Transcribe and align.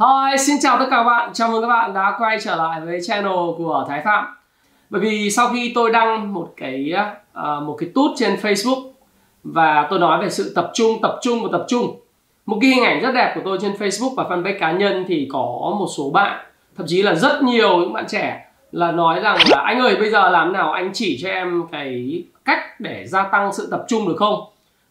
Hi, 0.00 0.38
xin 0.38 0.56
chào 0.60 0.78
tất 0.78 0.86
cả 0.90 0.96
các 0.96 1.04
bạn. 1.04 1.30
Chào 1.32 1.50
mừng 1.50 1.62
các 1.62 1.68
bạn 1.68 1.94
đã 1.94 2.14
quay 2.18 2.38
trở 2.44 2.56
lại 2.56 2.80
với 2.80 2.98
channel 3.02 3.32
của 3.58 3.84
Thái 3.88 4.02
Phạm. 4.04 4.24
Bởi 4.90 5.00
vì 5.00 5.30
sau 5.30 5.48
khi 5.48 5.72
tôi 5.74 5.90
đăng 5.90 6.34
một 6.34 6.52
cái 6.56 6.92
uh, 7.38 7.62
một 7.62 7.76
cái 7.78 7.88
tút 7.94 8.10
trên 8.16 8.36
Facebook 8.36 8.90
và 9.44 9.86
tôi 9.90 9.98
nói 9.98 10.22
về 10.22 10.30
sự 10.30 10.52
tập 10.54 10.70
trung, 10.74 10.98
tập 11.02 11.18
trung 11.22 11.42
và 11.42 11.48
tập 11.52 11.64
trung. 11.68 12.00
Một 12.46 12.58
cái 12.60 12.70
hình 12.70 12.84
ảnh 12.84 13.00
rất 13.00 13.12
đẹp 13.12 13.32
của 13.34 13.40
tôi 13.44 13.58
trên 13.60 13.72
Facebook 13.72 14.14
và 14.14 14.24
fanpage 14.24 14.58
cá 14.58 14.72
nhân 14.72 15.04
thì 15.08 15.28
có 15.32 15.76
một 15.78 15.86
số 15.96 16.10
bạn, 16.10 16.46
thậm 16.76 16.86
chí 16.88 17.02
là 17.02 17.14
rất 17.14 17.42
nhiều 17.42 17.78
những 17.78 17.92
bạn 17.92 18.04
trẻ 18.08 18.46
là 18.72 18.92
nói 18.92 19.20
rằng 19.20 19.36
là 19.50 19.60
anh 19.60 19.80
ơi 19.80 19.96
bây 19.96 20.10
giờ 20.10 20.30
làm 20.30 20.52
nào 20.52 20.72
anh 20.72 20.90
chỉ 20.94 21.18
cho 21.22 21.28
em 21.28 21.62
cái 21.72 22.22
cách 22.44 22.80
để 22.80 23.06
gia 23.06 23.22
tăng 23.22 23.52
sự 23.52 23.68
tập 23.70 23.84
trung 23.88 24.08
được 24.08 24.16
không? 24.18 24.40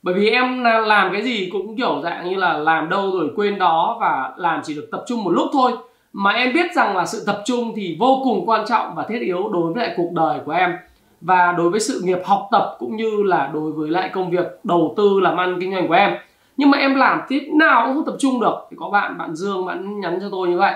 Bởi 0.02 0.14
vì 0.14 0.30
em 0.30 0.64
làm 0.64 1.14
cái 1.14 1.22
gì 1.22 1.50
cũng 1.52 1.78
kiểu 1.78 2.02
dạng 2.04 2.30
như 2.30 2.36
là 2.36 2.58
làm 2.58 2.90
đâu 2.90 3.12
rồi 3.12 3.30
quên 3.36 3.60
đó 3.60 3.98
và 4.02 4.34
làm 4.38 4.62
chỉ 4.64 4.76
được 4.76 4.88
tập 4.92 5.04
trung 5.08 5.24
một 5.24 5.32
lúc 5.32 5.48
thôi. 5.54 5.72
Mà 6.14 6.32
em 6.32 6.54
biết 6.54 6.74
rằng 6.76 6.98
là 6.98 7.06
sự 7.06 7.24
tập 7.26 7.42
trung 7.46 7.74
thì 7.76 7.98
vô 8.00 8.22
cùng 8.24 8.50
quan 8.50 8.66
trọng 8.68 8.96
và 8.96 9.06
thiết 9.10 9.20
yếu 9.22 9.50
đối 9.50 9.74
với 9.74 9.86
lại 9.86 9.94
cuộc 9.98 10.12
đời 10.12 10.40
của 10.46 10.52
em. 10.52 10.78
Và 11.22 11.52
đối 11.52 11.70
với 11.70 11.80
sự 11.80 12.02
nghiệp 12.04 12.20
học 12.26 12.48
tập 12.52 12.76
cũng 12.80 12.96
như 12.96 13.24
là 13.24 13.50
đối 13.54 13.72
với 13.72 13.90
lại 13.90 14.10
công 14.14 14.32
việc 14.32 14.46
đầu 14.64 14.94
tư 14.98 15.20
làm 15.20 15.38
ăn 15.38 15.58
kinh 15.60 15.74
doanh 15.74 15.88
của 15.88 15.94
em. 15.94 16.16
Nhưng 16.58 16.72
mà 16.72 16.78
em 16.78 16.96
làm 16.96 17.22
thế 17.30 17.42
nào 17.54 17.86
cũng 17.86 17.96
không 17.96 18.06
tập 18.06 18.16
trung 18.20 18.42
được. 18.42 18.56
Thì 18.72 18.78
có 18.80 18.90
bạn 18.90 19.18
bạn 19.18 19.36
Dương 19.36 19.66
bạn 19.66 20.00
nhắn 20.00 20.18
cho 20.22 20.28
tôi 20.32 20.48
như 20.48 20.58
vậy. 20.58 20.74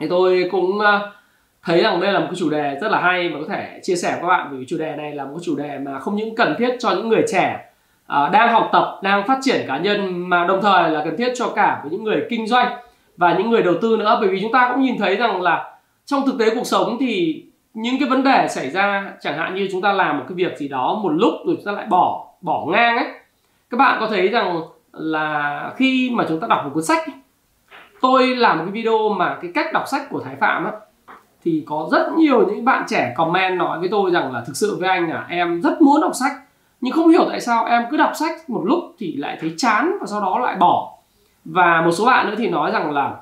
Thì 0.00 0.06
tôi 0.10 0.48
cũng 0.50 0.80
ờ, 0.80 1.12
thấy 1.62 1.82
rằng 1.82 2.00
đây 2.00 2.12
là 2.12 2.20
một 2.20 2.26
cái 2.30 2.36
chủ 2.36 2.50
đề 2.50 2.78
rất 2.80 2.90
là 2.90 3.00
hay 3.00 3.28
và 3.28 3.40
có 3.40 3.46
thể 3.54 3.80
chia 3.82 3.96
sẻ 3.96 4.10
với 4.10 4.20
các 4.20 4.28
bạn. 4.28 4.48
Vì 4.58 4.64
chủ 4.68 4.76
đề 4.78 4.96
này 4.96 5.14
là 5.14 5.24
một 5.24 5.30
cái 5.34 5.42
chủ 5.44 5.56
đề 5.56 5.78
mà 5.78 5.98
không 5.98 6.16
những 6.16 6.34
cần 6.34 6.54
thiết 6.58 6.76
cho 6.78 6.90
những 6.90 7.08
người 7.08 7.24
trẻ 7.32 7.72
à, 8.06 8.28
đang 8.32 8.52
học 8.52 8.68
tập 8.72 9.00
đang 9.02 9.26
phát 9.26 9.38
triển 9.42 9.64
cá 9.68 9.78
nhân 9.78 10.28
mà 10.28 10.46
đồng 10.46 10.62
thời 10.62 10.90
là 10.90 11.04
cần 11.04 11.16
thiết 11.16 11.32
cho 11.36 11.48
cả 11.48 11.80
với 11.82 11.92
những 11.92 12.04
người 12.04 12.26
kinh 12.30 12.46
doanh 12.46 12.76
và 13.16 13.34
những 13.38 13.50
người 13.50 13.62
đầu 13.62 13.74
tư 13.82 13.96
nữa. 13.96 14.18
Bởi 14.20 14.28
vì 14.28 14.40
chúng 14.42 14.52
ta 14.52 14.70
cũng 14.72 14.82
nhìn 14.82 14.98
thấy 14.98 15.16
rằng 15.16 15.42
là 15.42 15.78
trong 16.04 16.26
thực 16.26 16.38
tế 16.38 16.54
cuộc 16.54 16.64
sống 16.64 16.96
thì 17.00 17.42
những 17.74 17.98
cái 18.00 18.08
vấn 18.08 18.24
đề 18.24 18.48
xảy 18.48 18.70
ra 18.70 19.12
chẳng 19.20 19.38
hạn 19.38 19.54
như 19.54 19.68
chúng 19.72 19.82
ta 19.82 19.92
làm 19.92 20.18
một 20.18 20.24
cái 20.28 20.34
việc 20.34 20.58
gì 20.58 20.68
đó 20.68 21.00
một 21.02 21.08
lúc 21.08 21.32
rồi 21.46 21.56
chúng 21.56 21.64
ta 21.64 21.72
lại 21.72 21.86
bỏ 21.86 22.26
bỏ 22.40 22.66
ngang 22.68 22.96
ấy. 22.96 23.06
Các 23.70 23.76
bạn 23.76 23.96
có 24.00 24.06
thấy 24.06 24.28
rằng 24.28 24.60
là 24.92 25.72
khi 25.76 26.10
mà 26.14 26.24
chúng 26.28 26.40
ta 26.40 26.46
đọc 26.46 26.60
một 26.64 26.70
cuốn 26.74 26.84
sách 26.84 27.04
tôi 28.00 28.36
làm 28.36 28.58
một 28.58 28.64
cái 28.66 28.72
video 28.72 29.08
mà 29.08 29.38
cái 29.42 29.50
cách 29.54 29.72
đọc 29.72 29.88
sách 29.88 30.02
của 30.10 30.20
thái 30.20 30.36
phạm 30.40 30.64
á 30.64 30.72
thì 31.44 31.62
có 31.66 31.88
rất 31.92 32.12
nhiều 32.16 32.46
những 32.46 32.64
bạn 32.64 32.84
trẻ 32.88 33.14
comment 33.16 33.58
nói 33.58 33.78
với 33.78 33.88
tôi 33.88 34.10
rằng 34.10 34.32
là 34.32 34.44
thực 34.46 34.56
sự 34.56 34.76
với 34.80 34.88
anh 34.88 35.10
là 35.10 35.26
em 35.28 35.62
rất 35.62 35.82
muốn 35.82 36.00
đọc 36.00 36.12
sách 36.14 36.32
nhưng 36.80 36.92
không 36.92 37.08
hiểu 37.08 37.26
tại 37.28 37.40
sao 37.40 37.64
em 37.64 37.82
cứ 37.90 37.96
đọc 37.96 38.12
sách 38.14 38.50
một 38.50 38.62
lúc 38.64 38.78
thì 38.98 39.16
lại 39.16 39.38
thấy 39.40 39.54
chán 39.56 39.96
và 40.00 40.06
sau 40.06 40.20
đó 40.20 40.38
lại 40.38 40.56
bỏ. 40.56 40.92
Và 41.44 41.82
một 41.84 41.90
số 41.92 42.06
bạn 42.06 42.30
nữa 42.30 42.34
thì 42.38 42.48
nói 42.48 42.70
rằng 42.70 42.90
là, 42.90 43.16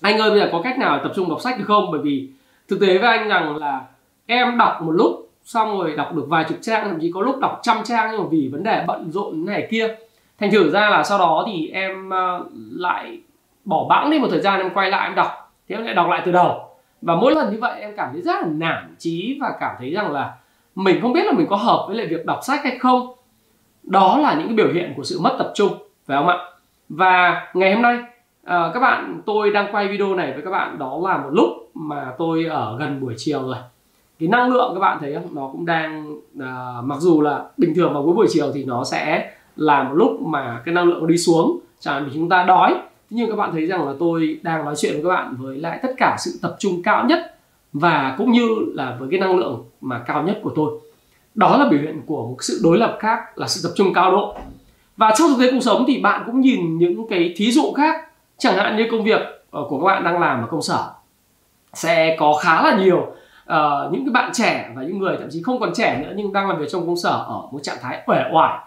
anh 0.00 0.18
ơi, 0.18 0.30
bây 0.30 0.40
giờ 0.40 0.48
có 0.52 0.62
cách 0.62 0.78
nào 0.78 1.00
tập 1.02 1.12
trung 1.16 1.28
đọc 1.28 1.40
sách 1.40 1.58
được 1.58 1.64
không? 1.66 1.90
Bởi 1.90 2.00
vì 2.00 2.28
thực 2.68 2.80
tế 2.80 2.98
với 2.98 3.18
anh 3.18 3.28
rằng 3.28 3.56
là 3.56 3.80
em 4.26 4.58
đọc 4.58 4.82
một 4.82 4.92
lúc, 4.92 5.28
xong 5.44 5.78
rồi 5.78 5.96
đọc 5.96 6.14
được 6.14 6.26
vài 6.28 6.44
chục 6.48 6.58
trang, 6.62 6.88
thậm 6.88 7.00
chí 7.00 7.12
có 7.14 7.20
lúc 7.20 7.38
đọc 7.40 7.60
trăm 7.62 7.76
trang 7.84 8.08
nhưng 8.10 8.20
mà 8.20 8.26
vì 8.30 8.48
vấn 8.52 8.62
đề 8.62 8.84
bận 8.86 9.10
rộn 9.12 9.46
này 9.46 9.68
kia. 9.70 9.94
Thành 10.38 10.50
thử 10.50 10.70
ra 10.70 10.90
là 10.90 11.02
sau 11.02 11.18
đó 11.18 11.44
thì 11.46 11.68
em 11.68 12.10
ờ, 12.10 12.44
lại 12.72 13.20
bỏ 13.64 13.86
bẵng 13.88 14.10
đi 14.10 14.18
một 14.18 14.28
thời 14.30 14.40
gian, 14.40 14.60
em 14.60 14.70
quay 14.74 14.90
lại 14.90 15.08
em 15.08 15.14
đọc. 15.14 15.52
Thế 15.68 15.76
em 15.76 15.84
lại 15.84 15.94
đọc 15.94 16.08
lại 16.08 16.22
từ 16.24 16.32
đầu. 16.32 16.68
Và 17.02 17.14
mỗi 17.14 17.34
lần 17.34 17.52
như 17.52 17.58
vậy 17.60 17.80
em 17.80 17.94
cảm 17.96 18.08
thấy 18.12 18.22
rất 18.22 18.40
là 18.40 18.48
nản 18.52 18.94
trí 18.98 19.38
và 19.40 19.52
cảm 19.60 19.76
thấy 19.78 19.90
rằng 19.90 20.12
là 20.12 20.34
mình 20.74 21.00
không 21.02 21.12
biết 21.12 21.26
là 21.26 21.32
mình 21.32 21.46
có 21.50 21.56
hợp 21.56 21.84
với 21.88 21.96
lại 21.96 22.06
việc 22.06 22.26
đọc 22.26 22.38
sách 22.42 22.60
hay 22.64 22.78
không. 22.78 23.14
Đó 23.82 24.18
là 24.18 24.34
những 24.34 24.46
cái 24.46 24.56
biểu 24.56 24.72
hiện 24.72 24.92
của 24.96 25.04
sự 25.04 25.20
mất 25.20 25.36
tập 25.38 25.52
trung 25.54 25.72
phải 26.06 26.16
không 26.18 26.28
ạ? 26.28 26.36
Và 26.88 27.46
ngày 27.54 27.74
hôm 27.74 27.82
nay 27.82 27.98
à, 28.44 28.70
các 28.74 28.80
bạn 28.80 29.20
tôi 29.26 29.50
đang 29.50 29.74
quay 29.74 29.88
video 29.88 30.14
này 30.14 30.32
với 30.32 30.42
các 30.42 30.50
bạn 30.50 30.78
đó 30.78 31.00
là 31.02 31.18
một 31.18 31.30
lúc 31.32 31.48
mà 31.74 32.12
tôi 32.18 32.44
ở 32.44 32.76
gần 32.78 33.00
buổi 33.00 33.14
chiều 33.16 33.42
rồi. 33.42 33.56
Cái 34.18 34.28
năng 34.28 34.52
lượng 34.52 34.70
các 34.74 34.80
bạn 34.80 34.98
thấy 35.00 35.14
không? 35.14 35.34
Nó 35.34 35.48
cũng 35.52 35.66
đang 35.66 36.16
à, 36.40 36.74
mặc 36.84 36.98
dù 37.00 37.20
là 37.20 37.44
bình 37.56 37.74
thường 37.74 37.94
vào 37.94 38.02
cuối 38.02 38.14
buổi 38.14 38.26
chiều 38.30 38.52
thì 38.54 38.64
nó 38.64 38.84
sẽ 38.84 39.30
là 39.56 39.82
một 39.82 39.94
lúc 39.94 40.20
mà 40.20 40.62
cái 40.64 40.74
năng 40.74 40.84
lượng 40.84 41.00
nó 41.00 41.06
đi 41.06 41.18
xuống 41.18 41.58
chẳng 41.80 41.94
hạn 41.94 42.04
vì 42.04 42.10
chúng 42.14 42.28
ta 42.28 42.44
đói. 42.44 42.74
Thế 42.74 43.16
nhưng 43.16 43.30
các 43.30 43.36
bạn 43.36 43.52
thấy 43.52 43.66
rằng 43.66 43.88
là 43.88 43.92
tôi 43.98 44.40
đang 44.42 44.64
nói 44.64 44.74
chuyện 44.76 44.92
với 44.92 45.02
các 45.02 45.08
bạn 45.08 45.34
với 45.38 45.58
lại 45.58 45.78
tất 45.82 45.94
cả 45.96 46.16
sự 46.18 46.38
tập 46.42 46.56
trung 46.58 46.82
cao 46.82 47.04
nhất 47.04 47.34
và 47.72 48.14
cũng 48.18 48.32
như 48.32 48.48
là 48.74 48.96
với 48.98 49.08
cái 49.10 49.20
năng 49.20 49.38
lượng 49.38 49.64
mà 49.80 49.98
cao 49.98 50.22
nhất 50.22 50.40
của 50.42 50.52
tôi. 50.56 50.80
Đó 51.34 51.56
là 51.56 51.68
biểu 51.68 51.80
hiện 51.80 52.02
của 52.06 52.26
một 52.26 52.36
sự 52.40 52.60
đối 52.62 52.78
lập 52.78 52.96
khác 53.00 53.38
là 53.38 53.48
sự 53.48 53.68
tập 53.68 53.72
trung 53.76 53.92
cao 53.94 54.10
độ. 54.10 54.36
Và 54.96 55.14
trong 55.18 55.28
thực 55.30 55.44
tế 55.44 55.50
cuộc 55.50 55.60
sống 55.60 55.84
thì 55.86 56.00
bạn 56.00 56.22
cũng 56.26 56.40
nhìn 56.40 56.78
những 56.78 57.08
cái 57.08 57.34
thí 57.36 57.52
dụ 57.52 57.72
khác 57.72 58.08
chẳng 58.38 58.56
hạn 58.56 58.76
như 58.76 58.88
công 58.90 59.04
việc 59.04 59.20
ờ, 59.50 59.64
của 59.68 59.78
các 59.80 59.84
bạn 59.84 60.04
đang 60.04 60.20
làm 60.20 60.40
ở 60.40 60.46
công 60.50 60.62
sở. 60.62 60.90
Sẽ 61.74 62.16
có 62.18 62.34
khá 62.42 62.62
là 62.62 62.76
nhiều 62.78 62.98
uh, 62.98 63.92
những 63.92 64.04
cái 64.04 64.12
bạn 64.12 64.30
trẻ 64.32 64.70
và 64.76 64.82
những 64.82 64.98
người 64.98 65.16
thậm 65.20 65.28
chí 65.30 65.42
không 65.42 65.60
còn 65.60 65.74
trẻ 65.74 66.02
nữa 66.02 66.12
nhưng 66.16 66.32
đang 66.32 66.48
làm 66.48 66.58
việc 66.58 66.66
trong 66.70 66.86
công 66.86 66.96
sở 66.96 67.24
ở 67.28 67.42
một 67.52 67.62
trạng 67.62 67.76
thái 67.82 68.02
uể 68.06 68.18
oải. 68.32 68.58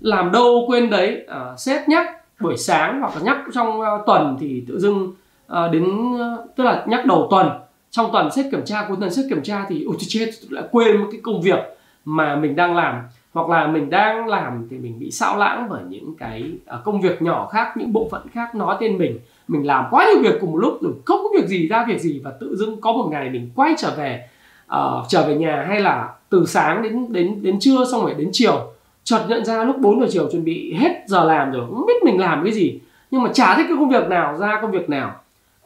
Làm 0.00 0.32
đâu 0.32 0.64
quên 0.66 0.90
đấy 0.90 1.26
uh, 1.30 1.58
sếp 1.60 1.88
nhắc 1.88 2.06
buổi 2.40 2.56
sáng 2.56 3.00
hoặc 3.00 3.12
là 3.16 3.22
nhắc 3.22 3.38
trong 3.54 3.80
uh, 3.80 3.86
tuần 4.06 4.36
thì 4.40 4.64
tự 4.68 4.78
dưng 4.78 5.12
uh, 5.52 5.72
đến 5.72 6.14
uh, 6.14 6.56
tức 6.56 6.64
là 6.64 6.84
nhắc 6.86 7.06
đầu 7.06 7.28
tuần 7.30 7.48
trong 7.90 8.10
tuần 8.12 8.30
xét 8.30 8.46
kiểm 8.50 8.64
tra 8.64 8.84
cuối 8.88 8.96
tuần 9.00 9.10
xét 9.10 9.26
kiểm 9.28 9.42
tra 9.42 9.66
thì 9.68 9.84
ôi 9.84 9.96
chết 9.98 10.30
lại 10.50 10.64
quên 10.70 10.96
một 10.96 11.08
cái 11.12 11.20
công 11.22 11.42
việc 11.42 11.58
mà 12.04 12.36
mình 12.36 12.56
đang 12.56 12.76
làm. 12.76 13.02
Hoặc 13.32 13.48
là 13.48 13.66
mình 13.66 13.90
đang 13.90 14.26
làm 14.26 14.66
thì 14.70 14.78
mình 14.78 14.98
bị 14.98 15.10
sao 15.10 15.36
lãng 15.36 15.66
bởi 15.70 15.82
những 15.88 16.14
cái 16.18 16.52
à, 16.66 16.78
công 16.84 17.00
việc 17.00 17.22
nhỏ 17.22 17.48
khác 17.52 17.76
những 17.76 17.92
bộ 17.92 18.08
phận 18.10 18.28
khác 18.32 18.54
nói 18.54 18.76
tên 18.80 18.98
mình. 18.98 19.18
Mình 19.48 19.66
làm 19.66 19.84
quá 19.90 20.06
nhiều 20.06 20.22
việc 20.22 20.38
cùng 20.40 20.52
một 20.52 20.58
lúc 20.58 20.78
rồi 20.82 20.92
không 21.04 21.20
có 21.22 21.28
việc 21.40 21.48
gì 21.48 21.68
ra 21.68 21.84
việc 21.88 22.00
gì 22.00 22.20
và 22.24 22.30
tự 22.40 22.56
dưng 22.56 22.80
có 22.80 22.92
một 22.92 23.08
ngày 23.10 23.30
mình 23.30 23.50
quay 23.54 23.74
trở 23.78 23.94
về 23.96 24.28
uh, 24.72 25.08
trở 25.08 25.26
về 25.26 25.34
nhà 25.34 25.64
hay 25.68 25.80
là 25.80 26.08
từ 26.30 26.46
sáng 26.46 26.82
đến 26.82 27.12
đến 27.12 27.42
đến 27.42 27.58
trưa 27.60 27.84
xong 27.92 28.02
rồi 28.02 28.14
đến 28.14 28.28
chiều. 28.32 28.72
Chợt 29.04 29.26
nhận 29.28 29.44
ra 29.44 29.64
lúc 29.64 29.76
4 29.78 30.00
giờ 30.00 30.06
chiều 30.10 30.30
chuẩn 30.30 30.44
bị 30.44 30.74
hết 30.74 31.02
giờ 31.06 31.24
làm 31.24 31.52
rồi 31.52 31.66
không 31.70 31.86
biết 31.86 32.04
mình 32.04 32.20
làm 32.20 32.44
cái 32.44 32.52
gì. 32.52 32.80
Nhưng 33.10 33.22
mà 33.22 33.30
chả 33.32 33.56
thích 33.56 33.66
cái 33.68 33.76
công 33.76 33.88
việc 33.88 34.08
nào 34.08 34.36
ra 34.36 34.58
công 34.62 34.70
việc 34.70 34.90
nào 34.90 35.14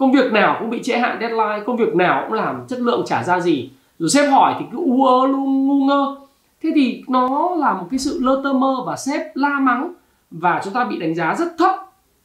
công 0.01 0.13
việc 0.13 0.33
nào 0.33 0.57
cũng 0.59 0.71
bị 0.71 0.83
trễ 0.83 0.99
hạn 0.99 1.17
deadline 1.21 1.63
công 1.67 1.77
việc 1.77 1.95
nào 1.95 2.25
cũng 2.25 2.33
làm 2.33 2.65
chất 2.69 2.81
lượng 2.81 3.03
trả 3.07 3.23
ra 3.23 3.41
gì. 3.41 3.71
Rồi 3.99 4.09
sếp 4.09 4.31
hỏi 4.31 4.55
thì 4.59 4.65
cứ 4.73 4.79
u 4.79 5.07
ơ 5.07 5.27
luôn 5.27 5.67
ngu 5.67 5.85
ngơ. 5.85 6.17
Thế 6.63 6.71
thì 6.75 7.05
nó 7.09 7.57
là 7.59 7.73
một 7.73 7.87
cái 7.91 7.99
sự 7.99 8.19
lơ 8.23 8.41
tơ 8.45 8.53
mơ 8.53 8.77
và 8.87 8.97
sếp 8.97 9.21
la 9.35 9.61
mắng 9.61 9.93
và 10.31 10.61
chúng 10.65 10.73
ta 10.73 10.85
bị 10.85 10.99
đánh 10.99 11.15
giá 11.15 11.35
rất 11.35 11.49
thấp. 11.59 11.75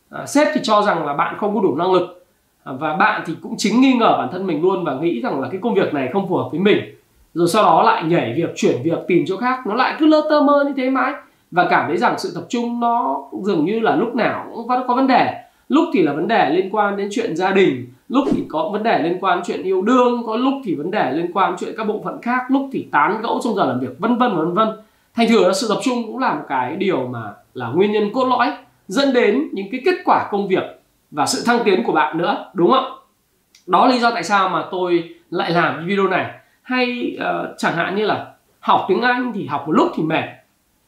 À, 0.09 0.25
sếp 0.25 0.47
thì 0.53 0.62
cho 0.64 0.81
rằng 0.81 1.06
là 1.06 1.14
bạn 1.14 1.35
không 1.38 1.56
có 1.56 1.62
đủ 1.62 1.75
năng 1.75 1.94
lực. 1.94 2.25
À, 2.64 2.74
và 2.80 2.96
bạn 2.96 3.22
thì 3.25 3.34
cũng 3.41 3.56
chính 3.58 3.81
nghi 3.81 3.94
ngờ 3.94 4.16
bản 4.18 4.30
thân 4.31 4.47
mình 4.47 4.62
luôn 4.62 4.84
và 4.84 4.96
nghĩ 4.96 5.22
rằng 5.22 5.41
là 5.41 5.47
cái 5.52 5.59
công 5.64 5.74
việc 5.74 5.94
này 5.94 6.09
không 6.14 6.30
phù 6.30 6.35
hợp 6.38 6.47
với 6.52 6.59
mình. 6.59 6.78
Rồi 7.34 7.47
sau 7.47 7.64
đó 7.64 7.84
lại 7.84 8.03
nhảy 8.03 8.34
việc 8.38 8.53
chuyển 8.56 8.84
việc 8.84 9.00
tìm 9.08 9.24
chỗ 9.28 9.38
khác. 9.38 9.68
Nó 9.68 9.75
lại 9.75 9.96
cứ 10.00 10.06
lơ 10.06 10.22
tơ 10.30 10.41
mơ 10.41 10.64
như 10.68 10.74
thế 10.78 10.90
mãi. 10.90 11.14
Và 11.52 11.67
cảm 11.70 11.88
thấy 11.88 11.97
rằng 11.97 12.20
sự 12.20 12.32
tập 12.35 12.44
trung 12.49 12.79
nó 12.79 13.23
dường 13.44 13.66
như 13.66 13.79
là 13.79 13.96
lúc 13.96 14.16
nào 14.16 14.46
cũng 14.55 14.67
có 14.67 14.96
vấn 14.96 15.08
đề 15.08 15.45
lúc 15.70 15.90
thì 15.94 16.02
là 16.02 16.14
vấn 16.14 16.28
đề 16.28 16.50
liên 16.50 16.70
quan 16.76 16.97
đến 16.97 17.09
chuyện 17.12 17.35
gia 17.35 17.52
đình 17.52 17.88
lúc 18.09 18.28
thì 18.32 18.44
có 18.50 18.70
vấn 18.70 18.84
đề 18.84 19.00
liên 19.00 19.17
quan 19.22 19.41
chuyện 19.46 19.64
yêu 19.64 19.82
đương 19.82 20.23
có 20.26 20.35
lúc 20.35 20.53
thì 20.64 20.76
vấn 20.76 20.91
đề 20.91 21.12
liên 21.12 21.32
quan 21.34 21.56
chuyện 21.59 21.73
các 21.78 21.88
bộ 21.88 22.02
phận 22.03 22.22
khác 22.22 22.41
lúc 22.50 22.70
thì 22.72 22.88
tán 22.91 23.22
gẫu 23.22 23.40
trong 23.44 23.56
giờ 23.56 23.66
làm 23.66 23.79
việc 23.79 24.00
vân 24.00 24.17
vân 24.17 24.35
vân 24.35 24.53
vân. 24.53 24.67
Thành 25.14 25.28
thử 25.29 25.47
là 25.47 25.53
sự 25.53 25.67
tập 25.70 25.78
trung 25.84 26.03
cũng 26.08 26.17
là 26.17 26.34
một 26.34 26.44
cái 26.50 26.76
điều 26.76 27.08
mà 27.08 27.34
là 27.53 27.67
nguyên 27.67 27.91
nhân 27.91 28.09
cốt 28.14 28.26
lõi 28.26 28.53
dẫn 28.88 29.14
đến 29.14 29.50
những 29.52 29.67
cái 29.72 29.82
kết 29.85 29.96
quả 30.06 30.28
công 30.32 30.47
việc 30.47 30.64
và 31.12 31.26
sự 31.26 31.44
thăng 31.46 31.59
tiến 31.66 31.84
của 31.84 31.91
bạn 31.91 32.18
nữa 32.18 32.52
đúng 32.53 32.72
không 32.72 32.96
đó 33.68 33.85
là 33.85 33.94
lý 33.94 34.00
do 34.00 34.11
tại 34.11 34.23
sao 34.23 34.50
mà 34.50 34.66
tôi 34.72 35.16
lại 35.29 35.52
làm 35.52 35.88
video 35.88 36.08
này. 36.08 36.32
Hay 36.61 37.18
uh, 37.18 37.58
chẳng 37.58 37.76
hạn 37.76 37.96
như 37.96 38.06
là 38.06 38.34
học 38.59 38.85
tiếng 38.88 39.02
anh 39.02 39.32
thì 39.35 39.46
học 39.46 39.64
một 39.68 39.73
lúc 39.73 39.91
thì 39.96 40.03
mệt. 40.03 40.26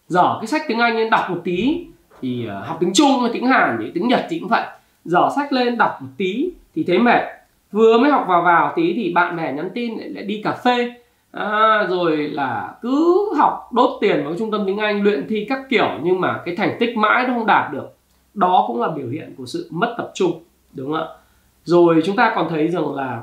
Dở 0.07 0.37
cái 0.39 0.47
sách 0.47 0.61
tiếng 0.67 0.79
anh 0.79 0.95
nên 0.95 1.09
đọc 1.09 1.29
một 1.29 1.41
tí 1.43 1.85
thì 2.21 2.47
uh, 2.47 2.67
học 2.67 2.77
tiếng 2.79 2.93
trung 2.93 3.21
hay 3.21 3.29
tiếng 3.33 3.47
hàn 3.47 3.77
thì 3.81 3.91
tiếng 3.93 4.07
nhật 4.07 4.25
thì 4.29 4.39
cũng 4.39 4.49
vậy. 4.49 4.63
Dở 5.05 5.29
sách 5.35 5.53
lên 5.53 5.77
đọc 5.77 5.97
một 6.01 6.07
tí 6.17 6.49
thì 6.75 6.83
thấy 6.83 6.99
mệt. 6.99 7.21
Vừa 7.71 7.97
mới 7.97 8.11
học 8.11 8.25
vào 8.27 8.41
vào 8.41 8.73
tí 8.75 8.93
thì 8.93 9.13
bạn 9.13 9.37
bè 9.37 9.53
nhắn 9.53 9.69
tin 9.75 9.97
lại, 9.97 10.09
lại 10.09 10.23
đi 10.23 10.41
cà 10.43 10.51
phê. 10.51 10.93
À, 11.31 11.85
rồi 11.89 12.17
là 12.17 12.75
cứ 12.81 13.29
học 13.37 13.69
đốt 13.73 13.97
tiền 14.01 14.23
vào 14.23 14.33
trung 14.39 14.51
tâm 14.51 14.63
tiếng 14.65 14.77
anh 14.77 15.03
luyện 15.03 15.27
thi 15.29 15.45
các 15.49 15.59
kiểu 15.69 15.89
nhưng 16.03 16.21
mà 16.21 16.41
cái 16.45 16.55
thành 16.55 16.77
tích 16.79 16.97
mãi 16.97 17.27
nó 17.27 17.33
không 17.33 17.45
đạt 17.45 17.73
được. 17.73 17.95
Đó 18.33 18.63
cũng 18.67 18.81
là 18.81 18.89
biểu 18.89 19.09
hiện 19.09 19.33
của 19.37 19.45
sự 19.45 19.67
mất 19.71 19.95
tập 19.97 20.11
trung 20.13 20.43
đúng 20.73 20.91
không 20.91 21.01
ạ? 21.01 21.07
Rồi 21.63 22.01
chúng 22.05 22.15
ta 22.15 22.33
còn 22.35 22.49
thấy 22.49 22.67
rằng 22.67 22.95
là 22.95 23.21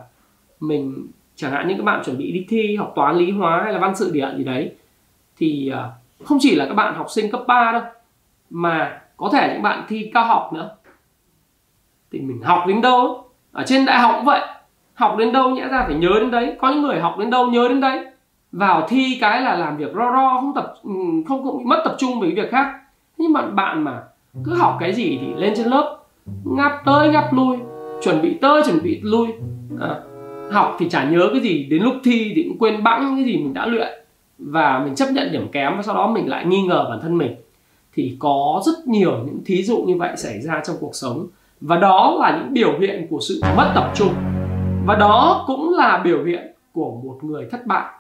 mình 0.61 1.07
chẳng 1.37 1.51
hạn 1.51 1.69
như 1.69 1.75
các 1.77 1.85
bạn 1.85 2.03
chuẩn 2.05 2.19
bị 2.19 2.33
đi 2.33 2.47
thi 2.49 2.77
học 2.77 2.93
toán 2.97 3.17
lý 3.17 3.31
hóa 3.31 3.61
hay 3.65 3.73
là 3.73 3.79
văn 3.79 3.97
sự 3.97 4.11
địa 4.13 4.29
gì 4.37 4.45
đấy 4.45 4.73
thì 5.39 5.69
ờ, 5.69 5.91
không 6.25 6.39
chỉ 6.41 6.55
là 6.55 6.67
các 6.67 6.75
bạn 6.75 6.95
học 6.95 7.07
sinh 7.11 7.31
cấp 7.31 7.45
3 7.47 7.73
đâu 7.73 7.83
mà 8.51 9.01
có 9.17 9.31
thể 9.33 9.51
những 9.53 9.63
bạn 9.63 9.85
thi 9.89 10.11
cao 10.15 10.25
học 10.25 10.53
nữa. 10.53 10.71
Thì 12.13 12.21
mình 12.21 12.43
học 12.43 12.65
đến 12.67 12.81
đâu? 12.81 13.25
Ở 13.53 13.63
trên 13.67 13.85
đại 13.85 13.99
học 13.99 14.13
cũng 14.17 14.25
vậy. 14.25 14.41
Học 14.95 15.17
đến 15.19 15.33
đâu 15.33 15.51
nhẽ 15.51 15.69
ra 15.69 15.85
phải 15.87 15.95
nhớ 15.95 16.11
đến 16.21 16.31
đấy. 16.31 16.57
Có 16.61 16.71
những 16.71 16.83
người 16.83 17.01
học 17.01 17.17
đến 17.19 17.31
đâu 17.31 17.47
nhớ 17.47 17.69
đến 17.69 17.81
đấy. 17.81 18.07
Vào 18.53 18.87
thi 18.89 19.19
cái 19.21 19.41
là 19.41 19.57
làm 19.57 19.77
việc 19.77 19.95
ro 19.95 20.13
ro 20.13 20.41
không 20.41 20.53
tập 20.55 20.75
ừ, 20.83 20.91
không, 21.29 21.45
cũng 21.45 21.69
mất 21.69 21.83
tập 21.85 21.97
trung 21.99 22.21
với 22.21 22.31
việc 22.31 22.51
khác. 22.51 22.67
Nhưng 23.19 23.33
mà 23.33 23.43
bạn 23.43 23.83
mà 23.83 24.03
cứ 24.45 24.55
học 24.55 24.77
cái 24.81 24.93
gì 24.93 25.19
thì 25.21 25.35
lên 25.35 25.53
trên 25.57 25.67
lớp 25.67 25.99
ngáp 26.45 26.73
tới 26.85 27.09
ngáp 27.09 27.33
lui 27.33 27.57
chuẩn 28.03 28.23
bị 28.23 28.39
tới 28.41 28.63
chuẩn 28.67 28.83
bị 28.83 29.01
lui. 29.03 29.29
À, 29.81 30.01
học 30.53 30.77
thì 30.79 30.89
chả 30.89 31.05
nhớ 31.05 31.29
cái 31.33 31.41
gì 31.41 31.67
đến 31.71 31.83
lúc 31.83 31.95
thi 32.05 32.33
thì 32.37 32.43
cũng 32.49 32.59
quên 32.59 32.85
bẵng 32.85 33.17
cái 33.17 33.25
gì 33.25 33.37
mình 33.37 33.55
đã 33.55 33.67
luyện. 33.67 33.89
Và 34.39 34.79
mình 34.85 34.95
chấp 34.95 35.07
nhận 35.13 35.33
điểm 35.33 35.49
kém 35.53 35.77
và 35.77 35.83
sau 35.83 35.95
đó 35.95 36.07
mình 36.07 36.29
lại 36.29 36.47
nghi 36.47 36.63
ngờ 36.63 36.87
bản 36.89 37.01
thân 37.03 37.19
mình 37.19 37.35
thì 37.95 38.17
có 38.19 38.63
rất 38.67 38.87
nhiều 38.87 39.13
những 39.27 39.39
thí 39.47 39.63
dụ 39.63 39.77
như 39.77 39.97
vậy 39.97 40.17
xảy 40.17 40.41
ra 40.41 40.63
trong 40.67 40.77
cuộc 40.81 40.95
sống. 40.95 41.27
Và 41.61 41.77
đó 41.77 42.17
là 42.21 42.39
những 42.39 42.53
biểu 42.53 42.79
hiện 42.81 43.07
của 43.11 43.21
sự 43.21 43.41
mất 43.57 43.73
tập 43.75 43.93
trung. 43.95 44.15
Và 44.87 44.95
đó 44.95 45.45
cũng 45.47 45.75
là 45.75 46.03
biểu 46.05 46.25
hiện 46.25 46.55
của 46.73 46.91
một 47.05 47.19
người 47.23 47.49
thất 47.51 47.67
bại. 47.67 47.93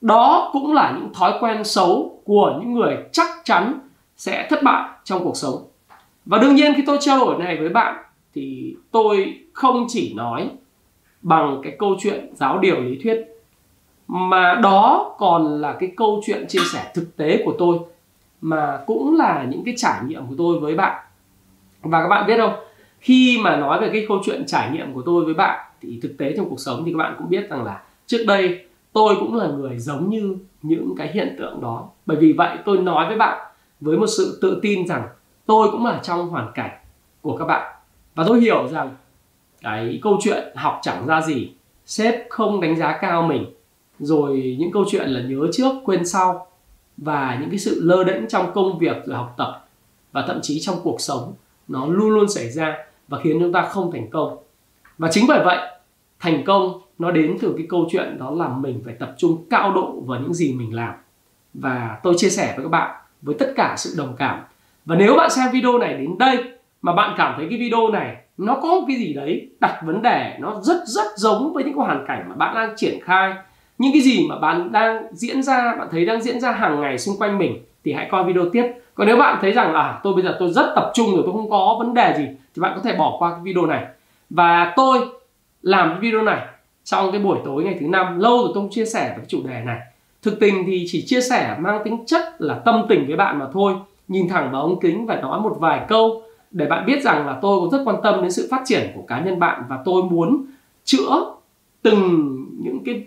Đó 0.00 0.50
cũng 0.52 0.72
là 0.72 0.98
những 0.98 1.14
thói 1.14 1.32
quen 1.40 1.64
xấu 1.64 2.20
của 2.24 2.58
những 2.60 2.74
người 2.74 2.96
chắc 3.12 3.28
chắn 3.44 3.80
sẽ 4.16 4.46
thất 4.50 4.62
bại 4.62 4.88
trong 5.04 5.24
cuộc 5.24 5.36
sống. 5.36 5.66
Và 6.24 6.38
đương 6.38 6.54
nhiên 6.54 6.72
khi 6.76 6.82
tôi 6.86 6.98
trao 7.00 7.18
đổi 7.18 7.38
này 7.38 7.56
với 7.56 7.68
bạn 7.68 7.96
thì 8.34 8.76
tôi 8.90 9.34
không 9.52 9.86
chỉ 9.88 10.14
nói 10.14 10.50
bằng 11.22 11.60
cái 11.62 11.76
câu 11.78 11.96
chuyện 12.00 12.30
giáo 12.34 12.58
điều 12.58 12.80
lý 12.80 12.98
thuyết, 13.02 13.24
mà 14.08 14.54
đó 14.62 15.14
còn 15.18 15.60
là 15.60 15.76
cái 15.80 15.92
câu 15.96 16.20
chuyện 16.26 16.46
chia 16.48 16.60
sẻ 16.72 16.90
thực 16.94 17.16
tế 17.16 17.42
của 17.44 17.54
tôi 17.58 17.78
mà 18.40 18.78
cũng 18.86 19.16
là 19.16 19.46
những 19.50 19.62
cái 19.64 19.74
trải 19.76 20.00
nghiệm 20.06 20.26
của 20.26 20.34
tôi 20.38 20.60
với 20.60 20.74
bạn. 20.74 21.06
Và 21.82 22.02
các 22.02 22.08
bạn 22.08 22.26
biết 22.26 22.36
không, 22.38 22.54
khi 23.00 23.38
mà 23.42 23.56
nói 23.56 23.80
về 23.80 23.90
cái 23.92 24.04
câu 24.08 24.18
chuyện 24.24 24.44
trải 24.46 24.70
nghiệm 24.70 24.94
của 24.94 25.02
tôi 25.06 25.24
với 25.24 25.34
bạn 25.34 25.66
thì 25.80 25.98
thực 26.02 26.18
tế 26.18 26.34
trong 26.36 26.50
cuộc 26.50 26.60
sống 26.60 26.82
thì 26.84 26.92
các 26.92 26.98
bạn 26.98 27.14
cũng 27.18 27.28
biết 27.28 27.50
rằng 27.50 27.64
là 27.64 27.82
trước 28.06 28.24
đây 28.26 28.64
tôi 28.92 29.16
cũng 29.20 29.34
là 29.34 29.46
người 29.46 29.78
giống 29.78 30.10
như 30.10 30.36
những 30.62 30.94
cái 30.98 31.10
hiện 31.12 31.36
tượng 31.38 31.60
đó. 31.60 31.88
Bởi 32.06 32.16
vì 32.16 32.32
vậy 32.32 32.58
tôi 32.64 32.78
nói 32.78 33.06
với 33.06 33.16
bạn 33.16 33.46
với 33.80 33.98
một 33.98 34.06
sự 34.06 34.38
tự 34.42 34.58
tin 34.62 34.86
rằng 34.86 35.08
tôi 35.46 35.68
cũng 35.70 35.86
là 35.86 36.00
trong 36.02 36.28
hoàn 36.28 36.52
cảnh 36.54 36.70
của 37.22 37.36
các 37.36 37.44
bạn. 37.44 37.74
Và 38.14 38.24
tôi 38.28 38.40
hiểu 38.40 38.68
rằng 38.68 38.90
cái 39.62 40.00
câu 40.02 40.18
chuyện 40.22 40.48
học 40.56 40.78
chẳng 40.82 41.06
ra 41.06 41.20
gì, 41.20 41.52
sếp 41.86 42.14
không 42.30 42.60
đánh 42.60 42.76
giá 42.76 42.98
cao 43.00 43.22
mình. 43.22 43.46
Rồi 43.98 44.56
những 44.58 44.72
câu 44.72 44.84
chuyện 44.90 45.08
là 45.08 45.20
nhớ 45.20 45.46
trước, 45.52 45.72
quên 45.84 46.06
sau 46.06 46.46
và 47.00 47.38
những 47.40 47.50
cái 47.50 47.58
sự 47.58 47.80
lơ 47.82 48.04
đễnh 48.04 48.28
trong 48.28 48.52
công 48.54 48.78
việc 48.78 48.96
rồi 49.06 49.16
học 49.16 49.34
tập 49.38 49.66
và 50.12 50.24
thậm 50.26 50.38
chí 50.42 50.60
trong 50.60 50.76
cuộc 50.82 51.00
sống 51.00 51.34
nó 51.68 51.86
luôn 51.86 52.10
luôn 52.10 52.28
xảy 52.28 52.50
ra 52.50 52.76
và 53.08 53.18
khiến 53.22 53.36
chúng 53.40 53.52
ta 53.52 53.62
không 53.62 53.92
thành 53.92 54.10
công. 54.10 54.38
Và 54.98 55.08
chính 55.12 55.24
bởi 55.28 55.44
vậy, 55.44 55.58
thành 56.20 56.44
công 56.44 56.80
nó 56.98 57.10
đến 57.10 57.36
từ 57.40 57.54
cái 57.56 57.66
câu 57.68 57.88
chuyện 57.90 58.18
đó 58.18 58.30
là 58.30 58.48
mình 58.48 58.82
phải 58.84 58.94
tập 58.94 59.14
trung 59.16 59.44
cao 59.50 59.72
độ 59.72 60.00
vào 60.06 60.20
những 60.20 60.34
gì 60.34 60.52
mình 60.52 60.74
làm. 60.74 60.94
Và 61.54 61.98
tôi 62.02 62.14
chia 62.16 62.30
sẻ 62.30 62.52
với 62.56 62.64
các 62.64 62.70
bạn 62.70 62.96
với 63.22 63.34
tất 63.38 63.52
cả 63.56 63.74
sự 63.78 63.94
đồng 63.98 64.16
cảm. 64.18 64.40
Và 64.84 64.96
nếu 64.96 65.16
bạn 65.16 65.30
xem 65.30 65.50
video 65.52 65.78
này 65.78 65.94
đến 65.94 66.18
đây 66.18 66.44
mà 66.82 66.92
bạn 66.92 67.14
cảm 67.18 67.34
thấy 67.36 67.46
cái 67.50 67.58
video 67.58 67.88
này 67.88 68.16
nó 68.38 68.54
có 68.62 68.68
một 68.68 68.84
cái 68.88 68.96
gì 68.96 69.12
đấy 69.12 69.48
đặt 69.60 69.80
vấn 69.84 70.02
đề, 70.02 70.36
nó 70.40 70.60
rất 70.60 70.82
rất 70.86 71.06
giống 71.16 71.52
với 71.52 71.64
những 71.64 71.74
cái 71.74 71.86
hoàn 71.86 72.04
cảnh 72.08 72.24
mà 72.28 72.34
bạn 72.34 72.54
đang 72.54 72.72
triển 72.76 73.00
khai 73.04 73.34
những 73.80 73.92
cái 73.92 74.00
gì 74.00 74.26
mà 74.28 74.38
bạn 74.38 74.72
đang 74.72 75.02
diễn 75.12 75.42
ra, 75.42 75.74
bạn 75.78 75.88
thấy 75.90 76.06
đang 76.06 76.22
diễn 76.22 76.40
ra 76.40 76.52
hàng 76.52 76.80
ngày 76.80 76.98
xung 76.98 77.16
quanh 77.18 77.38
mình 77.38 77.58
thì 77.84 77.92
hãy 77.92 78.08
coi 78.10 78.24
video 78.24 78.44
tiếp. 78.52 78.72
Còn 78.94 79.06
nếu 79.06 79.16
bạn 79.16 79.38
thấy 79.40 79.52
rằng 79.52 79.74
à 79.74 80.00
tôi 80.02 80.14
bây 80.14 80.22
giờ 80.22 80.36
tôi 80.38 80.52
rất 80.52 80.72
tập 80.76 80.90
trung 80.94 81.14
rồi, 81.14 81.22
tôi 81.24 81.32
không 81.32 81.50
có 81.50 81.76
vấn 81.78 81.94
đề 81.94 82.14
gì, 82.18 82.24
thì 82.26 82.62
bạn 82.62 82.72
có 82.76 82.80
thể 82.82 82.96
bỏ 82.96 83.16
qua 83.18 83.30
cái 83.30 83.40
video 83.42 83.66
này. 83.66 83.84
Và 84.30 84.72
tôi 84.76 84.98
làm 85.62 85.88
cái 85.88 85.98
video 86.00 86.22
này 86.22 86.46
trong 86.84 87.12
cái 87.12 87.20
buổi 87.20 87.38
tối 87.44 87.64
ngày 87.64 87.76
thứ 87.80 87.86
năm, 87.86 88.18
lâu 88.18 88.38
rồi 88.38 88.46
tôi 88.46 88.54
không 88.54 88.70
chia 88.70 88.84
sẻ 88.84 89.08
về 89.08 89.14
cái 89.16 89.24
chủ 89.28 89.40
đề 89.44 89.62
này. 89.64 89.78
Thực 90.22 90.40
tình 90.40 90.64
thì 90.66 90.84
chỉ 90.88 91.02
chia 91.06 91.20
sẻ 91.20 91.56
mang 91.60 91.80
tính 91.84 92.06
chất 92.06 92.22
là 92.38 92.54
tâm 92.54 92.86
tình 92.88 93.06
với 93.06 93.16
bạn 93.16 93.38
mà 93.38 93.46
thôi. 93.52 93.74
Nhìn 94.08 94.28
thẳng 94.28 94.50
vào 94.52 94.62
ống 94.62 94.80
kính 94.80 95.06
và 95.06 95.20
nói 95.20 95.40
một 95.40 95.56
vài 95.60 95.80
câu 95.88 96.22
để 96.50 96.66
bạn 96.66 96.86
biết 96.86 97.02
rằng 97.02 97.26
là 97.26 97.38
tôi 97.42 97.60
cũng 97.60 97.70
rất 97.70 97.82
quan 97.84 97.96
tâm 98.02 98.22
đến 98.22 98.30
sự 98.30 98.48
phát 98.50 98.62
triển 98.64 98.90
của 98.94 99.02
cá 99.02 99.20
nhân 99.20 99.38
bạn 99.38 99.62
và 99.68 99.78
tôi 99.84 100.02
muốn 100.02 100.44
chữa 100.84 101.34
từng 101.82 102.36
những 102.62 102.84
cái 102.84 103.04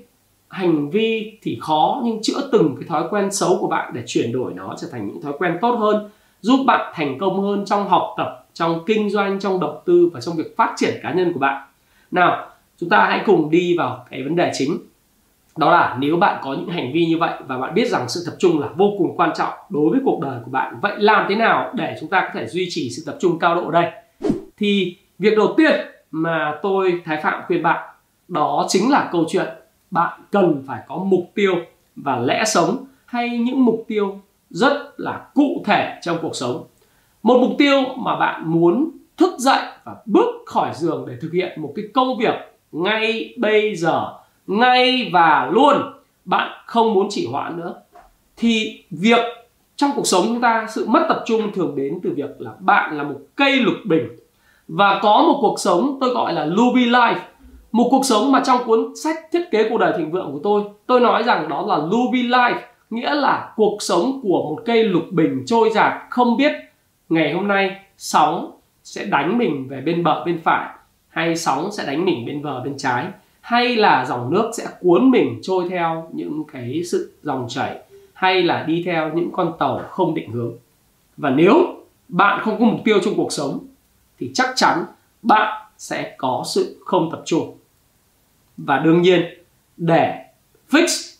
hành 0.54 0.90
vi 0.90 1.38
thì 1.42 1.58
khó, 1.62 2.02
nhưng 2.04 2.22
chữa 2.22 2.50
từng 2.52 2.76
cái 2.80 2.88
thói 2.90 3.04
quen 3.10 3.32
xấu 3.32 3.58
của 3.62 3.68
bạn 3.68 3.92
để 3.94 4.04
chuyển 4.08 4.32
đổi 4.32 4.54
nó, 4.54 4.76
trở 4.82 4.88
thành 4.92 5.08
những 5.08 5.22
thói 5.22 5.34
quen 5.38 5.58
tốt 5.62 5.76
hơn, 5.76 6.10
giúp 6.42 6.64
bạn 6.68 6.94
thành 6.96 7.18
công 7.20 7.42
hơn 7.42 7.66
trong 7.66 7.88
học 7.90 8.14
tập, 8.18 8.46
trong 8.54 8.84
kinh 8.86 9.10
doanh, 9.10 9.40
trong 9.40 9.60
đầu 9.60 9.82
tư 9.86 10.10
và 10.14 10.22
trong 10.22 10.36
việc 10.36 10.58
phát 10.58 10.74
triển 10.78 10.94
cá 11.04 11.14
nhân 11.14 11.34
của 11.34 11.40
bạn. 11.40 11.64
Nào, 12.12 12.48
chúng 12.78 12.90
ta 12.90 13.06
hãy 13.10 13.22
cùng 13.26 13.50
đi 13.52 13.78
vào 13.78 14.06
cái 14.10 14.24
vấn 14.24 14.36
đề 14.36 14.52
chính. 14.54 14.78
Đó 15.58 15.72
là 15.72 15.98
nếu 16.00 16.18
bạn 16.18 16.42
có 16.44 16.54
những 16.54 16.70
hành 16.70 16.92
vi 16.94 17.06
như 17.06 17.18
vậy 17.18 17.34
và 17.48 17.58
bạn 17.58 17.74
biết 17.74 17.88
rằng 17.88 18.10
sự 18.10 18.24
tập 18.26 18.36
trung 18.40 18.60
là 18.60 18.68
vô 18.76 18.94
cùng 18.98 19.18
quan 19.18 19.32
trọng 19.36 19.54
đối 19.70 19.90
với 19.90 20.00
cuộc 20.06 20.20
đời 20.22 20.40
của 20.46 20.52
bạn, 20.52 20.80
vậy 20.82 20.94
làm 20.98 21.26
thế 21.30 21.36
nào 21.36 21.72
để 21.74 21.98
chúng 22.00 22.10
ta 22.10 22.22
có 22.22 22.40
thể 22.40 22.48
duy 22.48 22.68
trì 22.70 22.90
sự 22.90 23.04
tập 23.06 23.18
trung 23.20 23.40
cao 23.40 23.56
độ 23.56 23.66
ở 23.66 23.72
đây? 23.72 23.92
Thì 24.58 24.98
việc 25.20 25.38
đầu 25.38 25.54
tiên 25.58 25.80
mà 26.12 26.60
tôi 26.62 27.02
thái 27.06 27.20
phạm 27.24 27.42
khuyên 27.48 27.64
bạn, 27.64 27.90
đó 28.28 28.66
chính 28.70 28.92
là 28.92 29.10
câu 29.12 29.26
chuyện 29.30 29.48
bạn 29.94 30.20
cần 30.32 30.64
phải 30.68 30.82
có 30.88 30.98
mục 30.98 31.32
tiêu 31.36 31.56
và 31.96 32.20
lẽ 32.20 32.44
sống 32.46 32.86
hay 33.06 33.30
những 33.30 33.66
mục 33.66 33.86
tiêu 33.88 34.20
rất 34.50 34.94
là 34.98 35.28
cụ 35.34 35.64
thể 35.66 36.00
trong 36.02 36.18
cuộc 36.22 36.36
sống. 36.36 36.64
Một 37.24 37.38
mục 37.42 37.52
tiêu 37.58 37.82
mà 37.98 38.16
bạn 38.16 38.44
muốn 38.46 38.92
thức 39.18 39.34
dậy 39.38 39.62
và 39.84 39.96
bước 40.06 40.44
khỏi 40.46 40.72
giường 40.76 41.06
để 41.08 41.14
thực 41.22 41.34
hiện 41.34 41.62
một 41.62 41.74
cái 41.76 41.86
công 41.94 42.18
việc 42.18 42.34
ngay 42.72 43.34
bây 43.38 43.76
giờ, 43.76 44.14
ngay 44.48 45.10
và 45.14 45.50
luôn, 45.52 45.76
bạn 46.26 46.52
không 46.66 46.94
muốn 46.94 47.08
chỉ 47.10 47.28
hoãn 47.32 47.58
nữa. 47.58 47.76
Thì 48.38 48.84
việc 48.92 49.26
trong 49.76 49.92
cuộc 49.96 50.08
sống 50.08 50.24
chúng 50.28 50.42
ta, 50.42 50.68
sự 50.70 50.86
mất 50.88 51.06
tập 51.10 51.24
trung 51.26 51.52
thường 51.52 51.76
đến 51.76 52.00
từ 52.04 52.14
việc 52.16 52.42
là 52.42 52.52
bạn 52.60 52.98
là 52.98 53.04
một 53.04 53.20
cây 53.36 53.56
lục 53.56 53.76
bình. 53.86 54.08
Và 54.68 55.00
có 55.04 55.24
một 55.28 55.38
cuộc 55.42 55.60
sống 55.60 55.98
tôi 56.02 56.10
gọi 56.10 56.34
là 56.34 56.46
Luby 56.46 56.86
Life 56.86 57.20
một 57.74 57.88
cuộc 57.92 58.06
sống 58.06 58.32
mà 58.32 58.42
trong 58.46 58.64
cuốn 58.66 58.96
sách 59.04 59.16
thiết 59.32 59.52
kế 59.52 59.70
cuộc 59.70 59.78
đời 59.78 59.94
thịnh 59.98 60.12
vượng 60.12 60.32
của 60.32 60.40
tôi 60.44 60.64
tôi 60.86 61.00
nói 61.00 61.24
rằng 61.24 61.50
đó 61.50 61.66
là 61.68 61.80
Ruby 61.92 62.24
Life, 62.24 62.60
nghĩa 62.90 63.14
là 63.14 63.54
cuộc 63.56 63.78
sống 63.80 64.20
của 64.24 64.44
một 64.50 64.62
cây 64.66 64.84
lục 64.84 65.04
bình 65.12 65.44
trôi 65.46 65.70
dạt 65.70 66.08
không 66.10 66.38
biết 66.38 66.52
ngày 67.10 67.34
hôm 67.34 67.48
nay 67.48 67.76
sóng 67.98 68.52
sẽ 68.84 69.06
đánh 69.06 69.38
mình 69.38 69.68
về 69.68 69.82
bên 69.82 70.04
bờ 70.04 70.24
bên 70.26 70.42
phải, 70.44 70.70
hay 71.10 71.36
sóng 71.36 71.72
sẽ 71.72 71.86
đánh 71.86 72.06
mình 72.06 72.26
bên 72.26 72.44
bờ 72.44 72.62
bên 72.64 72.78
trái, 72.78 73.06
hay 73.42 73.76
là 73.76 74.06
dòng 74.06 74.34
nước 74.34 74.52
sẽ 74.54 74.64
cuốn 74.82 75.12
mình 75.12 75.40
trôi 75.42 75.70
theo 75.70 76.10
những 76.14 76.44
cái 76.54 76.82
sự 76.84 77.14
dòng 77.24 77.46
chảy, 77.50 77.80
hay 78.14 78.44
là 78.44 78.64
đi 78.64 78.84
theo 78.86 79.14
những 79.14 79.30
con 79.32 79.54
tàu 79.60 79.82
không 79.90 80.16
định 80.16 80.32
hướng. 80.32 80.54
Và 81.18 81.30
nếu 81.30 81.54
bạn 82.08 82.40
không 82.44 82.60
có 82.60 82.66
mục 82.66 82.80
tiêu 82.86 83.00
trong 83.06 83.14
cuộc 83.18 83.32
sống, 83.32 83.60
thì 84.20 84.32
chắc 84.34 84.50
chắn 84.56 84.86
bạn 85.22 85.62
sẽ 85.78 86.16
có 86.18 86.44
sự 86.46 86.82
không 86.86 87.10
tập 87.12 87.22
trung 87.26 87.58
và 88.58 88.80
đương 88.80 89.02
nhiên 89.02 89.22
để 89.78 90.26
fix 90.70 91.16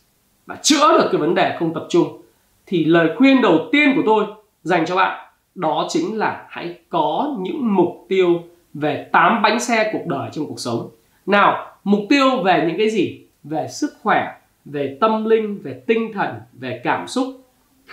và 0.46 0.56
chữa 0.62 0.98
được 0.98 1.10
cái 1.12 1.22
vấn 1.22 1.36
đề 1.36 1.56
không 1.60 1.74
tập 1.74 1.86
trung 1.90 2.22
thì 2.66 2.86
lời 2.86 3.10
khuyên 3.18 3.42
đầu 3.42 3.70
tiên 3.72 3.94
của 3.96 4.02
tôi 4.06 4.26
dành 4.64 4.86
cho 4.86 4.96
bạn 4.96 5.30
đó 5.56 5.88
chính 5.90 6.18
là 6.18 6.46
hãy 6.50 6.80
có 6.90 7.36
những 7.40 7.76
mục 7.76 8.06
tiêu 8.10 8.44
về 8.74 9.10
8 9.12 9.42
bánh 9.42 9.60
xe 9.60 9.90
cuộc 9.94 10.06
đời 10.08 10.30
trong 10.32 10.46
cuộc 10.46 10.60
sống. 10.60 10.90
Nào, 11.26 11.76
mục 11.84 12.00
tiêu 12.10 12.44
về 12.44 12.66
những 12.68 12.78
cái 12.78 12.90
gì? 12.90 13.22
Về 13.44 13.68
sức 13.68 13.94
khỏe, 14.02 14.40
về 14.66 14.98
tâm 15.02 15.26
linh, 15.26 15.60
về 15.64 15.82
tinh 15.88 16.14
thần, 16.14 16.36
về 16.54 16.82
cảm 16.84 17.08
xúc, 17.08 17.28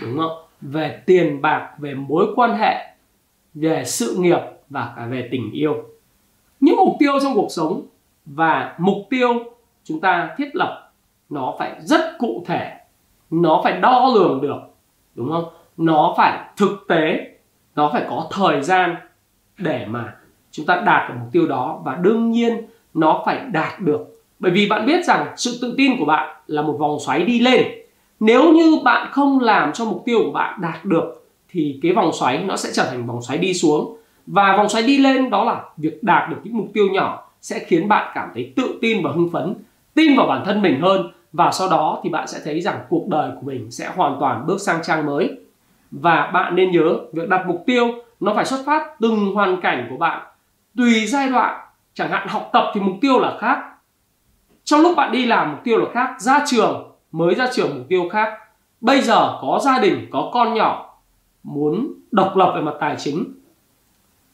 đúng 0.03 0.19
không? 0.19 0.45
Về 0.61 1.03
tiền 1.07 1.43
bạc, 1.43 1.71
về 1.79 1.95
mối 1.95 2.27
quan 2.37 2.59
hệ, 2.59 2.95
về 3.55 3.85
sự 3.85 4.17
nghiệp 4.19 4.41
và 4.69 4.93
cả 4.97 5.07
về 5.07 5.29
tình 5.31 5.51
yêu. 5.53 5.85
Những 6.61 6.77
mục 6.77 6.97
tiêu 6.99 7.13
trong 7.23 7.35
cuộc 7.35 7.49
sống 7.51 7.87
và 8.35 8.75
mục 8.79 9.07
tiêu 9.11 9.29
chúng 9.85 10.01
ta 10.01 10.35
thiết 10.39 10.57
lập 10.57 10.93
nó 11.31 11.55
phải 11.59 11.75
rất 11.81 12.19
cụ 12.19 12.45
thể, 12.47 12.77
nó 13.31 13.61
phải 13.65 13.81
đo 13.81 14.11
lường 14.15 14.41
được, 14.41 14.61
đúng 15.15 15.33
không? 15.33 15.45
Nó 15.77 16.15
phải 16.17 16.39
thực 16.57 16.85
tế, 16.89 17.31
nó 17.75 17.91
phải 17.93 18.05
có 18.09 18.27
thời 18.31 18.63
gian 18.63 18.97
để 19.59 19.87
mà 19.89 20.15
chúng 20.51 20.67
ta 20.67 20.83
đạt 20.87 21.09
được 21.09 21.15
mục 21.21 21.29
tiêu 21.33 21.47
đó. 21.47 21.81
Và 21.85 21.95
đương 21.95 22.31
nhiên 22.31 22.67
nó 22.95 23.23
phải 23.27 23.41
đạt 23.53 23.81
được. 23.81 24.23
Bởi 24.39 24.53
vì 24.53 24.69
bạn 24.69 24.87
biết 24.87 25.05
rằng 25.05 25.27
sự 25.37 25.59
tự 25.63 25.75
tin 25.77 25.99
của 25.99 26.05
bạn 26.05 26.37
là 26.47 26.63
một 26.63 26.77
vòng 26.79 26.99
xoáy 27.01 27.23
đi 27.25 27.41
lên. 27.41 27.67
Nếu 28.21 28.53
như 28.53 28.79
bạn 28.85 29.09
không 29.13 29.41
làm 29.41 29.73
cho 29.73 29.85
mục 29.85 30.03
tiêu 30.05 30.19
của 30.25 30.33
bạn 30.33 30.61
đạt 30.61 30.85
được 30.85 31.27
thì 31.49 31.79
cái 31.83 31.93
vòng 31.93 32.11
xoáy 32.13 32.39
nó 32.39 32.57
sẽ 32.57 32.71
trở 32.73 32.85
thành 32.85 33.07
vòng 33.07 33.23
xoáy 33.23 33.39
đi 33.39 33.55
xuống. 33.55 33.97
Và 34.27 34.57
vòng 34.57 34.69
xoáy 34.69 34.83
đi 34.83 34.99
lên 34.99 35.31
đó 35.31 35.45
là 35.45 35.63
việc 35.77 36.03
đạt 36.03 36.31
được 36.31 36.37
những 36.45 36.57
mục 36.57 36.67
tiêu 36.75 36.89
nhỏ 36.93 37.30
sẽ 37.41 37.59
khiến 37.59 37.89
bạn 37.89 38.13
cảm 38.15 38.31
thấy 38.35 38.53
tự 38.57 38.79
tin 38.81 39.03
và 39.03 39.11
hưng 39.13 39.31
phấn, 39.33 39.55
tin 39.95 40.17
vào 40.17 40.27
bản 40.27 40.43
thân 40.45 40.63
mình 40.63 40.81
hơn 40.81 41.13
và 41.33 41.51
sau 41.53 41.69
đó 41.69 42.01
thì 42.05 42.11
bạn 42.11 42.29
sẽ 42.29 42.39
thấy 42.45 42.61
rằng 42.61 42.81
cuộc 42.89 43.09
đời 43.09 43.31
của 43.35 43.47
mình 43.47 43.71
sẽ 43.71 43.91
hoàn 43.97 44.17
toàn 44.21 44.47
bước 44.47 44.61
sang 44.61 44.83
trang 44.83 45.07
mới. 45.07 45.31
Và 45.91 46.31
bạn 46.35 46.57
nên 46.57 46.71
nhớ, 46.71 46.99
việc 47.13 47.29
đặt 47.29 47.47
mục 47.47 47.63
tiêu 47.67 47.87
nó 48.21 48.35
phải 48.35 48.45
xuất 48.45 48.63
phát 48.67 49.01
từng 49.01 49.35
hoàn 49.35 49.61
cảnh 49.61 49.87
của 49.91 49.97
bạn. 49.97 50.23
Tùy 50.77 51.07
giai 51.07 51.29
đoạn, 51.29 51.61
chẳng 51.95 52.11
hạn 52.11 52.29
học 52.29 52.51
tập 52.53 52.71
thì 52.75 52.81
mục 52.81 52.97
tiêu 53.01 53.21
là 53.21 53.37
khác. 53.41 53.59
Trong 54.65 54.81
lúc 54.81 54.97
bạn 54.97 55.13
đi 55.13 55.27
làm, 55.27 55.51
mục 55.51 55.61
tiêu 55.65 55.79
là 55.79 55.87
khác. 55.95 56.21
Ra 56.21 56.45
trường, 56.47 56.93
mới 57.13 57.35
ra 57.35 57.49
trường 57.53 57.79
mục 57.79 57.87
tiêu 57.89 58.09
khác. 58.13 58.39
Bây 58.81 59.01
giờ 59.01 59.39
có 59.41 59.61
gia 59.65 59.79
đình, 59.79 60.07
có 60.11 60.31
con 60.33 60.55
nhỏ, 60.55 60.99
muốn 61.43 61.93
độc 62.11 62.37
lập 62.37 62.53
về 62.55 62.61
mặt 62.61 62.75
tài 62.81 62.97
chính, 62.99 63.25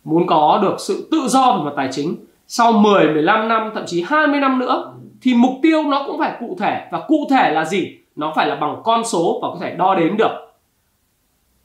muốn 0.05 0.27
có 0.27 0.59
được 0.63 0.77
sự 0.79 1.09
tự 1.11 1.29
do 1.29 1.57
về 1.57 1.65
mặt 1.65 1.73
tài 1.77 1.89
chính 1.93 2.17
sau 2.47 2.73
10, 2.73 3.09
15 3.13 3.49
năm 3.49 3.71
thậm 3.75 3.85
chí 3.87 4.03
20 4.03 4.41
năm 4.41 4.59
nữa 4.59 4.93
thì 5.23 5.35
mục 5.35 5.53
tiêu 5.63 5.83
nó 5.83 6.05
cũng 6.07 6.19
phải 6.19 6.37
cụ 6.41 6.57
thể 6.61 6.89
và 6.91 7.01
cụ 7.09 7.27
thể 7.31 7.51
là 7.51 7.65
gì? 7.65 7.99
Nó 8.17 8.33
phải 8.37 8.47
là 8.47 8.55
bằng 8.55 8.81
con 8.85 9.05
số 9.05 9.39
và 9.43 9.49
có 9.49 9.59
thể 9.61 9.75
đo 9.77 9.95
đếm 9.95 10.17
được. 10.17 10.53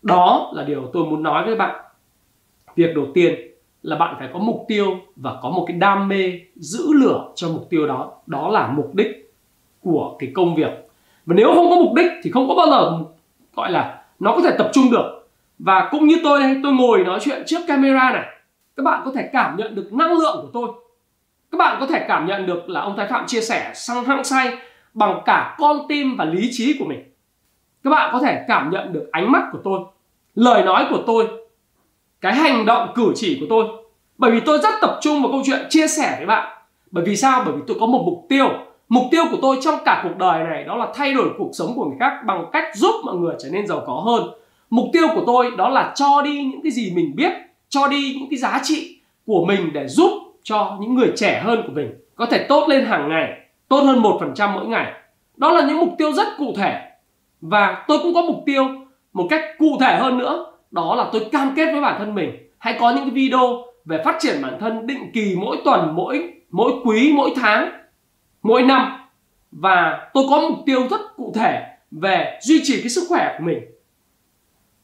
Đó 0.01 0.51
là 0.55 0.63
điều 0.63 0.89
tôi 0.93 1.05
muốn 1.05 1.23
nói 1.23 1.45
với 1.45 1.55
bạn. 1.55 1.75
Việc 2.75 2.95
đầu 2.95 3.05
tiên 3.13 3.35
là 3.83 3.95
bạn 3.95 4.15
phải 4.19 4.29
có 4.33 4.39
mục 4.39 4.65
tiêu 4.67 4.97
và 5.15 5.35
có 5.41 5.49
một 5.49 5.63
cái 5.67 5.77
đam 5.77 6.07
mê 6.07 6.39
giữ 6.55 6.93
lửa 6.93 7.31
cho 7.35 7.49
mục 7.49 7.67
tiêu 7.69 7.87
đó. 7.87 8.11
Đó 8.27 8.49
là 8.49 8.67
mục 8.67 8.95
đích 8.95 9.33
của 9.83 10.15
cái 10.19 10.31
công 10.35 10.55
việc. 10.55 10.89
Và 11.25 11.35
nếu 11.35 11.53
không 11.55 11.69
có 11.69 11.75
mục 11.75 11.93
đích 11.93 12.11
thì 12.23 12.31
không 12.31 12.47
có 12.47 12.55
bao 12.55 12.67
giờ 12.67 12.99
gọi 13.55 13.71
là 13.71 14.03
nó 14.19 14.35
có 14.35 14.41
thể 14.41 14.55
tập 14.57 14.69
trung 14.73 14.91
được. 14.91 15.27
Và 15.59 15.87
cũng 15.91 16.07
như 16.07 16.15
tôi 16.23 16.39
đây, 16.39 16.55
tôi 16.63 16.73
ngồi 16.73 17.03
nói 17.03 17.19
chuyện 17.21 17.43
trước 17.45 17.59
camera 17.67 18.11
này. 18.13 18.25
Các 18.81 18.85
bạn 18.85 19.01
có 19.05 19.11
thể 19.15 19.29
cảm 19.33 19.57
nhận 19.57 19.75
được 19.75 19.93
năng 19.93 20.17
lượng 20.17 20.37
của 20.41 20.49
tôi 20.53 20.67
các 21.51 21.57
bạn 21.57 21.77
có 21.79 21.85
thể 21.85 22.05
cảm 22.07 22.27
nhận 22.27 22.45
được 22.45 22.69
là 22.69 22.81
ông 22.81 22.97
Thái 22.97 23.07
Phạm 23.07 23.27
chia 23.27 23.41
sẻ 23.41 23.71
sang 23.75 24.03
hăng 24.03 24.23
say 24.23 24.57
bằng 24.93 25.21
cả 25.25 25.55
con 25.59 25.77
tim 25.89 26.17
và 26.17 26.25
lý 26.25 26.49
trí 26.51 26.75
của 26.79 26.85
mình. 26.85 27.03
Các 27.83 27.89
bạn 27.89 28.09
có 28.13 28.19
thể 28.19 28.45
cảm 28.47 28.69
nhận 28.69 28.93
được 28.93 29.09
ánh 29.11 29.31
mắt 29.31 29.43
của 29.51 29.59
tôi, 29.63 29.79
lời 30.35 30.63
nói 30.63 30.87
của 30.89 30.99
tôi, 31.07 31.27
cái 32.21 32.33
hành 32.33 32.65
động 32.65 32.91
cử 32.95 33.11
chỉ 33.15 33.37
của 33.39 33.45
tôi. 33.49 33.65
Bởi 34.17 34.31
vì 34.31 34.39
tôi 34.39 34.59
rất 34.63 34.73
tập 34.81 34.99
trung 35.01 35.21
vào 35.21 35.31
câu 35.31 35.41
chuyện 35.45 35.59
chia 35.69 35.87
sẻ 35.87 36.15
với 36.17 36.25
bạn. 36.25 36.57
Bởi 36.91 37.03
vì 37.05 37.15
sao? 37.15 37.43
Bởi 37.45 37.53
vì 37.55 37.61
tôi 37.67 37.77
có 37.79 37.85
một 37.85 38.03
mục 38.05 38.25
tiêu. 38.29 38.49
Mục 38.89 39.03
tiêu 39.11 39.23
của 39.31 39.37
tôi 39.41 39.57
trong 39.61 39.75
cả 39.85 40.01
cuộc 40.03 40.17
đời 40.17 40.43
này 40.43 40.63
đó 40.63 40.75
là 40.75 40.87
thay 40.95 41.13
đổi 41.13 41.29
cuộc 41.37 41.49
sống 41.53 41.73
của 41.75 41.85
người 41.85 41.97
khác 41.99 42.13
bằng 42.25 42.45
cách 42.53 42.65
giúp 42.75 42.95
mọi 43.05 43.15
người 43.15 43.35
trở 43.43 43.49
nên 43.51 43.67
giàu 43.67 43.83
có 43.87 43.93
hơn. 43.93 44.23
Mục 44.69 44.85
tiêu 44.93 45.07
của 45.15 45.23
tôi 45.27 45.51
đó 45.57 45.69
là 45.69 45.93
cho 45.95 46.21
đi 46.21 46.43
những 46.43 46.61
cái 46.63 46.71
gì 46.71 46.93
mình 46.95 47.15
biết, 47.15 47.31
cho 47.71 47.87
đi 47.87 48.15
những 48.19 48.29
cái 48.29 48.39
giá 48.39 48.59
trị 48.63 48.99
của 49.25 49.45
mình 49.45 49.73
để 49.73 49.87
giúp 49.87 50.11
cho 50.43 50.77
những 50.81 50.95
người 50.95 51.11
trẻ 51.15 51.41
hơn 51.45 51.63
của 51.67 51.73
mình 51.73 51.91
có 52.15 52.25
thể 52.25 52.45
tốt 52.49 52.67
lên 52.69 52.85
hàng 52.85 53.09
ngày, 53.09 53.39
tốt 53.67 53.81
hơn 53.81 53.99
một 53.99 54.17
phần 54.19 54.31
trăm 54.35 54.53
mỗi 54.53 54.65
ngày. 54.65 54.93
Đó 55.37 55.51
là 55.51 55.67
những 55.67 55.77
mục 55.77 55.89
tiêu 55.97 56.13
rất 56.13 56.27
cụ 56.37 56.53
thể. 56.57 56.81
Và 57.41 57.85
tôi 57.87 57.97
cũng 58.03 58.13
có 58.13 58.21
mục 58.21 58.43
tiêu 58.45 58.63
một 59.13 59.27
cách 59.29 59.43
cụ 59.57 59.77
thể 59.79 59.97
hơn 59.97 60.17
nữa, 60.17 60.45
đó 60.71 60.95
là 60.95 61.09
tôi 61.13 61.25
cam 61.31 61.53
kết 61.55 61.71
với 61.71 61.81
bản 61.81 61.95
thân 61.99 62.15
mình. 62.15 62.31
Hãy 62.57 62.77
có 62.79 62.89
những 62.89 63.03
cái 63.03 63.09
video 63.09 63.63
về 63.85 64.01
phát 64.05 64.15
triển 64.19 64.41
bản 64.41 64.57
thân 64.59 64.87
định 64.87 65.11
kỳ 65.13 65.35
mỗi 65.35 65.57
tuần, 65.65 65.95
mỗi 65.95 66.33
mỗi 66.49 66.71
quý, 66.85 67.13
mỗi 67.15 67.31
tháng, 67.35 67.71
mỗi 68.43 68.61
năm. 68.61 68.91
Và 69.51 70.09
tôi 70.13 70.23
có 70.29 70.41
mục 70.49 70.59
tiêu 70.65 70.87
rất 70.89 71.01
cụ 71.15 71.33
thể 71.35 71.61
về 71.91 72.39
duy 72.41 72.61
trì 72.63 72.81
cái 72.81 72.89
sức 72.89 73.03
khỏe 73.09 73.35
của 73.37 73.45
mình 73.45 73.59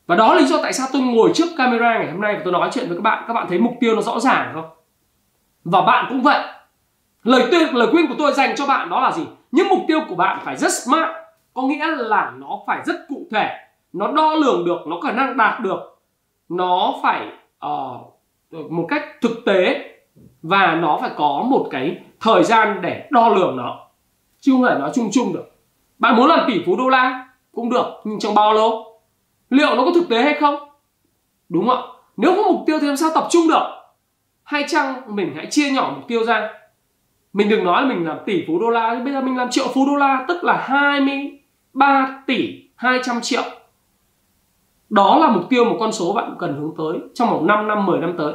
và 0.07 0.15
đó 0.15 0.33
là 0.33 0.41
lý 0.41 0.47
do 0.47 0.57
tại 0.63 0.73
sao 0.73 0.87
tôi 0.93 1.01
ngồi 1.01 1.31
trước 1.33 1.45
camera 1.57 1.97
ngày 1.97 2.11
hôm 2.11 2.21
nay 2.21 2.35
và 2.35 2.41
tôi 2.43 2.53
nói 2.53 2.69
chuyện 2.73 2.87
với 2.87 2.97
các 2.97 3.01
bạn. 3.01 3.23
Các 3.27 3.33
bạn 3.33 3.45
thấy 3.49 3.59
mục 3.59 3.73
tiêu 3.79 3.95
nó 3.95 4.01
rõ 4.01 4.19
ràng 4.19 4.51
không? 4.53 4.69
Và 5.63 5.81
bạn 5.81 6.05
cũng 6.09 6.21
vậy. 6.21 6.43
Lời 7.23 7.47
tuyên 7.51 7.75
lời 7.75 7.87
khuyên 7.91 8.07
của 8.07 8.15
tôi 8.17 8.33
dành 8.33 8.55
cho 8.55 8.67
bạn 8.67 8.89
đó 8.89 8.99
là 8.99 9.11
gì? 9.11 9.23
Những 9.51 9.67
mục 9.69 9.79
tiêu 9.87 9.99
của 10.09 10.15
bạn 10.15 10.39
phải 10.43 10.57
rất 10.57 10.71
smart. 10.71 11.09
Có 11.53 11.61
nghĩa 11.61 11.85
là 11.95 12.33
nó 12.37 12.59
phải 12.67 12.81
rất 12.85 12.95
cụ 13.09 13.27
thể. 13.31 13.49
Nó 13.93 14.11
đo 14.11 14.35
lường 14.35 14.65
được 14.65 14.87
nó 14.87 14.99
khả 14.99 15.11
năng 15.11 15.37
đạt 15.37 15.59
được. 15.59 15.99
Nó 16.49 16.93
phải 17.03 17.27
uh, 17.65 18.71
một 18.71 18.85
cách 18.89 19.03
thực 19.21 19.45
tế. 19.45 19.93
Và 20.41 20.75
nó 20.75 20.97
phải 21.01 21.11
có 21.17 21.45
một 21.47 21.67
cái 21.71 21.97
thời 22.19 22.43
gian 22.43 22.79
để 22.81 23.07
đo 23.11 23.29
lường 23.29 23.57
nó. 23.57 23.79
Chứ 24.39 24.51
không 24.51 24.65
thể 24.65 24.75
nói 24.79 24.91
chung 24.95 25.09
chung 25.11 25.33
được. 25.33 25.51
Bạn 25.99 26.15
muốn 26.15 26.27
làm 26.27 26.39
tỷ 26.47 26.63
phú 26.65 26.75
đô 26.77 26.89
la 26.89 27.27
cũng 27.51 27.69
được 27.69 27.85
nhưng 28.03 28.19
trong 28.19 28.35
bao 28.35 28.53
lâu? 28.53 28.86
Liệu 29.49 29.75
nó 29.75 29.85
có 29.85 29.91
thực 29.95 30.09
tế 30.09 30.21
hay 30.21 30.33
không? 30.39 30.55
Đúng 31.49 31.67
không 31.67 31.77
ạ? 31.77 31.83
Nếu 32.17 32.35
có 32.35 32.41
mục 32.51 32.63
tiêu 32.67 32.79
thì 32.81 32.87
làm 32.87 32.97
sao 32.97 33.09
tập 33.15 33.27
trung 33.29 33.47
được? 33.47 33.63
Hay 34.43 34.63
chăng 34.67 35.15
mình 35.15 35.33
hãy 35.35 35.45
chia 35.45 35.71
nhỏ 35.71 35.93
mục 35.95 36.07
tiêu 36.07 36.23
ra? 36.25 36.49
Mình 37.33 37.49
đừng 37.49 37.63
nói 37.63 37.81
là 37.81 37.87
mình 37.87 38.07
làm 38.07 38.17
tỷ 38.25 38.43
phú 38.47 38.59
đô 38.59 38.69
la, 38.69 38.95
bây 39.03 39.13
giờ 39.13 39.21
mình 39.21 39.37
làm 39.37 39.49
triệu 39.49 39.67
phú 39.73 39.85
đô 39.85 39.95
la, 39.95 40.25
tức 40.27 40.43
là 40.43 40.65
23 40.67 42.23
tỷ 42.27 42.63
200 42.75 43.21
triệu. 43.21 43.43
Đó 44.89 45.17
là 45.17 45.27
mục 45.27 45.43
tiêu 45.49 45.65
một 45.65 45.77
con 45.79 45.91
số 45.91 46.13
bạn 46.13 46.35
cần 46.39 46.57
hướng 46.59 46.73
tới 46.77 47.09
trong 47.13 47.29
một 47.29 47.41
5 47.43 47.67
năm 47.67 47.85
10 47.85 47.99
năm 47.99 48.13
tới. 48.17 48.33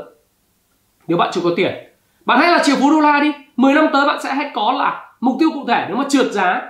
Nếu 1.07 1.19
bạn 1.19 1.31
chưa 1.33 1.41
có 1.45 1.51
tiền, 1.57 1.75
bạn 2.25 2.39
hãy 2.39 2.51
là 2.51 2.63
triệu 2.63 2.77
phú 2.81 2.91
đô 2.91 3.01
la 3.01 3.21
đi. 3.21 3.33
10 3.57 3.75
năm 3.75 3.87
tới 3.93 4.07
bạn 4.07 4.23
sẽ 4.23 4.35
hãy 4.35 4.51
có 4.55 4.73
là 4.73 5.15
mục 5.21 5.37
tiêu 5.39 5.51
cụ 5.55 5.65
thể. 5.69 5.85
Nếu 5.89 5.97
mà 5.97 6.05
trượt 6.09 6.33
giá, 6.33 6.63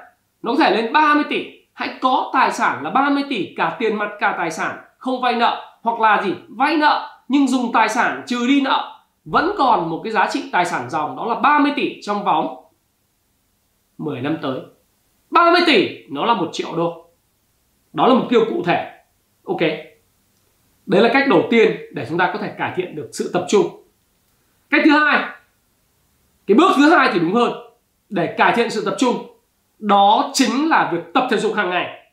nó 0.43 0.53
có 0.53 0.59
thể 0.65 0.77
lên 0.77 0.93
30 0.93 1.25
tỷ 1.31 1.62
hãy 1.73 1.99
có 2.01 2.31
tài 2.33 2.53
sản 2.53 2.83
là 2.83 2.91
30 2.91 3.25
tỷ, 3.31 3.55
cả 3.57 3.77
tiền 3.79 3.97
mặt, 3.97 4.11
cả 4.21 4.35
tài 4.39 4.51
sản. 4.51 4.79
Không 4.99 5.21
vay 5.21 5.35
nợ 5.35 5.79
hoặc 5.83 6.01
là 6.01 6.23
gì, 6.23 6.35
vay 6.49 6.77
nợ, 6.77 7.09
nhưng 7.29 7.49
dùng 7.49 7.73
tài 7.73 7.89
sản 7.89 8.23
trừ 8.27 8.47
đi 8.47 8.61
nợ. 8.61 9.01
Vẫn 9.25 9.53
còn 9.59 9.91
một 9.91 10.01
cái 10.05 10.13
giá 10.13 10.29
trị 10.31 10.49
tài 10.53 10.65
sản 10.65 10.91
dòng, 10.91 11.17
đó 11.17 11.27
là 11.27 11.35
30 11.35 11.73
tỷ 11.77 12.03
trong 12.03 12.25
vòng 12.25 12.65
10 13.99 14.21
năm 14.21 14.37
tới. 14.43 14.61
30 15.31 15.61
tỷ, 15.67 16.07
nó 16.11 16.25
là 16.25 16.35
một 16.35 16.49
triệu 16.53 16.77
đô. 16.77 17.07
Đó 17.93 18.07
là 18.07 18.15
mục 18.15 18.27
tiêu 18.31 18.45
cụ 18.49 18.63
thể. 18.67 19.05
Ok. 19.45 19.61
Đấy 20.87 21.03
là 21.03 21.11
cách 21.13 21.29
đầu 21.29 21.43
tiên 21.51 21.77
để 21.93 22.07
chúng 22.09 22.19
ta 22.19 22.31
có 22.33 22.39
thể 22.39 22.55
cải 22.59 22.73
thiện 22.77 22.97
được 22.97 23.09
sự 23.13 23.31
tập 23.33 23.47
trung. 23.49 23.85
Cách 24.71 24.83
thứ 24.85 24.91
hai. 24.91 25.29
Cái 26.47 26.55
bước 26.55 26.73
thứ 26.77 26.91
hai 26.91 27.11
thì 27.13 27.19
đúng 27.19 27.35
hơn. 27.35 27.53
Để 28.09 28.35
cải 28.39 28.53
thiện 28.57 28.71
sự 28.71 28.85
tập 28.85 28.95
trung 28.99 29.32
đó 29.83 30.31
chính 30.33 30.69
là 30.69 30.91
việc 30.93 31.01
tập 31.15 31.27
thể 31.31 31.37
dục 31.37 31.55
hàng 31.55 31.71
ngày. 31.71 32.13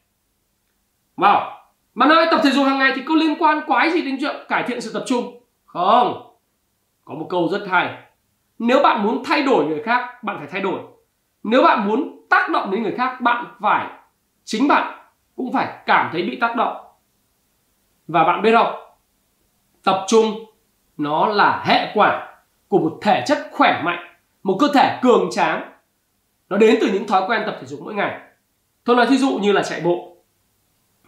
Wow 1.18 1.60
mà 2.00 2.06
nói 2.06 2.28
tập 2.32 2.42
thể 2.44 2.52
dục 2.52 2.66
hàng 2.68 2.80
ngày 2.80 2.92
thì 2.96 3.02
có 3.08 3.16
liên 3.16 3.36
quan 3.40 3.62
quái 3.68 3.92
gì 3.92 4.02
đến 4.02 4.18
chuyện 4.22 4.36
cải 4.50 4.64
thiện 4.64 4.82
sự 4.82 4.92
tập 4.94 5.04
trung? 5.08 5.44
Không. 5.66 6.36
Có 7.06 7.14
một 7.14 7.28
câu 7.30 7.50
rất 7.52 7.66
hay. 7.70 7.98
Nếu 8.60 8.84
bạn 8.84 9.04
muốn 9.04 9.24
thay 9.26 9.44
đổi 9.44 9.66
người 9.66 9.84
khác, 9.84 10.24
bạn 10.24 10.38
phải 10.38 10.48
thay 10.52 10.62
đổi. 10.62 10.80
Nếu 11.44 11.64
bạn 11.64 11.88
muốn 11.88 12.26
tác 12.30 12.50
động 12.50 12.72
đến 12.72 12.84
người 12.84 12.96
khác, 12.98 13.22
bạn 13.22 13.46
phải, 13.62 13.88
chính 14.44 14.68
bạn 14.68 15.00
cũng 15.36 15.54
phải 15.54 15.68
cảm 15.86 16.10
thấy 16.12 16.24
bị 16.24 16.38
tác 16.42 16.56
động. 16.56 16.78
Và 18.08 18.24
bạn 18.24 18.42
biết 18.42 18.52
không? 18.58 18.74
Tập 19.84 20.06
trung 20.08 20.26
nó 20.98 21.28
là 21.28 21.64
hệ 21.66 21.92
quả 21.94 22.38
của 22.68 22.80
một 22.80 23.00
thể 23.02 23.24
chất 23.28 23.38
khỏe 23.52 23.82
mạnh, 23.84 24.16
một 24.44 24.58
cơ 24.60 24.68
thể 24.74 25.00
cường 25.02 25.30
tráng 25.32 25.69
nó 26.50 26.58
đến 26.58 26.78
từ 26.82 26.90
những 26.94 27.08
thói 27.08 27.24
quen 27.28 27.42
tập 27.46 27.58
thể 27.60 27.68
dục 27.68 27.80
mỗi 27.84 27.94
ngày. 27.94 28.20
Tôi 28.84 28.96
nói 28.96 29.06
thí 29.06 29.18
dụ 29.18 29.40
như 29.42 29.52
là 29.52 29.64
chạy 29.64 29.82
bộ. 29.82 30.16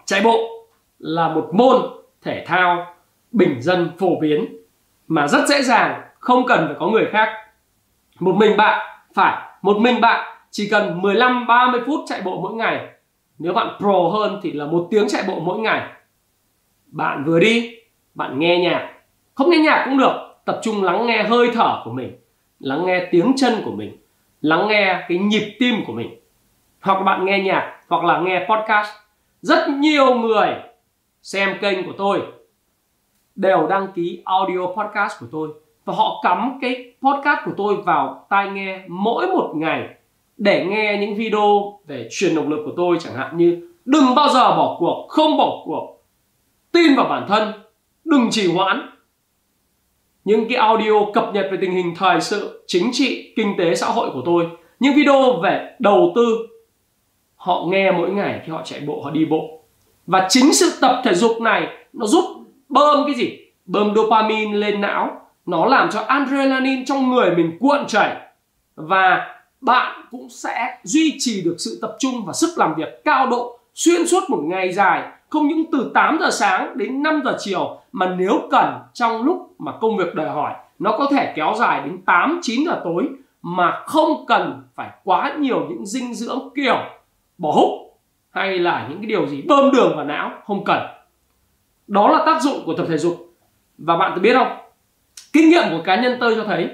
Chạy 0.05 0.21
bộ 0.21 0.67
là 0.99 1.27
một 1.27 1.49
môn 1.53 1.81
thể 2.21 2.43
thao 2.47 2.95
bình 3.31 3.61
dân 3.61 3.91
phổ 3.99 4.19
biến 4.21 4.45
mà 5.07 5.27
rất 5.27 5.47
dễ 5.47 5.61
dàng, 5.61 6.01
không 6.19 6.45
cần 6.47 6.65
phải 6.65 6.75
có 6.79 6.87
người 6.87 7.05
khác. 7.11 7.29
Một 8.19 8.35
mình 8.35 8.57
bạn, 8.57 8.87
phải, 9.13 9.57
một 9.61 9.77
mình 9.77 10.01
bạn 10.01 10.37
chỉ 10.51 10.69
cần 10.69 11.01
15 11.01 11.47
30 11.47 11.81
phút 11.85 11.99
chạy 12.07 12.21
bộ 12.21 12.41
mỗi 12.41 12.53
ngày. 12.53 12.87
Nếu 13.39 13.53
bạn 13.53 13.75
pro 13.79 14.09
hơn 14.13 14.39
thì 14.43 14.51
là 14.51 14.65
một 14.65 14.87
tiếng 14.91 15.07
chạy 15.07 15.23
bộ 15.27 15.39
mỗi 15.39 15.59
ngày. 15.59 15.89
Bạn 16.85 17.23
vừa 17.25 17.39
đi, 17.39 17.75
bạn 18.13 18.39
nghe 18.39 18.59
nhạc. 18.59 18.93
Không 19.35 19.49
nghe 19.49 19.57
nhạc 19.57 19.85
cũng 19.85 19.97
được, 19.97 20.13
tập 20.45 20.59
trung 20.63 20.83
lắng 20.83 21.05
nghe 21.05 21.23
hơi 21.23 21.49
thở 21.53 21.81
của 21.85 21.91
mình, 21.91 22.17
lắng 22.59 22.85
nghe 22.85 23.07
tiếng 23.11 23.33
chân 23.35 23.61
của 23.65 23.71
mình 23.71 23.97
lắng 24.41 24.67
nghe 24.67 25.05
cái 25.07 25.17
nhịp 25.17 25.55
tim 25.59 25.75
của 25.87 25.93
mình. 25.93 26.19
Hoặc 26.81 27.03
bạn 27.03 27.25
nghe 27.25 27.39
nhạc, 27.39 27.79
hoặc 27.87 28.03
là 28.03 28.19
nghe 28.19 28.47
podcast, 28.49 28.89
rất 29.41 29.69
nhiều 29.69 30.15
người 30.15 30.49
xem 31.21 31.57
kênh 31.61 31.85
của 31.85 31.93
tôi 31.97 32.21
đều 33.35 33.67
đăng 33.67 33.87
ký 33.95 34.21
audio 34.25 34.67
podcast 34.67 35.19
của 35.19 35.25
tôi. 35.31 35.49
Và 35.85 35.93
họ 35.93 36.19
cắm 36.23 36.59
cái 36.61 36.93
podcast 37.01 37.39
của 37.45 37.51
tôi 37.57 37.75
vào 37.75 38.25
tai 38.29 38.49
nghe 38.49 38.83
mỗi 38.87 39.27
một 39.27 39.51
ngày 39.55 39.89
để 40.37 40.65
nghe 40.65 40.97
những 41.01 41.15
video 41.15 41.79
về 41.87 42.07
truyền 42.11 42.35
động 42.35 42.49
lực 42.49 42.61
của 42.65 42.73
tôi 42.77 42.97
chẳng 42.99 43.13
hạn 43.13 43.37
như 43.37 43.69
đừng 43.85 44.15
bao 44.15 44.29
giờ 44.29 44.55
bỏ 44.57 44.75
cuộc, 44.79 45.07
không 45.09 45.37
bỏ 45.37 45.61
cuộc. 45.65 46.03
Tin 46.71 46.95
vào 46.95 47.05
bản 47.09 47.25
thân, 47.27 47.51
đừng 48.05 48.27
trì 48.31 48.53
hoãn 48.53 48.89
những 50.25 50.49
cái 50.49 50.57
audio 50.57 51.05
cập 51.13 51.33
nhật 51.33 51.47
về 51.51 51.57
tình 51.61 51.71
hình 51.71 51.95
thời 51.97 52.21
sự, 52.21 52.63
chính 52.67 52.89
trị, 52.93 53.33
kinh 53.35 53.55
tế, 53.57 53.75
xã 53.75 53.87
hội 53.87 54.09
của 54.13 54.21
tôi. 54.25 54.47
Những 54.79 54.95
video 54.95 55.39
về 55.43 55.75
đầu 55.79 56.11
tư, 56.15 56.37
họ 57.35 57.65
nghe 57.69 57.91
mỗi 57.91 58.09
ngày 58.09 58.41
khi 58.45 58.51
họ 58.51 58.61
chạy 58.65 58.79
bộ, 58.79 59.01
họ 59.03 59.09
đi 59.09 59.25
bộ. 59.25 59.63
Và 60.07 60.27
chính 60.29 60.53
sự 60.53 60.71
tập 60.81 61.01
thể 61.05 61.13
dục 61.13 61.41
này, 61.41 61.67
nó 61.93 62.05
giúp 62.05 62.25
bơm 62.69 63.05
cái 63.05 63.15
gì? 63.15 63.37
Bơm 63.65 63.95
dopamine 63.95 64.57
lên 64.57 64.81
não. 64.81 65.21
Nó 65.45 65.65
làm 65.65 65.89
cho 65.91 65.99
adrenaline 65.99 66.83
trong 66.85 67.11
người 67.11 67.35
mình 67.35 67.57
cuộn 67.59 67.87
chảy 67.87 68.15
và 68.75 69.35
bạn 69.61 70.05
cũng 70.11 70.29
sẽ 70.29 70.77
duy 70.83 71.15
trì 71.19 71.41
được 71.41 71.55
sự 71.59 71.79
tập 71.81 71.95
trung 71.99 72.25
và 72.25 72.33
sức 72.33 72.57
làm 72.57 72.75
việc 72.75 73.03
cao 73.05 73.27
độ, 73.27 73.59
xuyên 73.73 74.07
suốt 74.07 74.29
một 74.29 74.39
ngày 74.43 74.73
dài 74.73 75.03
không 75.31 75.47
những 75.47 75.65
từ 75.71 75.91
8 75.93 76.17
giờ 76.21 76.29
sáng 76.31 76.77
đến 76.77 77.03
5 77.03 77.21
giờ 77.25 77.35
chiều 77.39 77.79
mà 77.91 78.15
nếu 78.17 78.41
cần 78.51 78.73
trong 78.93 79.23
lúc 79.23 79.55
mà 79.59 79.71
công 79.81 79.97
việc 79.97 80.15
đòi 80.15 80.29
hỏi, 80.29 80.53
nó 80.79 80.97
có 80.97 81.07
thể 81.11 81.33
kéo 81.35 81.53
dài 81.57 81.81
đến 81.85 82.01
8 82.05 82.39
9 82.41 82.65
giờ 82.65 82.81
tối 82.83 83.09
mà 83.41 83.83
không 83.85 84.25
cần 84.27 84.63
phải 84.75 84.89
quá 85.03 85.35
nhiều 85.39 85.65
những 85.69 85.85
dinh 85.85 86.13
dưỡng 86.13 86.49
kiểu 86.55 86.77
bỏ 87.37 87.51
hút 87.51 87.69
hay 88.29 88.59
là 88.59 88.87
những 88.89 88.97
cái 88.97 89.05
điều 89.05 89.27
gì 89.27 89.41
bơm 89.47 89.71
đường 89.71 89.95
vào 89.95 90.05
não 90.05 90.31
không 90.43 90.63
cần. 90.63 90.79
Đó 91.87 92.09
là 92.09 92.23
tác 92.25 92.41
dụng 92.41 92.61
của 92.65 92.73
tập 92.73 92.85
thể 92.89 92.97
dục. 92.97 93.33
Và 93.77 93.97
bạn 93.97 94.11
tự 94.15 94.21
biết 94.21 94.33
không? 94.33 94.57
Kinh 95.33 95.49
nghiệm 95.49 95.63
của 95.71 95.81
cá 95.83 96.01
nhân 96.01 96.17
tôi 96.19 96.35
cho 96.35 96.43
thấy 96.43 96.69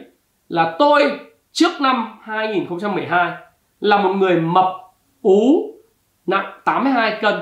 là 0.50 0.76
tôi 0.80 1.20
trước 1.52 1.82
năm 1.82 2.18
2012 2.22 3.32
là 3.80 3.98
một 3.98 4.14
người 4.14 4.42
mập 4.42 4.66
ú 5.22 5.74
nặng 6.26 6.62
82 6.66 7.18
cân 7.22 7.34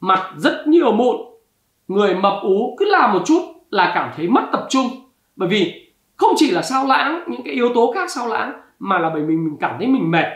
mặt 0.00 0.32
rất 0.36 0.68
nhiều 0.68 0.92
mụn. 0.92 1.16
Người 1.88 2.14
mập 2.14 2.42
ú 2.42 2.76
cứ 2.78 2.84
làm 2.84 3.12
một 3.12 3.22
chút 3.26 3.42
là 3.70 3.92
cảm 3.94 4.10
thấy 4.16 4.28
mất 4.28 4.42
tập 4.52 4.66
trung. 4.70 4.88
Bởi 5.36 5.48
vì 5.48 5.90
không 6.16 6.34
chỉ 6.36 6.50
là 6.50 6.62
sao 6.62 6.86
lãng, 6.86 7.24
những 7.26 7.42
cái 7.44 7.54
yếu 7.54 7.74
tố 7.74 7.92
khác 7.94 8.10
sao 8.10 8.28
lãng, 8.28 8.52
mà 8.78 8.98
là 8.98 9.10
bởi 9.10 9.22
mình 9.22 9.44
mình 9.44 9.56
cảm 9.60 9.74
thấy 9.78 9.86
mình 9.86 10.10
mệt. 10.10 10.26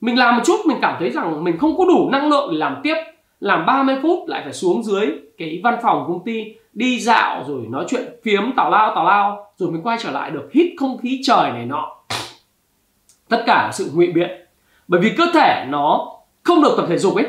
Mình 0.00 0.18
làm 0.18 0.36
một 0.36 0.42
chút, 0.44 0.56
mình 0.66 0.78
cảm 0.80 0.96
thấy 0.98 1.10
rằng 1.10 1.44
mình 1.44 1.58
không 1.58 1.76
có 1.76 1.84
đủ 1.84 2.08
năng 2.12 2.28
lượng 2.28 2.48
để 2.52 2.58
làm 2.58 2.76
tiếp. 2.82 2.94
Làm 3.40 3.66
30 3.66 3.96
phút 4.02 4.28
lại 4.28 4.40
phải 4.44 4.52
xuống 4.52 4.82
dưới 4.82 5.06
cái 5.38 5.60
văn 5.64 5.78
phòng 5.82 6.04
công 6.06 6.24
ty, 6.24 6.54
đi 6.72 7.00
dạo, 7.00 7.44
rồi 7.46 7.66
nói 7.70 7.84
chuyện 7.88 8.02
phiếm, 8.22 8.52
tào 8.56 8.70
lao 8.70 8.94
tào 8.94 9.04
lao, 9.04 9.46
rồi 9.56 9.70
mình 9.70 9.82
quay 9.82 9.98
trở 10.00 10.10
lại 10.10 10.30
được 10.30 10.48
hít 10.52 10.66
không 10.76 10.98
khí 10.98 11.20
trời 11.24 11.52
này 11.52 11.66
nọ. 11.66 11.96
Tất 13.28 13.42
cả 13.46 13.62
là 13.64 13.72
sự 13.72 13.90
ngụy 13.94 14.06
biện. 14.06 14.30
Bởi 14.88 15.00
vì 15.00 15.10
cơ 15.16 15.24
thể 15.34 15.66
nó 15.68 16.12
không 16.42 16.62
được 16.62 16.74
tập 16.76 16.86
thể 16.88 16.98
dục 16.98 17.14
ấy 17.14 17.26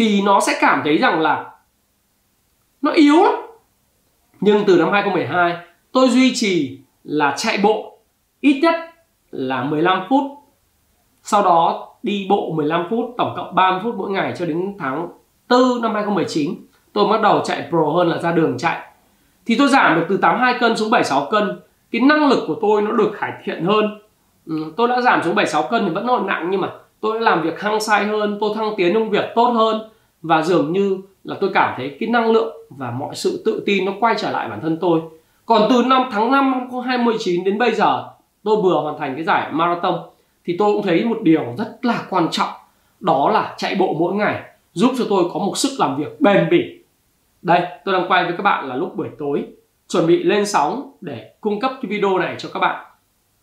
thì 0.00 0.22
nó 0.22 0.40
sẽ 0.40 0.58
cảm 0.60 0.80
thấy 0.84 0.98
rằng 0.98 1.20
là 1.20 1.50
nó 2.82 2.90
yếu 2.90 3.22
lắm. 3.24 3.34
Nhưng 4.40 4.64
từ 4.66 4.78
năm 4.78 4.92
2012 4.92 5.56
tôi 5.92 6.08
duy 6.08 6.34
trì 6.34 6.78
là 7.04 7.34
chạy 7.36 7.58
bộ 7.62 7.98
ít 8.40 8.60
nhất 8.62 8.74
là 9.30 9.64
15 9.64 10.06
phút 10.08 10.22
sau 11.22 11.42
đó 11.42 11.88
đi 12.02 12.26
bộ 12.30 12.52
15 12.56 12.86
phút 12.90 13.14
tổng 13.18 13.34
cộng 13.36 13.54
30 13.54 13.80
phút 13.84 13.94
mỗi 13.94 14.10
ngày 14.10 14.34
cho 14.38 14.46
đến 14.46 14.76
tháng 14.78 15.08
4 15.48 15.82
năm 15.82 15.94
2019 15.94 16.54
tôi 16.92 17.08
bắt 17.08 17.20
đầu 17.22 17.42
chạy 17.44 17.66
pro 17.68 17.92
hơn 17.96 18.08
là 18.08 18.18
ra 18.18 18.32
đường 18.32 18.58
chạy. 18.58 18.78
Thì 19.46 19.56
tôi 19.58 19.68
giảm 19.68 20.00
được 20.00 20.06
từ 20.08 20.16
82 20.16 20.54
cân 20.60 20.76
xuống 20.76 20.90
76 20.90 21.28
cân. 21.30 21.60
Cái 21.90 22.02
năng 22.02 22.28
lực 22.28 22.44
của 22.46 22.56
tôi 22.62 22.82
nó 22.82 22.92
được 22.92 23.12
cải 23.20 23.32
thiện 23.44 23.64
hơn. 23.64 23.98
Ừ, 24.46 24.72
tôi 24.76 24.88
đã 24.88 25.00
giảm 25.00 25.22
xuống 25.22 25.34
76 25.34 25.62
cân 25.70 25.84
thì 25.84 25.90
vẫn 25.94 26.06
còn 26.06 26.26
nặng 26.26 26.48
nhưng 26.50 26.60
mà 26.60 26.68
tôi 27.00 27.18
đã 27.18 27.20
làm 27.20 27.42
việc 27.42 27.60
hăng 27.60 27.80
say 27.80 28.04
hơn, 28.06 28.38
tôi 28.40 28.50
thăng 28.54 28.74
tiến 28.76 28.94
công 28.94 29.10
việc 29.10 29.24
tốt 29.34 29.50
hơn. 29.50 29.90
Và 30.22 30.42
dường 30.42 30.72
như 30.72 30.98
là 31.24 31.36
tôi 31.40 31.50
cảm 31.54 31.74
thấy 31.76 31.96
cái 32.00 32.08
năng 32.08 32.30
lượng 32.30 32.56
và 32.70 32.90
mọi 32.90 33.14
sự 33.14 33.42
tự 33.44 33.62
tin 33.66 33.84
nó 33.84 33.92
quay 34.00 34.14
trở 34.18 34.30
lại 34.30 34.48
bản 34.48 34.60
thân 34.60 34.78
tôi. 34.80 35.00
Còn 35.46 35.62
từ 35.70 35.82
năm 35.86 36.02
tháng 36.12 36.30
5 36.30 36.50
năm 36.50 36.80
2019 36.84 37.44
đến 37.44 37.58
bây 37.58 37.74
giờ, 37.74 38.04
tôi 38.42 38.56
vừa 38.62 38.80
hoàn 38.80 38.98
thành 38.98 39.14
cái 39.14 39.24
giải 39.24 39.52
marathon, 39.52 40.00
thì 40.44 40.56
tôi 40.58 40.72
cũng 40.72 40.82
thấy 40.82 41.04
một 41.04 41.18
điều 41.22 41.42
rất 41.58 41.78
là 41.82 42.02
quan 42.10 42.28
trọng. 42.30 42.48
Đó 43.00 43.30
là 43.30 43.54
chạy 43.56 43.74
bộ 43.74 43.96
mỗi 43.98 44.14
ngày 44.14 44.42
giúp 44.72 44.92
cho 44.98 45.04
tôi 45.08 45.24
có 45.32 45.40
một 45.40 45.58
sức 45.58 45.70
làm 45.78 45.96
việc 45.96 46.20
bền 46.20 46.48
bỉ. 46.50 46.78
Đây, 47.42 47.62
tôi 47.84 47.94
đang 47.94 48.10
quay 48.10 48.24
với 48.24 48.32
các 48.36 48.42
bạn 48.42 48.68
là 48.68 48.76
lúc 48.76 48.96
buổi 48.96 49.08
tối. 49.18 49.44
Chuẩn 49.88 50.06
bị 50.06 50.22
lên 50.22 50.46
sóng 50.46 50.92
để 51.00 51.32
cung 51.40 51.60
cấp 51.60 51.72
cái 51.82 51.90
video 51.90 52.18
này 52.18 52.34
cho 52.38 52.48
các 52.54 52.60
bạn. 52.60 52.84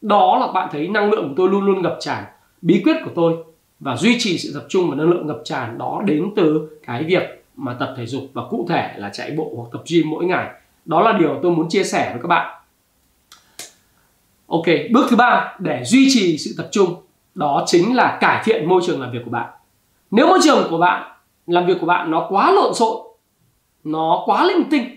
Đó 0.01 0.37
là 0.39 0.51
bạn 0.51 0.69
thấy 0.71 0.87
năng 0.87 1.11
lượng 1.11 1.27
của 1.27 1.33
tôi 1.37 1.49
luôn 1.49 1.65
luôn 1.65 1.81
ngập 1.81 1.97
tràn. 1.99 2.23
Bí 2.61 2.81
quyết 2.83 2.97
của 3.05 3.11
tôi 3.15 3.33
và 3.79 3.95
duy 3.95 4.15
trì 4.19 4.37
sự 4.37 4.51
tập 4.53 4.65
trung 4.69 4.89
và 4.89 4.95
năng 4.95 5.09
lượng 5.09 5.27
ngập 5.27 5.41
tràn 5.43 5.77
đó 5.77 6.01
đến 6.05 6.31
từ 6.35 6.69
cái 6.85 7.03
việc 7.03 7.43
mà 7.55 7.73
tập 7.79 7.93
thể 7.97 8.05
dục 8.05 8.23
và 8.33 8.43
cụ 8.49 8.65
thể 8.69 8.93
là 8.97 9.09
chạy 9.13 9.31
bộ 9.31 9.53
hoặc 9.55 9.67
tập 9.71 9.83
gym 9.89 10.09
mỗi 10.09 10.25
ngày. 10.25 10.47
Đó 10.85 11.01
là 11.01 11.11
điều 11.11 11.39
tôi 11.43 11.51
muốn 11.51 11.69
chia 11.69 11.83
sẻ 11.83 12.09
với 12.11 12.21
các 12.21 12.27
bạn. 12.27 12.61
Ok, 14.47 14.65
bước 14.91 15.07
thứ 15.09 15.15
ba, 15.15 15.55
để 15.59 15.83
duy 15.85 16.07
trì 16.09 16.37
sự 16.37 16.53
tập 16.57 16.67
trung, 16.71 16.95
đó 17.35 17.63
chính 17.67 17.95
là 17.95 18.17
cải 18.21 18.41
thiện 18.45 18.69
môi 18.69 18.81
trường 18.85 19.01
làm 19.01 19.11
việc 19.11 19.19
của 19.25 19.31
bạn. 19.31 19.49
Nếu 20.11 20.27
môi 20.27 20.39
trường 20.43 20.67
của 20.69 20.77
bạn, 20.77 21.11
làm 21.47 21.65
việc 21.65 21.77
của 21.79 21.85
bạn 21.85 22.11
nó 22.11 22.27
quá 22.29 22.51
lộn 22.51 22.73
xộn, 22.73 23.07
nó 23.83 24.23
quá 24.25 24.45
linh 24.45 24.63
tinh, 24.69 24.95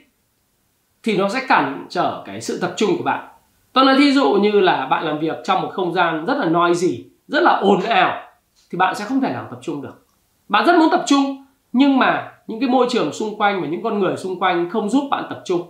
thì 1.03 1.17
nó 1.17 1.29
sẽ 1.29 1.41
cản 1.49 1.87
trở 1.89 2.23
cái 2.27 2.41
sự 2.41 2.59
tập 2.59 2.75
trung 2.77 2.97
của 2.99 3.05
bạn. 3.05 3.29
Tôi 3.73 3.85
nói 3.85 3.97
thí 3.99 4.13
dụ 4.13 4.33
như 4.33 4.51
là 4.51 4.87
bạn 4.87 5.05
làm 5.05 5.19
việc 5.19 5.37
trong 5.45 5.63
một 5.63 5.71
không 5.73 5.95
gian 5.95 6.27
rất 6.27 6.39
là 6.39 6.49
noisy, 6.49 7.05
rất 7.29 7.43
là 7.43 7.53
ồn 7.53 7.81
ào 7.81 8.30
thì 8.71 8.79
bạn 8.79 8.95
sẽ 8.95 9.05
không 9.05 9.21
thể 9.21 9.33
nào 9.33 9.47
tập 9.51 9.59
trung 9.63 9.83
được. 9.83 10.07
Bạn 10.49 10.67
rất 10.67 10.79
muốn 10.79 10.89
tập 10.91 11.03
trung, 11.07 11.45
nhưng 11.73 11.99
mà 11.99 12.33
những 12.47 12.61
cái 12.61 12.69
môi 12.69 12.87
trường 12.91 13.13
xung 13.13 13.39
quanh 13.39 13.61
và 13.61 13.69
những 13.69 13.83
con 13.83 13.99
người 13.99 14.17
xung 14.17 14.41
quanh 14.41 14.71
không 14.71 14.89
giúp 14.89 15.05
bạn 15.11 15.27
tập 15.31 15.43
trung. 15.45 15.63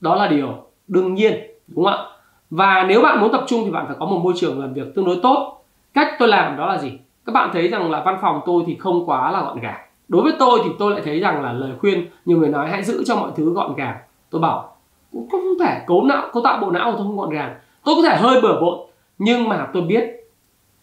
Đó 0.00 0.14
là 0.14 0.28
điều 0.28 0.48
đương 0.88 1.14
nhiên, 1.14 1.32
đúng 1.68 1.84
không 1.84 1.94
ạ? 1.94 2.04
Và 2.50 2.84
nếu 2.88 3.02
bạn 3.02 3.20
muốn 3.20 3.32
tập 3.32 3.44
trung 3.46 3.62
thì 3.64 3.70
bạn 3.70 3.86
phải 3.86 3.96
có 4.00 4.06
một 4.06 4.20
môi 4.22 4.32
trường 4.36 4.60
làm 4.60 4.74
việc 4.74 4.94
tương 4.94 5.04
đối 5.04 5.18
tốt. 5.22 5.64
Cách 5.94 6.08
tôi 6.18 6.28
làm 6.28 6.56
đó 6.56 6.66
là 6.66 6.78
gì? 6.78 6.92
Các 7.26 7.32
bạn 7.32 7.50
thấy 7.52 7.68
rằng 7.68 7.90
là 7.90 8.02
văn 8.04 8.18
phòng 8.22 8.40
tôi 8.46 8.64
thì 8.66 8.76
không 8.76 9.06
quá 9.06 9.30
là 9.30 9.42
gọn 9.42 9.60
gàng. 9.60 9.80
Đối 10.08 10.22
với 10.22 10.32
tôi 10.38 10.60
thì 10.64 10.70
tôi 10.78 10.92
lại 10.92 11.02
thấy 11.04 11.20
rằng 11.20 11.42
là 11.42 11.52
lời 11.52 11.70
khuyên 11.80 12.06
nhiều 12.24 12.38
người 12.38 12.48
nói 12.48 12.70
hãy 12.70 12.84
giữ 12.84 13.04
cho 13.06 13.16
mọi 13.16 13.30
thứ 13.36 13.52
gọn 13.52 13.74
gàng. 13.74 13.96
Tôi 14.30 14.40
bảo, 14.40 14.76
cũng 15.12 15.28
không 15.30 15.44
thể 15.60 15.80
cấu 15.86 16.02
não 16.02 16.28
cấu 16.32 16.42
tạo 16.42 16.58
bộ 16.60 16.70
não 16.70 16.90
của 16.90 16.98
tôi 16.98 17.06
không 17.06 17.16
gọn 17.16 17.30
gàng. 17.30 17.54
Tôi 17.84 17.94
có 17.96 18.02
thể 18.08 18.16
hơi 18.16 18.40
bừa 18.40 18.60
bộn, 18.60 18.78
nhưng 19.18 19.48
mà 19.48 19.68
tôi 19.72 19.82
biết 19.82 20.25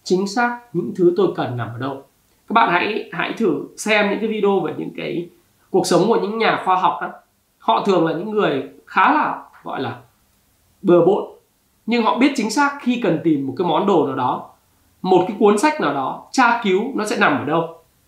chính 0.04 0.28
xác 0.28 0.60
những 0.74 0.92
thứ 0.96 1.14
tôi 1.18 1.28
cần 1.36 1.58
nằm 1.58 1.68
ở 1.68 1.80
đâu. 1.80 2.04
Các 2.48 2.54
bạn 2.54 2.70
hãy 2.72 3.10
hãy 3.12 3.34
thử 3.38 3.64
xem 3.78 4.10
những 4.10 4.20
cái 4.20 4.30
video 4.30 4.60
về 4.60 4.74
những 4.78 4.92
cái 4.98 5.30
cuộc 5.70 5.88
sống 5.88 6.04
của 6.08 6.20
những 6.22 6.38
nhà 6.38 6.62
khoa 6.66 6.76
học 6.76 7.00
đó 7.02 7.10
họ 7.58 7.84
thường 7.86 8.08
là 8.08 8.14
những 8.14 8.32
người 8.32 8.70
khá 8.86 9.14
là, 9.14 9.44
gọi 9.64 9.82
là, 9.82 10.00
bừa 10.82 11.06
bộn. 11.06 11.24
Nhưng 11.86 12.04
họ 12.04 12.18
biết 12.18 12.32
chính 12.36 12.50
xác 12.50 12.78
khi 12.82 13.00
cần 13.04 13.20
tìm 13.24 13.48
một 13.48 13.54
cái 13.58 13.68
món 13.68 13.88
đồ 13.88 14.08
nào 14.08 14.16
đó, 14.16 14.50
một 15.02 15.26
cái 15.28 15.38
cuốn 15.40 15.58
sách 15.58 15.82
nào 15.82 15.94
đó, 15.94 16.24
tra 16.32 16.62
cứu 16.64 16.82
nó 16.96 17.06
sẽ 17.06 17.18
nằm 17.20 17.38
ở 17.38 17.46
đâu. 17.46 17.62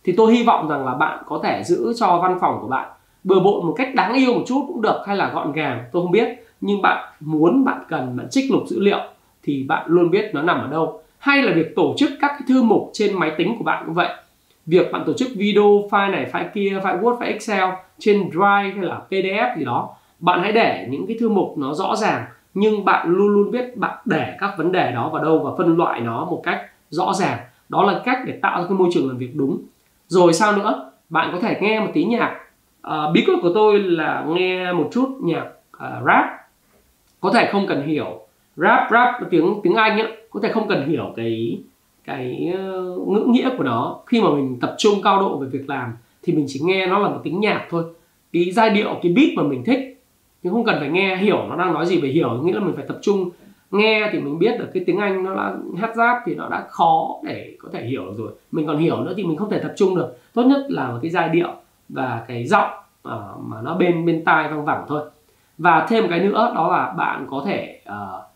Thì 0.04 0.14
tôi 0.18 0.34
hy 0.34 0.44
vọng 0.44 0.68
rằng 0.70 0.86
là 0.86 0.94
bạn 0.94 1.24
có 1.26 1.40
thể 1.44 1.64
giữ 1.64 1.94
cho 1.98 2.20
văn 2.22 2.38
phòng 2.42 2.58
của 2.62 2.68
bạn 2.68 2.90
bừa 3.26 3.40
bộn 3.40 3.66
một 3.66 3.74
cách 3.78 3.96
đáng 3.96 4.14
yêu 4.14 4.34
một 4.34 4.44
chút 4.48 4.64
cũng 4.68 4.82
được 4.82 5.02
hay 5.08 5.16
là 5.16 5.32
gọn 5.34 5.52
gàng, 5.52 5.86
tôi 5.92 6.04
không 6.04 6.12
biết. 6.12 6.28
Nhưng 6.62 6.82
bạn 6.82 7.14
muốn, 7.20 7.66
bạn 7.66 7.84
cần, 7.90 8.18
bạn 8.18 8.28
trích 8.30 8.52
lục 8.52 8.64
dữ 8.68 8.80
liệu 8.80 9.00
thì 9.44 9.64
bạn 9.64 9.86
luôn 9.88 10.12
biết 10.12 10.32
nó 10.34 10.42
nằm 10.42 10.62
ở 10.62 10.68
đâu 10.68 11.02
hay 11.26 11.42
là 11.42 11.54
việc 11.54 11.76
tổ 11.76 11.96
chức 11.98 12.12
các 12.22 12.28
cái 12.28 12.42
thư 12.48 12.64
mục 12.64 12.90
trên 12.94 13.20
máy 13.20 13.32
tính 13.38 13.56
của 13.58 13.64
bạn 13.64 13.84
cũng 13.86 13.96
vậy. 13.96 14.10
Việc 14.66 14.92
bạn 14.92 15.04
tổ 15.06 15.14
chức 15.14 15.28
video 15.36 15.64
file 15.64 16.12
này 16.12 16.30
file 16.32 16.50
kia 16.54 16.80
file 16.84 17.02
word 17.02 17.18
file 17.18 17.28
excel 17.28 17.64
trên 18.00 18.30
drive 18.32 18.74
hay 18.76 18.84
là 18.84 19.02
pdf 19.10 19.58
gì 19.58 19.66
đó 19.66 19.90
bạn 20.20 20.42
hãy 20.42 20.52
để 20.52 20.88
những 20.90 21.08
cái 21.08 21.18
thư 21.20 21.30
mục 21.30 21.58
nó 21.58 21.74
rõ 21.74 21.96
ràng 21.96 22.26
nhưng 22.54 22.86
bạn 22.86 23.08
luôn 23.10 23.28
luôn 23.28 23.52
biết 23.52 23.78
bạn 23.78 23.98
để 24.06 24.36
các 24.40 24.58
vấn 24.58 24.72
đề 24.72 24.92
đó 24.92 25.10
vào 25.10 25.24
đâu 25.24 25.40
và 25.40 25.52
phân 25.58 25.78
loại 25.78 26.02
nó 26.02 26.26
một 26.26 26.42
cách 26.44 26.62
rõ 26.90 27.14
ràng. 27.14 27.38
Đó 27.70 27.84
là 27.84 28.02
cách 28.06 28.20
để 28.26 28.40
tạo 28.42 28.62
ra 28.62 28.68
cái 28.68 28.78
môi 28.78 28.90
trường 28.94 29.08
làm 29.08 29.18
việc 29.18 29.36
đúng. 29.36 29.62
Rồi 30.08 30.34
sao 30.34 30.58
nữa? 30.58 30.92
Bạn 31.10 31.30
có 31.34 31.40
thể 31.40 31.58
nghe 31.62 31.80
một 31.80 31.92
tí 31.94 32.04
nhạc. 32.04 32.40
À, 32.82 32.98
bí 33.14 33.26
quyết 33.26 33.36
của 33.42 33.52
tôi 33.54 33.80
là 33.80 34.26
nghe 34.28 34.72
một 34.72 34.90
chút 34.92 35.10
nhạc 35.22 35.46
uh, 35.78 36.06
rap. 36.06 36.26
Có 37.22 37.32
thể 37.32 37.50
không 37.52 37.68
cần 37.68 37.88
hiểu 37.88 38.20
rap 38.56 38.92
rap 38.92 39.16
tiếng 39.30 39.60
tiếng 39.64 39.76
anh 39.76 40.00
ấy, 40.00 40.18
có 40.36 40.42
thể 40.42 40.52
không 40.52 40.68
cần 40.68 40.90
hiểu 40.90 41.14
cái 41.16 41.60
cái 42.06 42.52
ờ, 42.58 42.98
ngữ 43.08 43.26
nghĩa 43.28 43.50
của 43.58 43.64
nó. 43.64 44.00
Khi 44.06 44.22
mà 44.22 44.30
mình 44.30 44.58
tập 44.62 44.76
trung 44.78 44.94
cao 45.04 45.20
độ 45.20 45.38
về 45.38 45.48
việc 45.48 45.70
làm 45.70 45.94
thì 46.24 46.34
mình 46.34 46.46
chỉ 46.48 46.60
nghe 46.64 46.88
nó 46.88 47.00
là 47.00 47.10
một 47.10 47.20
tiếng 47.24 47.40
nhạc 47.40 47.68
thôi. 47.70 47.84
Cái 48.34 48.52
giai 48.52 48.70
điệu 48.70 49.00
cái 49.02 49.14
beat 49.14 49.30
mà 49.36 49.44
mình 49.44 49.64
thích. 49.64 50.02
Nhưng 50.44 50.54
không 50.54 50.64
cần 50.64 50.76
phải 50.80 50.90
nghe 50.90 51.16
hiểu 51.16 51.38
nó 51.50 51.56
đang 51.56 51.74
nói 51.74 51.86
gì 51.86 52.02
về 52.02 52.10
hiểu. 52.10 52.42
Nghĩa 52.44 52.54
là 52.54 52.60
mình 52.60 52.76
phải 52.76 52.86
tập 52.88 52.98
trung. 53.02 53.30
Nghe 53.72 54.10
thì 54.12 54.20
mình 54.20 54.40
biết 54.40 54.60
được 54.60 54.70
cái 54.74 54.84
tiếng 54.86 54.98
anh 54.98 55.24
nó 55.24 55.34
là 55.34 55.56
hát 55.78 55.96
giáp 55.96 56.18
thì 56.26 56.36
nó 56.36 56.50
đã 56.50 56.66
khó 56.70 57.16
để 57.24 57.56
có 57.60 57.70
thể 57.74 57.86
hiểu 57.86 58.14
rồi. 58.18 58.32
Mình 58.52 58.68
còn 58.68 58.78
hiểu 58.78 58.98
nữa 58.98 59.14
thì 59.18 59.24
mình 59.24 59.38
không 59.38 59.50
thể 59.50 59.60
tập 59.60 59.74
trung 59.78 59.96
được. 59.96 60.18
Tốt 60.34 60.44
nhất 60.44 60.66
là 60.70 61.00
cái 61.02 61.12
giai 61.12 61.30
điệu 61.30 61.50
và 61.90 62.26
cái 62.28 62.46
giọng 62.46 62.70
uh, 63.08 63.14
mà 63.40 63.62
nó 63.64 63.76
bên 63.76 64.06
bên 64.06 64.24
tai 64.26 64.50
văng 64.50 64.66
vẳng 64.66 64.86
thôi. 64.88 65.02
Và 65.58 65.86
thêm 65.90 66.04
một 66.04 66.10
cái 66.10 66.20
nữa 66.20 66.52
đó 66.56 66.72
là 66.72 66.94
bạn 66.98 67.28
có 67.30 67.44
thể 67.46 67.82
uh, 67.90 68.35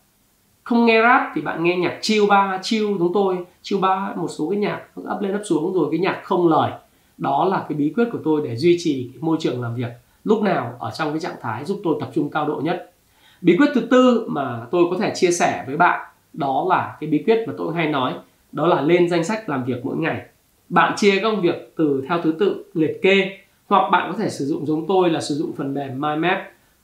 không 0.62 0.86
nghe 0.86 1.02
rap 1.02 1.22
thì 1.34 1.40
bạn 1.40 1.64
nghe 1.64 1.76
nhạc 1.76 1.98
chill 2.00 2.26
ba, 2.28 2.58
chill 2.62 2.86
chúng 2.98 3.12
tôi, 3.14 3.36
chill 3.62 3.80
ba, 3.80 4.12
một 4.16 4.28
số 4.28 4.48
cái 4.50 4.58
nhạc 4.58 4.80
up 5.14 5.22
lên 5.22 5.34
up 5.34 5.42
xuống 5.44 5.74
rồi 5.74 5.88
cái 5.90 6.00
nhạc 6.00 6.20
không 6.24 6.48
lời. 6.48 6.72
Đó 7.18 7.44
là 7.50 7.64
cái 7.68 7.78
bí 7.78 7.92
quyết 7.96 8.08
của 8.12 8.18
tôi 8.24 8.40
để 8.44 8.56
duy 8.56 8.76
trì 8.80 9.10
cái 9.12 9.22
môi 9.22 9.36
trường 9.40 9.62
làm 9.62 9.74
việc 9.74 9.90
lúc 10.24 10.42
nào 10.42 10.76
ở 10.78 10.90
trong 10.90 11.10
cái 11.10 11.20
trạng 11.20 11.36
thái 11.40 11.64
giúp 11.64 11.80
tôi 11.84 11.96
tập 12.00 12.10
trung 12.14 12.30
cao 12.30 12.48
độ 12.48 12.60
nhất. 12.64 12.92
Bí 13.40 13.56
quyết 13.56 13.70
thứ 13.74 13.80
tư 13.80 14.26
mà 14.28 14.66
tôi 14.70 14.84
có 14.90 14.96
thể 14.98 15.12
chia 15.14 15.30
sẻ 15.30 15.64
với 15.66 15.76
bạn, 15.76 16.06
đó 16.32 16.66
là 16.68 16.96
cái 17.00 17.10
bí 17.10 17.22
quyết 17.26 17.44
mà 17.46 17.54
tôi 17.58 17.74
hay 17.74 17.88
nói, 17.88 18.14
đó 18.52 18.66
là 18.66 18.80
lên 18.80 19.08
danh 19.08 19.24
sách 19.24 19.48
làm 19.48 19.64
việc 19.64 19.84
mỗi 19.84 19.96
ngày. 19.96 20.22
Bạn 20.68 20.92
chia 20.96 21.20
công 21.22 21.40
việc 21.40 21.72
từ 21.76 22.04
theo 22.08 22.20
thứ 22.22 22.32
tự 22.38 22.64
liệt 22.74 23.02
kê, 23.02 23.38
hoặc 23.66 23.90
bạn 23.90 24.12
có 24.12 24.18
thể 24.18 24.30
sử 24.30 24.44
dụng 24.44 24.66
giống 24.66 24.86
tôi 24.86 25.10
là 25.10 25.20
sử 25.20 25.34
dụng 25.34 25.52
phần 25.56 25.74
mềm 25.74 26.00
mind 26.00 26.22
map 26.22 26.38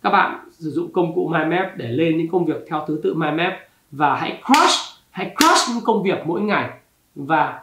các 0.07 0.13
bạn 0.13 0.39
sử 0.51 0.71
dụng 0.71 0.93
công 0.93 1.15
cụ 1.15 1.29
mind 1.29 1.51
map 1.51 1.77
để 1.77 1.89
lên 1.89 2.19
những 2.19 2.29
công 2.29 2.45
việc 2.45 2.65
theo 2.69 2.85
thứ 2.89 3.01
tự 3.03 3.15
mind 3.15 3.35
map 3.35 3.53
và 3.91 4.17
hãy 4.17 4.43
crush 4.47 4.79
hãy 5.11 5.35
crush 5.39 5.75
những 5.75 5.85
công 5.85 6.03
việc 6.03 6.19
mỗi 6.27 6.41
ngày. 6.41 6.71
Và 7.15 7.63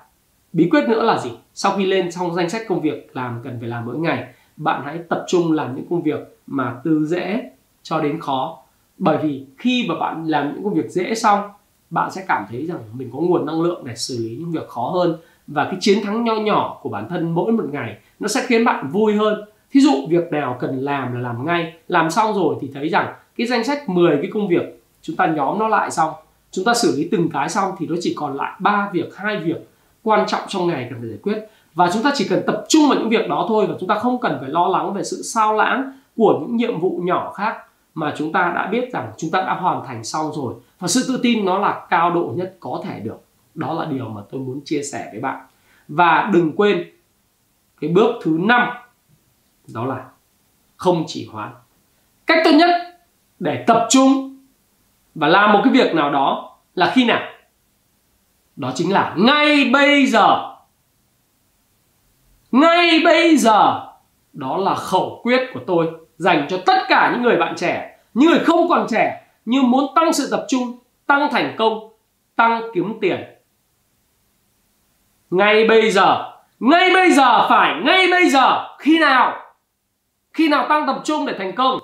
bí 0.53 0.67
quyết 0.71 0.89
nữa 0.89 1.03
là 1.03 1.19
gì? 1.19 1.29
Sau 1.53 1.77
khi 1.77 1.86
lên 1.86 2.12
trong 2.12 2.36
danh 2.36 2.49
sách 2.49 2.62
công 2.67 2.82
việc 2.82 3.15
làm 3.15 3.39
cần 3.43 3.58
phải 3.60 3.69
làm 3.69 3.86
mỗi 3.86 3.97
ngày, 3.97 4.34
bạn 4.58 4.82
hãy 4.86 4.99
tập 5.10 5.25
trung 5.27 5.51
làm 5.51 5.75
những 5.75 5.86
công 5.89 6.01
việc 6.01 6.38
mà 6.47 6.75
từ 6.84 7.06
dễ 7.06 7.51
cho 7.84 8.01
đến 8.01 8.19
khó. 8.19 8.58
Bởi 8.97 9.17
vì 9.17 9.45
khi 9.58 9.86
mà 9.89 9.95
bạn 9.99 10.25
làm 10.27 10.53
những 10.53 10.63
công 10.63 10.73
việc 10.73 10.89
dễ 10.89 11.15
xong, 11.15 11.49
bạn 11.89 12.12
sẽ 12.12 12.25
cảm 12.27 12.45
thấy 12.49 12.65
rằng 12.65 12.79
mình 12.93 13.10
có 13.13 13.19
nguồn 13.19 13.45
năng 13.45 13.62
lượng 13.62 13.84
để 13.86 13.95
xử 13.95 14.17
lý 14.17 14.38
những 14.39 14.51
việc 14.51 14.67
khó 14.67 14.91
hơn. 14.93 15.17
Và 15.47 15.63
cái 15.63 15.77
chiến 15.79 16.03
thắng 16.03 16.23
nho 16.23 16.36
nhỏ 16.36 16.79
của 16.82 16.89
bản 16.89 17.10
thân 17.10 17.32
mỗi 17.32 17.51
một 17.51 17.65
ngày, 17.71 17.97
nó 18.19 18.27
sẽ 18.27 18.45
khiến 18.47 18.65
bạn 18.65 18.89
vui 18.91 19.13
hơn 19.13 19.43
thí 19.73 19.79
dụ 19.79 20.07
việc 20.09 20.31
nào 20.31 20.57
cần 20.59 20.79
làm 20.79 21.13
là 21.13 21.19
làm 21.19 21.45
ngay, 21.45 21.73
làm 21.88 22.12
xong 22.12 22.33
rồi 22.33 22.55
thì 22.62 22.71
thấy 22.73 22.89
rằng 22.89 23.13
cái 23.38 23.47
danh 23.47 23.63
sách 23.63 23.89
10 23.89 24.17
cái 24.21 24.31
công 24.33 24.47
việc 24.47 24.83
chúng 25.01 25.15
ta 25.15 25.25
nhóm 25.27 25.59
nó 25.59 25.67
lại 25.67 25.91
xong, 25.91 26.13
chúng 26.51 26.65
ta 26.65 26.73
xử 26.73 26.95
lý 26.97 27.07
từng 27.12 27.29
cái 27.29 27.49
xong 27.49 27.71
thì 27.79 27.88
nó 27.88 27.95
chỉ 28.01 28.13
còn 28.17 28.36
lại 28.36 28.51
ba 28.59 28.89
việc, 28.93 29.17
hai 29.17 29.38
việc 29.38 29.69
quan 30.03 30.27
trọng 30.27 30.41
trong 30.47 30.67
ngày 30.67 30.88
cần 30.89 30.99
phải 30.99 31.09
giải 31.09 31.19
quyết. 31.23 31.38
Và 31.73 31.89
chúng 31.93 32.03
ta 32.03 32.12
chỉ 32.15 32.27
cần 32.29 32.43
tập 32.47 32.65
trung 32.69 32.89
vào 32.89 32.99
những 32.99 33.09
việc 33.09 33.27
đó 33.29 33.45
thôi 33.49 33.67
và 33.67 33.75
chúng 33.79 33.89
ta 33.89 33.95
không 33.95 34.19
cần 34.21 34.38
phải 34.41 34.49
lo 34.49 34.67
lắng 34.67 34.93
về 34.93 35.03
sự 35.03 35.21
sao 35.21 35.53
lãng 35.53 35.99
của 36.17 36.39
những 36.41 36.57
nhiệm 36.57 36.79
vụ 36.79 37.01
nhỏ 37.03 37.31
khác 37.31 37.57
mà 37.95 38.13
chúng 38.17 38.31
ta 38.31 38.51
đã 38.55 38.67
biết 38.67 38.93
rằng 38.93 39.12
chúng 39.17 39.31
ta 39.31 39.41
đã 39.41 39.53
hoàn 39.53 39.86
thành 39.86 40.03
xong 40.03 40.31
rồi. 40.33 40.53
Và 40.79 40.88
sự 40.88 41.05
tự 41.07 41.19
tin 41.23 41.45
nó 41.45 41.57
là 41.57 41.86
cao 41.89 42.12
độ 42.12 42.33
nhất 42.36 42.57
có 42.59 42.81
thể 42.83 42.99
được. 42.99 43.23
Đó 43.55 43.73
là 43.73 43.86
điều 43.86 44.09
mà 44.09 44.21
tôi 44.31 44.41
muốn 44.41 44.62
chia 44.65 44.83
sẻ 44.83 45.07
với 45.12 45.21
bạn. 45.21 45.45
Và 45.88 46.29
đừng 46.33 46.51
quên, 46.55 46.83
cái 47.81 47.89
bước 47.89 48.15
thứ 48.23 48.38
năm 48.41 48.69
đó 49.67 49.86
là 49.86 50.06
không 50.78 51.04
chỉ 51.08 51.30
hoãn 51.32 51.52
cách 52.28 52.38
tốt 52.43 52.52
nhất 52.52 52.69
để 53.39 53.63
tập 53.67 53.88
trung 53.89 54.38
và 55.15 55.28
làm 55.28 55.54
một 55.54 55.62
cái 55.63 55.73
việc 55.73 55.95
nào 55.95 56.12
đó 56.12 56.58
là 56.76 56.91
khi 56.95 57.06
nào? 57.06 57.21
Đó 58.56 58.71
chính 58.76 58.93
là 58.93 59.13
ngay 59.17 59.69
bây 59.73 60.06
giờ. 60.06 60.56
Ngay 62.52 63.02
bây 63.04 63.38
giờ. 63.38 63.89
Đó 64.34 64.58
là 64.58 64.76
khẩu 64.76 65.19
quyết 65.23 65.41
của 65.54 65.60
tôi 65.67 65.91
dành 66.17 66.47
cho 66.49 66.58
tất 66.65 66.78
cả 66.88 67.12
những 67.13 67.21
người 67.21 67.38
bạn 67.38 67.56
trẻ. 67.58 67.99
Những 68.13 68.30
người 68.30 68.39
không 68.39 68.69
còn 68.69 68.88
trẻ 68.89 69.28
nhưng 69.45 69.71
muốn 69.71 69.95
tăng 69.95 70.13
sự 70.13 70.28
tập 70.32 70.45
trung, 70.49 70.78
tăng 71.06 71.30
thành 71.32 71.56
công, 71.58 71.89
tăng 72.36 72.62
kiếm 72.73 72.97
tiền. 73.02 73.23
Ngay 75.30 75.67
bây 75.67 75.91
giờ. 75.91 76.32
Ngay 76.60 76.93
bây 76.93 77.12
giờ 77.12 77.49
phải. 77.49 77.76
Ngay 77.84 78.08
bây 78.12 78.30
giờ. 78.30 78.67
Khi 78.80 78.99
nào? 78.99 79.39
Khi 80.33 80.49
nào 80.49 80.65
tăng 80.69 80.87
tập 80.87 81.01
trung 81.03 81.25
để 81.25 81.35
thành 81.37 81.55
công, 81.55 81.79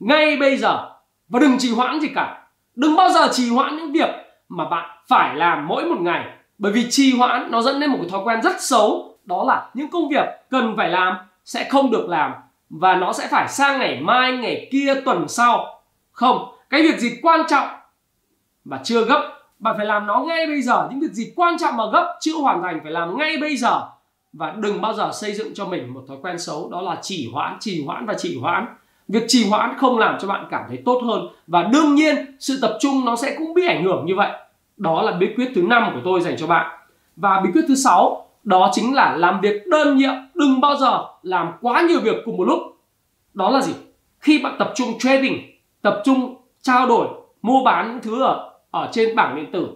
ngay 0.00 0.36
bây 0.36 0.56
giờ, 0.56 0.88
và 1.28 1.40
đừng 1.40 1.58
trì 1.58 1.74
hoãn 1.74 2.00
gì 2.00 2.08
cả. 2.14 2.42
Đừng 2.76 2.96
bao 2.96 3.10
giờ 3.10 3.28
trì 3.32 3.50
hoãn 3.50 3.76
những 3.76 3.92
việc 3.92 4.10
mà 4.48 4.64
bạn 4.68 4.98
phải 5.08 5.36
làm 5.36 5.66
mỗi 5.66 5.84
một 5.84 6.00
ngày. 6.00 6.24
Bởi 6.58 6.72
vì 6.72 6.90
trì 6.90 7.16
hoãn 7.18 7.50
nó 7.50 7.62
dẫn 7.62 7.80
đến 7.80 7.90
một 7.90 7.96
cái 8.00 8.10
thói 8.10 8.20
quen 8.24 8.42
rất 8.42 8.60
xấu, 8.60 9.16
đó 9.24 9.44
là 9.44 9.70
những 9.74 9.90
công 9.90 10.08
việc 10.08 10.24
cần 10.50 10.74
phải 10.76 10.88
làm 10.88 11.16
sẽ 11.44 11.64
không 11.64 11.90
được 11.90 12.08
làm 12.08 12.32
và 12.70 12.94
nó 12.94 13.12
sẽ 13.12 13.28
phải 13.30 13.48
sang 13.48 13.78
ngày 13.78 14.00
mai, 14.00 14.32
ngày 14.32 14.68
kia, 14.72 14.94
tuần 15.04 15.28
sau. 15.28 15.82
Không, 16.12 16.54
cái 16.70 16.82
việc 16.82 16.98
gì 16.98 17.18
quan 17.22 17.40
trọng 17.48 17.68
và 18.64 18.80
chưa 18.84 19.04
gấp, 19.04 19.28
bạn 19.58 19.74
phải 19.76 19.86
làm 19.86 20.06
nó 20.06 20.20
ngay 20.20 20.46
bây 20.46 20.62
giờ. 20.62 20.88
Những 20.90 21.00
việc 21.00 21.12
gì 21.12 21.32
quan 21.36 21.58
trọng 21.58 21.76
mà 21.76 21.84
gấp, 21.92 22.16
chưa 22.20 22.34
hoàn 22.40 22.62
thành 22.62 22.80
phải 22.82 22.92
làm 22.92 23.18
ngay 23.18 23.36
bây 23.40 23.56
giờ 23.56 23.82
và 24.38 24.54
đừng 24.58 24.80
bao 24.80 24.94
giờ 24.94 25.10
xây 25.12 25.34
dựng 25.34 25.54
cho 25.54 25.66
mình 25.66 25.94
một 25.94 26.04
thói 26.08 26.16
quen 26.22 26.38
xấu, 26.38 26.70
đó 26.70 26.80
là 26.80 26.98
chỉ 27.02 27.30
hoãn 27.32 27.56
trì 27.60 27.84
hoãn 27.84 28.06
và 28.06 28.14
trì 28.14 28.38
hoãn. 28.40 28.66
Việc 29.08 29.24
trì 29.28 29.48
hoãn 29.48 29.78
không 29.78 29.98
làm 29.98 30.18
cho 30.20 30.28
bạn 30.28 30.46
cảm 30.50 30.62
thấy 30.68 30.78
tốt 30.84 31.00
hơn. 31.04 31.28
Và 31.46 31.62
đương 31.62 31.94
nhiên, 31.94 32.16
sự 32.40 32.58
tập 32.62 32.76
trung 32.80 33.04
nó 33.04 33.16
sẽ 33.16 33.34
cũng 33.38 33.54
bị 33.54 33.66
ảnh 33.66 33.84
hưởng 33.84 34.06
như 34.06 34.14
vậy. 34.16 34.30
Đó 34.76 35.02
là 35.02 35.12
bí 35.12 35.26
quyết 35.36 35.50
thứ 35.54 35.62
năm 35.62 35.90
của 35.94 36.00
tôi 36.04 36.20
dành 36.20 36.36
cho 36.36 36.46
bạn. 36.46 36.78
Và 37.16 37.40
bí 37.40 37.50
quyết 37.52 37.64
thứ 37.68 37.74
sáu, 37.74 38.28
đó 38.44 38.70
chính 38.72 38.94
là 38.94 39.16
làm 39.16 39.40
việc 39.40 39.66
đơn 39.66 39.96
nhiệm. 39.96 40.14
Đừng 40.34 40.60
bao 40.60 40.76
giờ 40.76 41.04
làm 41.22 41.52
quá 41.60 41.82
nhiều 41.82 42.00
việc 42.00 42.16
cùng 42.24 42.36
một 42.36 42.44
lúc. 42.44 42.58
Đó 43.34 43.50
là 43.50 43.60
gì? 43.60 43.72
Khi 44.20 44.42
bạn 44.42 44.56
tập 44.58 44.72
trung 44.74 44.98
trading, 44.98 45.38
tập 45.82 46.02
trung 46.04 46.36
trao 46.62 46.86
đổi, 46.86 47.08
mua 47.42 47.64
bán 47.64 47.90
những 47.90 48.02
thứ 48.02 48.22
ở 48.22 48.50
ở 48.70 48.88
trên 48.92 49.16
bảng 49.16 49.36
điện 49.36 49.52
tử, 49.52 49.68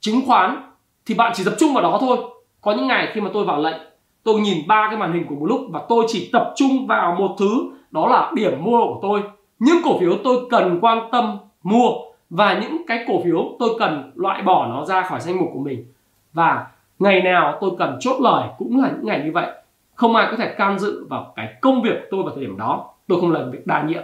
chứng 0.00 0.20
khoán, 0.26 0.72
thì 1.06 1.14
bạn 1.14 1.32
chỉ 1.34 1.44
tập 1.44 1.54
trung 1.58 1.74
vào 1.74 1.82
đó 1.82 1.98
thôi. 2.00 2.18
Có 2.60 2.72
những 2.72 2.86
ngày 2.86 3.10
khi 3.14 3.20
mà 3.20 3.30
tôi 3.34 3.44
vào 3.44 3.58
lệnh 3.58 3.93
tôi 4.24 4.40
nhìn 4.40 4.66
ba 4.66 4.86
cái 4.90 4.98
màn 4.98 5.12
hình 5.12 5.26
của 5.26 5.34
một 5.34 5.46
lúc 5.46 5.60
và 5.70 5.80
tôi 5.88 6.04
chỉ 6.08 6.30
tập 6.32 6.52
trung 6.56 6.86
vào 6.86 7.16
một 7.18 7.36
thứ, 7.38 7.70
đó 7.90 8.08
là 8.08 8.30
điểm 8.34 8.64
mua 8.64 8.86
của 8.86 8.98
tôi. 9.02 9.22
Những 9.58 9.76
cổ 9.84 9.98
phiếu 9.98 10.12
tôi 10.24 10.36
cần 10.50 10.78
quan 10.80 11.08
tâm 11.12 11.38
mua 11.62 11.88
và 12.30 12.58
những 12.58 12.82
cái 12.86 13.04
cổ 13.08 13.22
phiếu 13.24 13.56
tôi 13.58 13.68
cần 13.78 14.12
loại 14.14 14.42
bỏ 14.42 14.66
nó 14.66 14.84
ra 14.84 15.02
khỏi 15.02 15.20
danh 15.20 15.38
mục 15.38 15.48
của 15.54 15.60
mình. 15.60 15.84
Và 16.32 16.66
ngày 16.98 17.22
nào 17.22 17.58
tôi 17.60 17.70
cần 17.78 17.96
chốt 18.00 18.20
lời 18.20 18.48
cũng 18.58 18.82
là 18.82 18.88
những 18.88 19.06
ngày 19.06 19.22
như 19.24 19.32
vậy. 19.32 19.46
Không 19.94 20.16
ai 20.16 20.28
có 20.30 20.36
thể 20.36 20.54
can 20.58 20.78
dự 20.78 21.06
vào 21.10 21.32
cái 21.36 21.54
công 21.60 21.82
việc 21.82 21.94
của 22.00 22.06
tôi 22.10 22.22
vào 22.22 22.32
thời 22.34 22.44
điểm 22.44 22.56
đó. 22.56 22.84
Tôi 23.08 23.20
không 23.20 23.32
làm 23.32 23.50
việc 23.50 23.66
đa 23.66 23.82
nhiệm. 23.82 24.02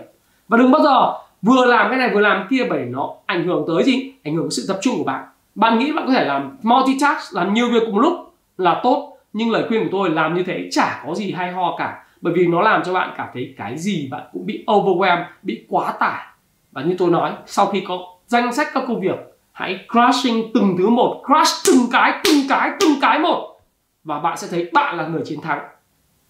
Và 0.49 0.59
đừng 0.59 0.71
bao 0.71 0.83
giờ 0.83 1.13
vừa 1.43 1.67
làm 1.67 1.89
cái 1.91 1.99
này 1.99 2.11
vừa 2.15 2.21
làm 2.21 2.47
kia 2.51 2.67
bởi 2.71 2.85
nó 2.85 3.11
ảnh 3.27 3.47
hưởng 3.47 3.65
tới 3.69 3.83
gì? 3.83 4.13
Ảnh 4.25 4.35
hưởng 4.35 4.45
tới 4.45 4.51
sự 4.51 4.65
tập 4.69 4.79
trung 4.83 4.95
của 4.99 5.05
bạn. 5.05 5.25
Bạn 5.55 5.79
nghĩ 5.79 5.93
bạn 5.93 6.07
có 6.07 6.13
thể 6.13 6.25
làm 6.25 6.57
multitask, 6.63 7.35
làm 7.35 7.55
nhiều 7.55 7.69
việc 7.73 7.83
cùng 7.87 7.95
một 7.95 8.01
lúc 8.01 8.33
là 8.59 8.81
tốt 8.83 9.17
nhưng 9.33 9.51
lời 9.51 9.65
khuyên 9.69 9.83
của 9.83 9.89
tôi 9.93 10.11
làm 10.11 10.35
như 10.35 10.43
thế 10.43 10.69
chả 10.71 11.03
có 11.07 11.15
gì 11.15 11.33
hay 11.33 11.53
ho 11.53 11.77
cả. 11.79 12.05
Bởi 12.21 12.33
vì 12.37 12.47
nó 12.47 12.61
làm 12.61 12.83
cho 12.85 12.93
bạn 12.93 13.15
cảm 13.17 13.29
thấy 13.35 13.55
cái 13.59 13.79
gì 13.79 14.09
bạn 14.11 14.23
cũng 14.33 14.47
bị 14.47 14.65
overwhelm 14.67 15.25
bị 15.43 15.65
quá 15.69 15.93
tải. 16.01 16.27
Và 16.73 16.83
như 16.83 16.95
tôi 16.99 17.11
nói, 17.11 17.33
sau 17.47 17.67
khi 17.67 17.85
có 17.89 17.99
danh 18.27 18.55
sách 18.55 18.69
các 18.75 18.85
công 18.89 19.01
việc, 19.01 19.17
hãy 19.53 19.87
crushing 19.93 20.51
từng 20.55 20.75
thứ 20.79 20.89
một, 20.89 21.23
crush 21.27 21.67
từng 21.67 21.87
cái 21.93 22.21
từng 22.25 22.43
cái 22.49 22.71
từng 22.81 23.01
cái 23.01 23.19
một. 23.19 23.61
Và 24.05 24.19
bạn 24.19 24.37
sẽ 24.37 24.47
thấy 24.51 24.71
bạn 24.73 24.97
là 24.97 25.07
người 25.07 25.23
chiến 25.25 25.41
thắng. 25.41 25.61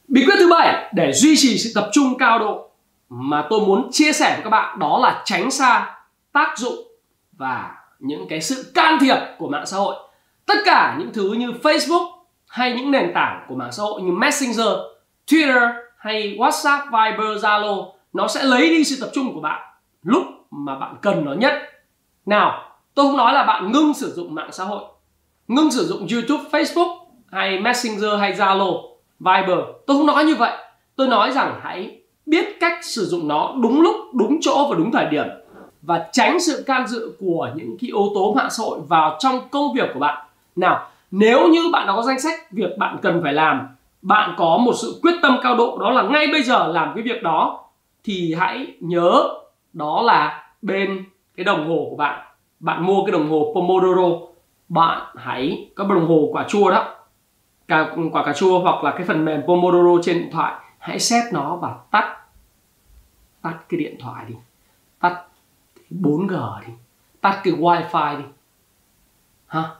Bí 0.08 0.24
quyết 0.26 0.34
thứ 0.38 0.50
bảy, 0.50 0.90
để 0.94 1.12
duy 1.12 1.36
trì 1.36 1.58
sự 1.58 1.72
tập 1.74 1.88
trung 1.92 2.18
cao 2.18 2.38
độ 2.38 2.70
mà 3.08 3.46
tôi 3.50 3.60
muốn 3.60 3.88
chia 3.92 4.12
sẻ 4.12 4.34
với 4.34 4.44
các 4.44 4.50
bạn 4.50 4.78
đó 4.78 4.98
là 5.02 5.22
tránh 5.24 5.50
xa 5.50 5.96
tác 6.32 6.58
dụng 6.58 6.74
và 7.32 7.74
những 7.98 8.26
cái 8.28 8.40
sự 8.40 8.72
can 8.74 8.98
thiệp 9.00 9.16
của 9.38 9.48
mạng 9.48 9.66
xã 9.66 9.76
hội. 9.76 9.96
Tất 10.46 10.58
cả 10.64 10.96
những 10.98 11.10
thứ 11.14 11.32
như 11.32 11.52
Facebook 11.62 12.19
hay 12.50 12.74
những 12.74 12.90
nền 12.90 13.12
tảng 13.14 13.44
của 13.48 13.54
mạng 13.54 13.72
xã 13.72 13.82
hội 13.82 14.02
như 14.02 14.12
Messenger, 14.12 14.68
Twitter 15.26 15.72
hay 15.98 16.36
WhatsApp, 16.38 16.84
Viber, 16.84 17.44
Zalo 17.44 17.92
nó 18.12 18.28
sẽ 18.28 18.44
lấy 18.44 18.70
đi 18.70 18.84
sự 18.84 18.96
tập 19.00 19.10
trung 19.12 19.34
của 19.34 19.40
bạn 19.40 19.62
lúc 20.02 20.22
mà 20.50 20.78
bạn 20.78 20.96
cần 21.02 21.24
nó 21.24 21.32
nhất. 21.32 21.52
Nào, 22.26 22.72
tôi 22.94 23.06
không 23.06 23.16
nói 23.16 23.32
là 23.32 23.44
bạn 23.44 23.72
ngưng 23.72 23.94
sử 23.94 24.12
dụng 24.12 24.34
mạng 24.34 24.52
xã 24.52 24.64
hội, 24.64 24.84
ngưng 25.48 25.70
sử 25.70 25.86
dụng 25.86 26.06
YouTube, 26.12 26.50
Facebook 26.50 26.96
hay 27.32 27.58
Messenger 27.58 28.10
hay 28.20 28.32
Zalo, 28.32 28.82
Viber. 29.20 29.58
Tôi 29.86 29.96
không 29.96 30.06
nói 30.06 30.24
như 30.24 30.34
vậy. 30.34 30.52
Tôi 30.96 31.08
nói 31.08 31.32
rằng 31.32 31.60
hãy 31.62 32.00
biết 32.26 32.60
cách 32.60 32.84
sử 32.84 33.06
dụng 33.06 33.28
nó 33.28 33.54
đúng 33.62 33.80
lúc, 33.80 33.96
đúng 34.14 34.38
chỗ 34.40 34.66
và 34.70 34.76
đúng 34.76 34.92
thời 34.92 35.06
điểm 35.06 35.26
và 35.82 36.08
tránh 36.12 36.40
sự 36.40 36.64
can 36.66 36.86
dự 36.86 37.12
của 37.20 37.50
những 37.54 37.76
cái 37.80 37.88
yếu 37.88 38.12
tố 38.14 38.32
mạng 38.36 38.50
xã 38.50 38.62
hội 38.64 38.80
vào 38.88 39.16
trong 39.18 39.48
công 39.50 39.74
việc 39.74 39.90
của 39.94 40.00
bạn. 40.00 40.26
Nào, 40.56 40.90
nếu 41.10 41.48
như 41.48 41.70
bạn 41.72 41.86
đã 41.86 41.92
có 41.96 42.02
danh 42.02 42.20
sách 42.20 42.52
việc 42.52 42.78
bạn 42.78 42.96
cần 43.02 43.20
phải 43.22 43.32
làm, 43.32 43.68
bạn 44.02 44.34
có 44.38 44.56
một 44.56 44.72
sự 44.82 44.98
quyết 45.02 45.14
tâm 45.22 45.38
cao 45.42 45.56
độ 45.56 45.78
đó 45.80 45.90
là 45.90 46.02
ngay 46.02 46.26
bây 46.32 46.42
giờ 46.42 46.66
làm 46.66 46.92
cái 46.94 47.02
việc 47.02 47.22
đó 47.22 47.64
thì 48.04 48.34
hãy 48.38 48.74
nhớ 48.80 49.28
đó 49.72 50.02
là 50.02 50.50
bên 50.62 51.04
cái 51.36 51.44
đồng 51.44 51.68
hồ 51.68 51.86
của 51.90 51.96
bạn. 51.96 52.26
Bạn 52.60 52.86
mua 52.86 53.04
cái 53.04 53.12
đồng 53.12 53.30
hồ 53.30 53.52
Pomodoro, 53.54 54.26
bạn 54.68 55.00
hãy 55.16 55.70
có 55.74 55.84
đồng 55.84 56.08
hồ 56.08 56.28
quả 56.32 56.44
chua 56.48 56.70
đó, 56.70 56.94
cả 57.68 57.94
quả 58.12 58.24
cà 58.24 58.32
chua 58.32 58.58
hoặc 58.58 58.84
là 58.84 58.90
cái 58.90 59.06
phần 59.06 59.24
mềm 59.24 59.42
Pomodoro 59.42 60.02
trên 60.02 60.18
điện 60.18 60.30
thoại, 60.32 60.54
hãy 60.78 60.98
set 60.98 61.24
nó 61.32 61.56
và 61.56 61.74
tắt 61.90 62.16
tắt 63.42 63.54
cái 63.68 63.80
điện 63.80 63.96
thoại 64.00 64.24
đi. 64.28 64.34
Tắt 65.00 65.22
4G 65.90 66.60
đi. 66.60 66.72
Tắt 67.20 67.40
cái 67.44 67.52
wifi 67.54 68.18
đi. 68.18 68.24
Ha 69.46 69.70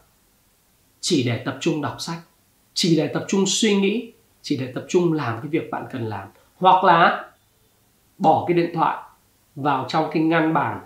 chỉ 1.01 1.23
để 1.23 1.43
tập 1.45 1.59
trung 1.61 1.83
đọc 1.83 1.97
sách. 1.99 2.19
Chỉ 2.75 2.97
để 2.97 3.09
tập 3.09 3.25
trung 3.29 3.45
suy 3.47 3.77
nghĩ. 3.77 4.13
Chỉ 4.43 4.57
để 4.57 4.73
tập 4.75 4.85
trung 4.89 5.13
làm 5.13 5.41
cái 5.41 5.49
việc 5.49 5.71
bạn 5.71 5.87
cần 5.93 6.07
làm. 6.07 6.29
Hoặc 6.57 6.85
là 6.85 7.31
bỏ 8.19 8.45
cái 8.49 8.57
điện 8.57 8.71
thoại 8.75 9.03
vào 9.57 9.87
trong 9.89 10.11
cái 10.13 10.23
ngăn 10.23 10.55
bàn 10.55 10.81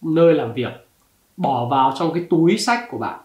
nơi 0.00 0.34
làm 0.34 0.52
việc. 0.54 0.88
Bỏ 1.36 1.68
vào 1.68 1.92
trong 1.98 2.14
cái 2.14 2.26
túi 2.30 2.58
sách 2.58 2.84
của 2.90 2.98
bạn. 2.98 3.20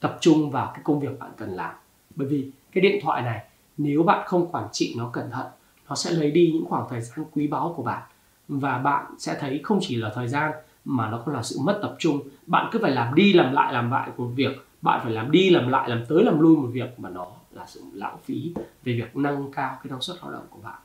Tập 0.00 0.18
trung 0.20 0.50
vào 0.50 0.70
cái 0.74 0.80
công 0.84 1.00
việc 1.00 1.18
bạn 1.18 1.30
cần 1.36 1.50
làm. 1.50 1.74
Bởi 2.16 2.28
vì 2.28 2.50
cái 2.72 2.82
điện 2.82 2.98
thoại 3.02 3.22
này, 3.22 3.44
nếu 3.78 4.02
bạn 4.02 4.26
không 4.26 4.52
quản 4.52 4.68
trị 4.72 4.94
nó 4.98 5.10
cẩn 5.12 5.30
thận, 5.30 5.46
nó 5.88 5.94
sẽ 5.94 6.10
lấy 6.10 6.30
đi 6.30 6.50
những 6.54 6.64
khoảng 6.64 6.86
thời 6.90 7.00
gian 7.00 7.24
quý 7.32 7.46
báu 7.46 7.74
của 7.76 7.82
bạn. 7.82 8.02
Và 8.48 8.78
bạn 8.78 9.04
sẽ 9.18 9.36
thấy 9.40 9.60
không 9.62 9.78
chỉ 9.82 9.96
là 9.96 10.10
thời 10.14 10.28
gian 10.28 10.52
mà 10.84 11.10
nó 11.10 11.22
còn 11.26 11.34
là 11.34 11.42
sự 11.42 11.58
mất 11.62 11.78
tập 11.82 11.96
trung. 11.98 12.20
Bạn 12.46 12.68
cứ 12.72 12.78
phải 12.82 12.90
làm 12.90 13.14
đi 13.14 13.32
làm 13.32 13.52
lại 13.52 13.72
làm 13.72 13.90
lại 13.90 14.10
của 14.16 14.26
việc 14.26 14.66
bạn 14.82 15.00
phải 15.02 15.12
làm 15.12 15.30
đi 15.30 15.50
làm 15.50 15.68
lại, 15.68 15.88
làm 15.88 16.02
tới 16.08 16.24
làm 16.24 16.40
lui 16.40 16.56
một 16.56 16.68
việc 16.72 17.00
mà 17.00 17.08
nó 17.08 17.26
là 17.52 17.64
sự 17.66 17.80
lãng 17.92 18.16
phí 18.24 18.52
về 18.84 18.92
việc 18.92 19.16
nâng 19.16 19.52
cao 19.52 19.78
cái 19.82 19.90
năng 19.90 20.00
suất 20.00 20.16
lao 20.22 20.32
động 20.32 20.46
của 20.50 20.58
bạn. 20.62 20.78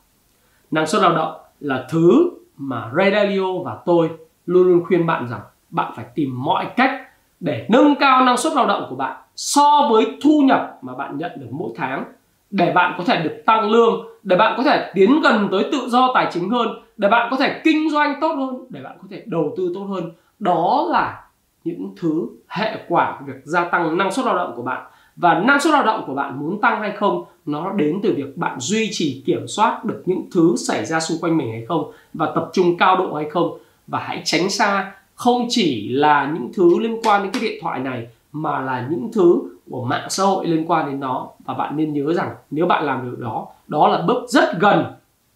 Năng 0.72 0.88
suất 0.88 1.02
lao 1.02 1.16
động 1.16 1.36
là 1.60 1.88
thứ 1.90 2.30
mà 2.58 2.92
Ray 2.96 3.12
Dalio 3.12 3.58
và 3.66 3.78
tôi 3.86 4.10
luôn 4.46 4.68
luôn 4.68 4.84
khuyên 4.86 5.06
bạn 5.06 5.28
rằng 5.28 5.42
bạn 5.70 5.94
phải 5.96 6.06
tìm 6.16 6.44
mọi 6.44 6.66
cách 6.76 7.02
để 7.40 7.68
nâng 7.70 7.96
cao 8.00 8.26
năng 8.26 8.38
suất 8.38 8.54
lao 8.54 8.68
động 8.68 8.86
của 8.90 8.96
bạn 8.96 9.18
so 9.36 9.88
với 9.92 10.18
thu 10.24 10.42
nhập 10.42 10.78
mà 10.82 10.96
bạn 10.96 11.18
nhận 11.18 11.32
được 11.36 11.48
mỗi 11.52 11.72
tháng 11.76 12.04
để 12.52 12.72
bạn 12.72 12.96
có 12.98 13.04
thể 13.04 13.24
được 13.24 13.44
tăng 13.46 13.70
lương, 13.70 14.06
để 14.24 14.36
bạn 14.36 14.54
có 14.58 14.64
thể 14.64 14.92
tiến 14.94 15.22
gần 15.22 15.48
tới 15.52 15.70
tự 15.72 15.90
do 15.90 16.12
tài 16.14 16.30
chính 16.34 16.50
hơn, 16.50 16.68
để 16.98 17.08
bạn 17.10 17.28
có 17.32 17.38
thể 17.38 17.62
kinh 17.64 17.90
doanh 17.90 18.16
tốt 18.22 18.36
hơn, 18.36 18.66
để 18.70 18.82
bạn 18.84 18.98
có 19.02 19.08
thể 19.12 19.24
đầu 19.26 19.54
tư 19.58 19.72
tốt 19.76 19.84
hơn. 19.84 20.12
Đó 20.40 20.88
là 20.90 21.25
những 21.66 21.94
thứ 22.00 22.28
hệ 22.48 22.78
quả 22.88 23.18
của 23.20 23.26
việc 23.26 23.42
gia 23.44 23.66
tăng 23.66 23.98
năng 23.98 24.12
suất 24.12 24.26
lao 24.26 24.36
động 24.36 24.54
của 24.56 24.62
bạn. 24.62 24.84
Và 25.16 25.40
năng 25.40 25.60
suất 25.60 25.74
lao 25.74 25.84
động 25.84 26.04
của 26.08 26.14
bạn 26.14 26.40
muốn 26.40 26.62
tăng 26.62 26.82
hay 26.82 26.92
không, 26.92 27.26
nó 27.46 27.72
đến 27.72 28.00
từ 28.04 28.14
việc 28.18 28.38
bạn 28.38 28.60
duy 28.60 28.90
trì 28.92 29.24
kiểm 29.26 29.48
soát 29.48 29.86
được 29.86 30.04
những 30.06 30.22
thứ 30.34 30.56
xảy 30.58 30.86
ra 30.86 31.00
xung 31.00 31.18
quanh 31.22 31.38
mình 31.38 31.52
hay 31.52 31.66
không, 31.68 31.92
và 32.14 32.32
tập 32.36 32.50
trung 32.54 32.78
cao 32.78 32.98
độ 32.98 33.14
hay 33.14 33.30
không. 33.30 33.58
Và 33.88 34.00
hãy 34.00 34.22
tránh 34.26 34.50
xa 34.50 34.94
không 35.16 35.46
chỉ 35.50 35.90
là 35.90 36.32
những 36.34 36.52
thứ 36.54 36.80
liên 36.80 37.02
quan 37.04 37.24
đến 37.24 37.32
cái 37.32 37.42
điện 37.42 37.60
thoại 37.62 37.80
này, 37.80 38.08
mà 38.32 38.62
là 38.62 38.88
những 38.90 39.12
thứ 39.14 39.42
của 39.70 39.84
mạng 39.84 40.10
xã 40.10 40.24
hội 40.24 40.48
liên 40.48 40.66
quan 40.68 40.92
đến 40.92 41.00
nó. 41.00 41.28
Và 41.46 41.54
bạn 41.54 41.78
nên 41.78 41.94
nhớ 41.94 42.14
rằng 42.14 42.36
nếu 42.52 42.66
bạn 42.66 42.84
làm 42.84 43.12
được 43.12 43.20
đó 43.20 43.48
đó 43.68 43.88
là 43.88 44.02
bước 44.02 44.30
rất 44.30 44.60
gần 44.60 44.86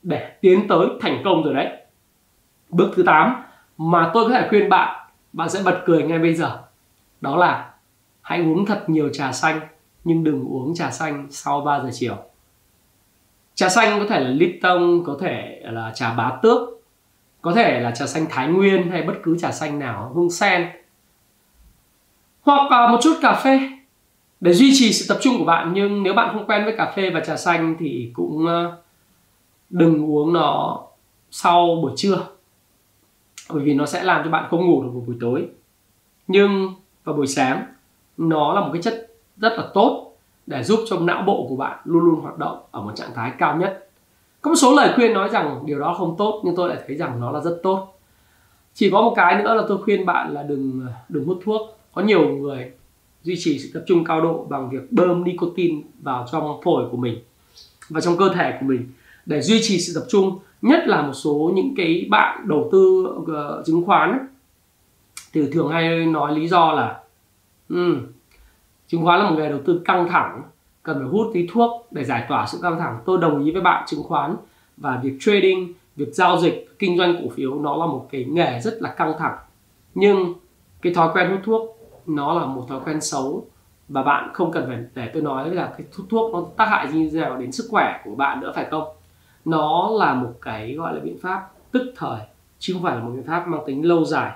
để 0.03 0.31
tiến 0.41 0.67
tới 0.67 0.87
thành 1.01 1.21
công 1.25 1.43
rồi 1.43 1.53
đấy. 1.53 1.67
Bước 2.69 2.91
thứ 2.95 3.03
8 3.03 3.35
mà 3.77 4.11
tôi 4.13 4.23
có 4.23 4.29
thể 4.29 4.47
khuyên 4.49 4.69
bạn 4.69 4.98
bạn 5.33 5.49
sẽ 5.49 5.61
bật 5.65 5.83
cười 5.85 6.03
ngay 6.03 6.19
bây 6.19 6.35
giờ. 6.35 6.59
Đó 7.21 7.35
là, 7.35 7.73
hãy 8.21 8.39
uống 8.39 8.65
thật 8.65 8.83
nhiều 8.87 9.09
trà 9.13 9.31
xanh, 9.31 9.59
nhưng 10.03 10.23
đừng 10.23 10.45
uống 10.45 10.75
trà 10.75 10.91
xanh 10.91 11.27
sau 11.29 11.61
3 11.61 11.79
giờ 11.79 11.89
chiều. 11.93 12.15
Trà 13.55 13.69
xanh 13.69 13.99
có 13.99 14.05
thể 14.09 14.19
là 14.19 14.29
Lipton 14.29 15.03
có 15.05 15.17
thể 15.21 15.61
là 15.63 15.91
trà 15.95 16.13
bá 16.13 16.31
tước, 16.41 16.59
có 17.41 17.53
thể 17.53 17.79
là 17.79 17.91
trà 17.91 18.07
xanh 18.07 18.25
Thái 18.29 18.47
Nguyên 18.47 18.91
hay 18.91 19.03
bất 19.03 19.13
cứ 19.23 19.37
trà 19.37 19.51
xanh 19.51 19.79
nào, 19.79 20.11
hương 20.15 20.29
sen. 20.29 20.69
Hoặc 22.41 22.91
một 22.91 22.99
chút 23.01 23.17
cà 23.21 23.33
phê. 23.33 23.59
Để 24.39 24.53
duy 24.53 24.71
trì 24.75 24.93
sự 24.93 25.05
tập 25.09 25.19
trung 25.21 25.37
của 25.39 25.45
bạn, 25.45 25.71
nhưng 25.73 26.03
nếu 26.03 26.13
bạn 26.13 26.29
không 26.33 26.45
quen 26.45 26.63
với 26.63 26.77
cà 26.77 26.91
phê 26.95 27.09
và 27.09 27.19
trà 27.19 27.37
xanh 27.37 27.75
thì 27.79 28.11
cũng 28.13 28.47
ờ, 28.47 28.77
đừng 29.69 30.05
uống 30.05 30.33
nó 30.33 30.81
sau 31.31 31.79
buổi 31.81 31.91
trưa 31.95 32.25
bởi 33.53 33.63
vì 33.63 33.73
nó 33.73 33.85
sẽ 33.85 34.03
làm 34.03 34.21
cho 34.23 34.31
bạn 34.31 34.47
không 34.49 34.65
ngủ 34.65 34.83
được 34.83 34.89
vào 34.93 35.03
buổi 35.07 35.15
tối. 35.21 35.47
Nhưng 36.27 36.73
vào 37.03 37.15
buổi 37.15 37.27
sáng, 37.27 37.63
nó 38.17 38.53
là 38.53 38.61
một 38.61 38.69
cái 38.73 38.81
chất 38.81 39.07
rất 39.37 39.53
là 39.57 39.67
tốt 39.73 40.15
để 40.47 40.63
giúp 40.63 40.79
cho 40.87 40.99
não 40.99 41.23
bộ 41.27 41.45
của 41.49 41.55
bạn 41.55 41.79
luôn 41.85 42.03
luôn 42.03 42.21
hoạt 42.21 42.37
động 42.37 42.59
ở 42.71 42.81
một 42.81 42.91
trạng 42.95 43.13
thái 43.15 43.31
cao 43.37 43.57
nhất. 43.57 43.89
Có 44.41 44.49
một 44.49 44.55
số 44.55 44.75
lời 44.75 44.93
khuyên 44.95 45.13
nói 45.13 45.29
rằng 45.29 45.63
điều 45.65 45.79
đó 45.79 45.95
không 45.97 46.15
tốt, 46.17 46.41
nhưng 46.45 46.55
tôi 46.55 46.69
lại 46.69 46.77
thấy 46.87 46.97
rằng 46.97 47.19
nó 47.19 47.31
là 47.31 47.39
rất 47.39 47.59
tốt. 47.63 47.99
Chỉ 48.73 48.89
có 48.89 49.01
một 49.01 49.13
cái 49.15 49.43
nữa 49.43 49.53
là 49.53 49.63
tôi 49.67 49.77
khuyên 49.83 50.05
bạn 50.05 50.33
là 50.33 50.43
đừng 50.43 50.85
đừng 51.09 51.25
hút 51.25 51.39
thuốc. 51.45 51.61
Có 51.93 52.01
nhiều 52.01 52.29
người 52.29 52.71
duy 53.23 53.35
trì 53.39 53.59
sự 53.59 53.69
tập 53.73 53.83
trung 53.87 54.03
cao 54.03 54.21
độ 54.21 54.45
bằng 54.49 54.69
việc 54.69 54.91
bơm 54.91 55.23
nicotine 55.23 55.81
vào 56.01 56.25
trong 56.31 56.61
phổi 56.63 56.89
của 56.91 56.97
mình 56.97 57.19
và 57.89 58.01
trong 58.01 58.17
cơ 58.17 58.29
thể 58.35 58.57
của 58.59 58.65
mình 58.65 58.91
để 59.25 59.41
duy 59.41 59.59
trì 59.63 59.79
sự 59.79 59.99
tập 59.99 60.05
trung 60.09 60.39
nhất 60.61 60.87
là 60.87 61.01
một 61.01 61.13
số 61.13 61.51
những 61.55 61.73
cái 61.77 62.07
bạn 62.09 62.47
đầu 62.47 62.69
tư 62.71 63.07
uh, 63.17 63.65
chứng 63.65 63.85
khoán 63.85 64.27
thì 65.33 65.51
thường 65.51 65.69
hay 65.69 66.05
nói 66.05 66.35
lý 66.35 66.47
do 66.47 66.71
là 66.71 66.99
um, 67.69 68.01
chứng 68.87 69.03
khoán 69.03 69.19
là 69.19 69.29
một 69.29 69.35
nghề 69.39 69.49
đầu 69.49 69.59
tư 69.65 69.81
căng 69.85 70.07
thẳng 70.09 70.41
cần 70.83 70.97
phải 70.99 71.07
hút 71.07 71.27
tí 71.33 71.47
thuốc 71.51 71.87
để 71.91 72.03
giải 72.03 72.25
tỏa 72.29 72.47
sự 72.47 72.59
căng 72.61 72.79
thẳng. 72.79 72.99
Tôi 73.05 73.17
đồng 73.17 73.45
ý 73.45 73.51
với 73.51 73.61
bạn 73.61 73.83
chứng 73.87 74.03
khoán 74.03 74.35
và 74.77 74.99
việc 75.03 75.17
trading 75.19 75.73
việc 75.95 76.09
giao 76.13 76.37
dịch 76.37 76.79
kinh 76.79 76.97
doanh 76.97 77.15
cổ 77.23 77.29
phiếu 77.35 77.59
nó 77.59 77.75
là 77.75 77.85
một 77.85 78.07
cái 78.11 78.25
nghề 78.25 78.59
rất 78.59 78.81
là 78.81 78.93
căng 78.93 79.13
thẳng. 79.19 79.37
Nhưng 79.93 80.33
cái 80.81 80.93
thói 80.93 81.09
quen 81.13 81.29
hút 81.29 81.39
thuốc 81.43 81.77
nó 82.05 82.39
là 82.39 82.45
một 82.45 82.65
thói 82.69 82.79
quen 82.85 83.01
xấu 83.01 83.45
và 83.87 84.03
bạn 84.03 84.29
không 84.33 84.51
cần 84.51 84.65
phải 84.67 84.77
để 84.95 85.11
tôi 85.13 85.21
nói 85.21 85.55
là 85.55 85.73
cái 85.77 85.87
thuốc 86.09 86.33
nó 86.33 86.43
tác 86.57 86.65
hại 86.65 86.87
như 86.93 87.09
thế 87.13 87.19
nào 87.19 87.37
đến 87.37 87.51
sức 87.51 87.67
khỏe 87.69 88.01
của 88.05 88.15
bạn 88.15 88.39
nữa 88.39 88.51
phải 88.55 88.65
không? 88.71 88.87
Nó 89.49 89.91
là 89.97 90.13
một 90.13 90.33
cái 90.41 90.73
gọi 90.73 90.93
là 90.93 90.99
biện 90.99 91.17
pháp 91.21 91.51
tức 91.71 91.93
thời, 91.95 92.19
chứ 92.59 92.73
không 92.73 92.83
phải 92.83 92.95
là 92.95 93.01
một 93.01 93.11
biện 93.15 93.27
pháp 93.27 93.47
mang 93.47 93.61
tính 93.65 93.85
lâu 93.85 94.05
dài. 94.05 94.31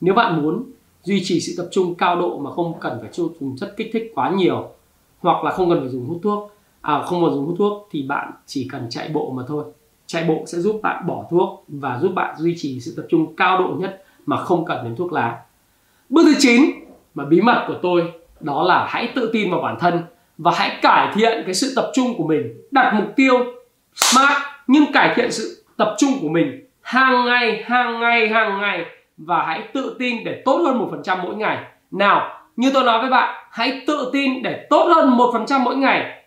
Nếu 0.00 0.14
bạn 0.14 0.42
muốn 0.42 0.62
duy 1.02 1.20
trì 1.24 1.40
sự 1.40 1.54
tập 1.56 1.68
trung 1.72 1.94
cao 1.94 2.20
độ 2.20 2.38
mà 2.38 2.50
không 2.50 2.74
cần 2.80 2.98
phải 3.00 3.10
dùng 3.12 3.56
chất 3.56 3.74
kích 3.76 3.90
thích 3.92 4.12
quá 4.14 4.30
nhiều, 4.30 4.68
hoặc 5.20 5.44
là 5.44 5.50
không 5.50 5.70
cần 5.70 5.80
phải 5.80 5.88
dùng 5.88 6.06
hút 6.06 6.18
thuốc 6.22 6.52
à 6.80 7.02
không 7.02 7.24
cần 7.24 7.34
dùng 7.34 7.46
hút 7.46 7.54
thuốc, 7.58 7.88
thì 7.90 8.02
bạn 8.02 8.32
chỉ 8.46 8.68
cần 8.72 8.86
chạy 8.90 9.08
bộ 9.08 9.30
mà 9.30 9.42
thôi. 9.48 9.64
Chạy 10.06 10.24
bộ 10.24 10.44
sẽ 10.46 10.58
giúp 10.58 10.80
bạn 10.82 11.06
bỏ 11.06 11.24
thuốc 11.30 11.64
và 11.68 11.98
giúp 11.98 12.12
bạn 12.14 12.34
duy 12.38 12.54
trì 12.58 12.80
sự 12.80 12.94
tập 12.96 13.06
trung 13.08 13.36
cao 13.36 13.58
độ 13.58 13.74
nhất 13.78 14.04
mà 14.26 14.36
không 14.36 14.64
cần 14.64 14.84
đến 14.84 14.96
thuốc 14.96 15.12
lá. 15.12 15.40
Bước 16.08 16.22
thứ 16.24 16.34
9 16.38 16.62
mà 17.14 17.24
bí 17.24 17.40
mật 17.40 17.64
của 17.68 17.76
tôi, 17.82 18.12
đó 18.40 18.62
là 18.62 18.86
hãy 18.88 19.12
tự 19.14 19.30
tin 19.32 19.50
vào 19.50 19.60
bản 19.60 19.76
thân 19.80 20.02
và 20.38 20.52
hãy 20.54 20.78
cải 20.82 21.12
thiện 21.14 21.42
cái 21.44 21.54
sự 21.54 21.72
tập 21.76 21.90
trung 21.94 22.14
của 22.18 22.24
mình. 22.24 22.62
Đặt 22.70 22.94
mục 22.94 23.08
tiêu 23.16 23.34
smart 23.94 24.42
nhưng 24.68 24.92
cải 24.92 25.14
thiện 25.14 25.32
sự 25.32 25.64
tập 25.76 25.94
trung 25.98 26.10
của 26.22 26.28
mình 26.28 26.64
hàng 26.82 27.24
ngày 27.24 27.62
hàng 27.66 28.00
ngày 28.00 28.28
hàng 28.28 28.60
ngày 28.60 28.84
và 29.16 29.44
hãy 29.46 29.62
tự 29.72 29.96
tin 29.98 30.24
để 30.24 30.42
tốt 30.44 30.58
hơn 30.64 30.78
một 30.78 30.88
phần 30.90 31.02
trăm 31.02 31.18
mỗi 31.22 31.34
ngày. 31.34 31.58
Nào, 31.90 32.42
như 32.56 32.70
tôi 32.74 32.84
nói 32.84 33.00
với 33.00 33.10
bạn, 33.10 33.44
hãy 33.50 33.82
tự 33.86 34.10
tin 34.12 34.42
để 34.42 34.66
tốt 34.70 34.84
hơn 34.94 35.16
một 35.16 35.30
phần 35.32 35.46
trăm 35.46 35.64
mỗi 35.64 35.76
ngày. 35.76 36.24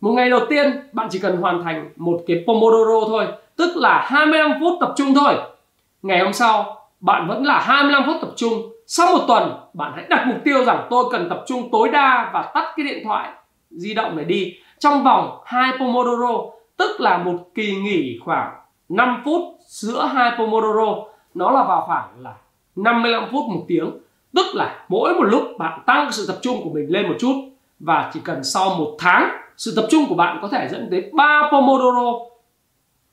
Một 0.00 0.10
ngày 0.10 0.30
đầu 0.30 0.40
tiên, 0.48 0.72
bạn 0.92 1.08
chỉ 1.10 1.18
cần 1.18 1.36
hoàn 1.36 1.62
thành 1.62 1.90
một 1.96 2.20
cái 2.26 2.44
Pomodoro 2.46 3.06
thôi, 3.06 3.26
tức 3.56 3.76
là 3.76 4.06
25 4.06 4.52
phút 4.60 4.76
tập 4.80 4.92
trung 4.96 5.14
thôi. 5.14 5.34
Ngày 6.02 6.20
hôm 6.20 6.32
sau, 6.32 6.76
bạn 7.00 7.28
vẫn 7.28 7.44
là 7.44 7.60
25 7.60 8.02
phút 8.06 8.16
tập 8.20 8.30
trung. 8.36 8.52
Sau 8.86 9.06
một 9.16 9.24
tuần, 9.28 9.52
bạn 9.74 9.92
hãy 9.94 10.04
đặt 10.08 10.26
mục 10.26 10.36
tiêu 10.44 10.64
rằng 10.64 10.86
tôi 10.90 11.04
cần 11.12 11.28
tập 11.28 11.44
trung 11.46 11.68
tối 11.72 11.88
đa 11.88 12.30
và 12.34 12.50
tắt 12.54 12.72
cái 12.76 12.86
điện 12.86 13.04
thoại 13.04 13.28
di 13.70 13.94
động 13.94 14.16
này 14.16 14.24
đi. 14.24 14.54
Trong 14.78 15.04
vòng 15.04 15.40
2 15.44 15.72
Pomodoro 15.78 16.38
tức 16.82 17.00
là 17.00 17.18
một 17.18 17.36
kỳ 17.54 17.76
nghỉ 17.76 18.18
khoảng 18.24 18.54
5 18.88 19.22
phút 19.24 19.42
giữa 19.66 20.04
hai 20.14 20.32
Pomodoro. 20.38 20.96
Nó 21.34 21.50
là 21.50 21.64
vào 21.64 21.82
khoảng 21.86 22.08
là 22.20 22.34
55 22.76 23.24
phút 23.32 23.44
một 23.48 23.64
tiếng. 23.68 23.90
Tức 24.34 24.46
là 24.54 24.84
mỗi 24.88 25.14
một 25.14 25.24
lúc 25.24 25.42
bạn 25.58 25.80
tăng 25.86 26.12
sự 26.12 26.26
tập 26.26 26.36
trung 26.42 26.60
của 26.64 26.70
mình 26.70 26.86
lên 26.88 27.08
một 27.08 27.14
chút. 27.18 27.34
Và 27.80 28.10
chỉ 28.14 28.20
cần 28.24 28.44
sau 28.44 28.74
một 28.74 28.96
tháng, 28.98 29.30
sự 29.56 29.72
tập 29.76 29.86
trung 29.90 30.04
của 30.08 30.14
bạn 30.14 30.38
có 30.42 30.48
thể 30.48 30.68
dẫn 30.70 30.88
tới 30.90 31.10
3 31.12 31.48
Pomodoro. 31.52 32.12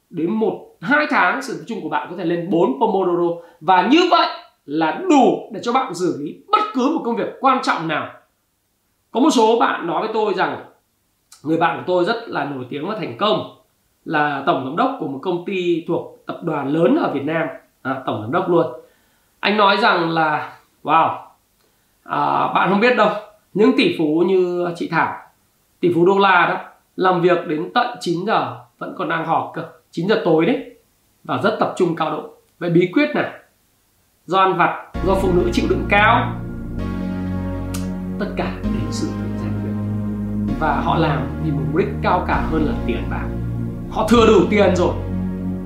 Đến 0.10 0.32
một, 0.32 0.76
hai 0.82 1.08
tháng, 1.10 1.42
sự 1.42 1.58
tập 1.58 1.64
trung 1.68 1.82
của 1.82 1.90
bạn 1.90 2.08
có 2.10 2.16
thể 2.18 2.26
lên 2.26 2.50
4 2.50 2.80
Pomodoro. 2.80 3.42
Và 3.62 3.88
như 3.92 4.00
vậy 4.12 4.28
là 4.66 5.02
đủ 5.10 5.50
để 5.54 5.60
cho 5.64 5.74
bạn 5.74 5.94
xử 5.94 6.18
lý 6.20 6.36
bất 6.48 6.62
cứ 6.74 6.92
một 6.96 7.02
công 7.06 7.16
việc 7.16 7.30
quan 7.40 7.60
trọng 7.64 7.88
nào. 7.88 8.08
Có 9.12 9.20
một 9.20 9.30
số 9.30 9.60
bạn 9.60 9.88
nói 9.88 10.02
với 10.02 10.10
tôi 10.14 10.34
rằng, 10.34 10.66
người 11.44 11.58
bạn 11.58 11.78
của 11.78 11.84
tôi 11.88 12.06
rất 12.06 12.30
là 12.30 12.46
nổi 12.46 12.66
tiếng 12.70 12.88
và 12.88 12.96
thành 13.00 13.18
công 13.18 13.59
là 14.10 14.44
tổng 14.46 14.66
giám 14.66 14.76
đốc 14.76 14.98
của 15.00 15.08
một 15.08 15.20
công 15.22 15.46
ty 15.46 15.86
thuộc 15.88 16.18
tập 16.26 16.40
đoàn 16.44 16.68
lớn 16.68 16.98
ở 17.02 17.12
Việt 17.14 17.24
Nam. 17.24 17.48
À, 17.82 18.02
tổng 18.06 18.22
giám 18.22 18.32
đốc 18.32 18.50
luôn. 18.50 18.66
Anh 19.40 19.58
nói 19.58 19.78
rằng 19.78 20.10
là 20.10 20.58
wow 20.84 21.18
à, 22.04 22.48
bạn 22.54 22.70
không 22.70 22.80
biết 22.80 22.98
đâu 22.98 23.10
những 23.54 23.72
tỷ 23.78 23.96
phú 23.98 24.24
như 24.28 24.68
chị 24.76 24.88
Thảo 24.92 25.18
tỷ 25.80 25.94
phú 25.96 26.06
đô 26.06 26.20
la 26.20 26.48
đó 26.50 26.62
làm 26.96 27.22
việc 27.22 27.48
đến 27.48 27.72
tận 27.74 27.88
9 28.00 28.26
giờ 28.26 28.58
vẫn 28.78 28.96
còn 28.98 29.10
đang 29.10 29.26
họp 29.26 29.52
cơ 29.56 29.64
9 29.92 30.08
giờ 30.08 30.22
tối 30.26 30.46
đấy 30.46 30.76
và 31.24 31.40
rất 31.44 31.58
tập 31.60 31.74
trung 31.78 31.96
cao 31.96 32.12
độ. 32.12 32.30
Vậy 32.60 32.70
bí 32.70 32.90
quyết 32.94 33.10
này 33.16 33.32
do 34.26 34.40
ăn 34.40 34.58
vặt 34.58 34.92
do 35.06 35.16
phụ 35.16 35.34
nữ 35.34 35.50
chịu 35.54 35.66
đựng 35.70 35.86
cao. 35.90 36.36
Tất 38.20 38.28
cả 38.38 38.52
đến 38.64 38.92
sự 38.92 39.08
tự 39.08 39.38
rèn 39.38 39.52
luyện 39.64 40.58
và 40.60 40.82
họ 40.82 40.98
làm 40.98 41.28
vì 41.44 41.52
mục 41.52 41.76
đích 41.76 41.88
cao 42.04 42.26
cả 42.28 42.48
hơn 42.52 42.66
là 42.66 42.74
tiền 42.88 43.04
bạc 43.10 43.39
họ 43.92 44.08
thừa 44.08 44.28
đủ 44.28 44.40
tiền 44.50 44.76
rồi. 44.76 44.94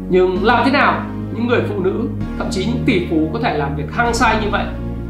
Nhưng 0.09 0.43
làm 0.43 0.61
thế 0.65 0.71
nào 0.71 1.05
những 1.33 1.47
người 1.47 1.61
phụ 1.69 1.79
nữ, 1.79 2.07
thậm 2.37 2.47
chí 2.51 2.65
những 2.65 2.83
tỷ 2.85 3.07
phú 3.09 3.29
có 3.33 3.39
thể 3.43 3.57
làm 3.57 3.75
việc 3.75 3.93
hăng 3.93 4.13
say 4.13 4.35
như 4.41 4.47
vậy? 4.51 4.65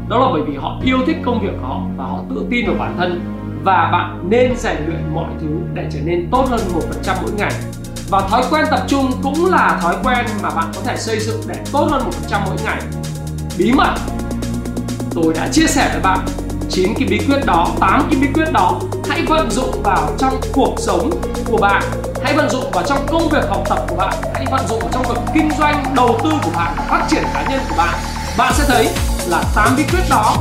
Đó 0.08 0.18
là 0.18 0.26
bởi 0.32 0.42
vì 0.42 0.56
họ 0.56 0.80
yêu 0.84 0.98
thích 1.06 1.16
công 1.24 1.42
việc 1.42 1.52
của 1.60 1.66
họ 1.66 1.80
và 1.96 2.04
họ 2.04 2.20
tự 2.30 2.46
tin 2.50 2.66
vào 2.66 2.76
bản 2.78 2.94
thân. 2.98 3.20
Và 3.64 3.88
bạn 3.92 4.30
nên 4.30 4.56
rèn 4.56 4.76
luyện 4.86 5.14
mọi 5.14 5.28
thứ 5.40 5.48
để 5.74 5.88
trở 5.92 5.98
nên 6.04 6.28
tốt 6.30 6.46
hơn 6.50 6.60
một 6.74 6.80
phần 6.88 7.02
trăm 7.02 7.16
mỗi 7.22 7.30
ngày. 7.38 7.52
Và 8.10 8.20
thói 8.28 8.42
quen 8.50 8.64
tập 8.70 8.80
trung 8.88 9.10
cũng 9.22 9.46
là 9.50 9.78
thói 9.82 9.96
quen 10.04 10.26
mà 10.42 10.50
bạn 10.56 10.66
có 10.74 10.80
thể 10.86 10.96
xây 10.96 11.20
dựng 11.20 11.40
để 11.48 11.54
tốt 11.72 11.88
hơn 11.90 12.04
một 12.04 12.12
phần 12.12 12.30
trăm 12.30 12.40
mỗi 12.46 12.56
ngày. 12.64 12.80
Bí 13.58 13.72
mật. 13.72 13.94
Tôi 15.14 15.34
đã 15.34 15.48
chia 15.52 15.66
sẻ 15.66 15.90
với 15.92 16.02
bạn. 16.02 16.18
9 16.70 16.94
cái 16.98 17.08
bí 17.08 17.18
quyết 17.18 17.46
đó 17.46 17.68
8 17.80 18.08
cái 18.10 18.20
bí 18.20 18.28
quyết 18.34 18.52
đó. 18.52 18.80
Hãy 19.08 19.22
vận 19.28 19.50
dụng 19.50 19.82
vào 19.82 20.10
trong 20.18 20.40
cuộc 20.52 20.74
sống 20.78 21.10
của 21.50 21.56
bạn. 21.56 21.82
Hãy 22.22 22.34
vận 22.34 22.50
dụng 22.50 22.70
vào 22.72 22.84
trong 22.86 23.06
công 23.06 23.28
việc 23.28 23.44
học 23.48 23.62
tập 23.68 23.78
của 23.88 23.96
bạn. 23.96 24.14
Hãy 24.34 24.46
vận 24.50 24.68
dụng 24.68 24.78
vào 24.78 24.88
trong 24.92 25.02
việc 25.08 25.20
kinh 25.34 25.50
doanh, 25.58 25.94
đầu 25.96 26.20
tư 26.24 26.30
của 26.44 26.50
bạn, 26.56 26.74
phát 26.88 27.06
triển 27.10 27.22
cá 27.34 27.46
nhân 27.50 27.60
của 27.68 27.74
bạn. 27.76 27.94
Bạn 28.38 28.52
sẽ 28.56 28.64
thấy 28.68 28.88
là 29.28 29.44
8 29.54 29.76
bí 29.76 29.82
quyết 29.82 30.02
đó 30.10 30.36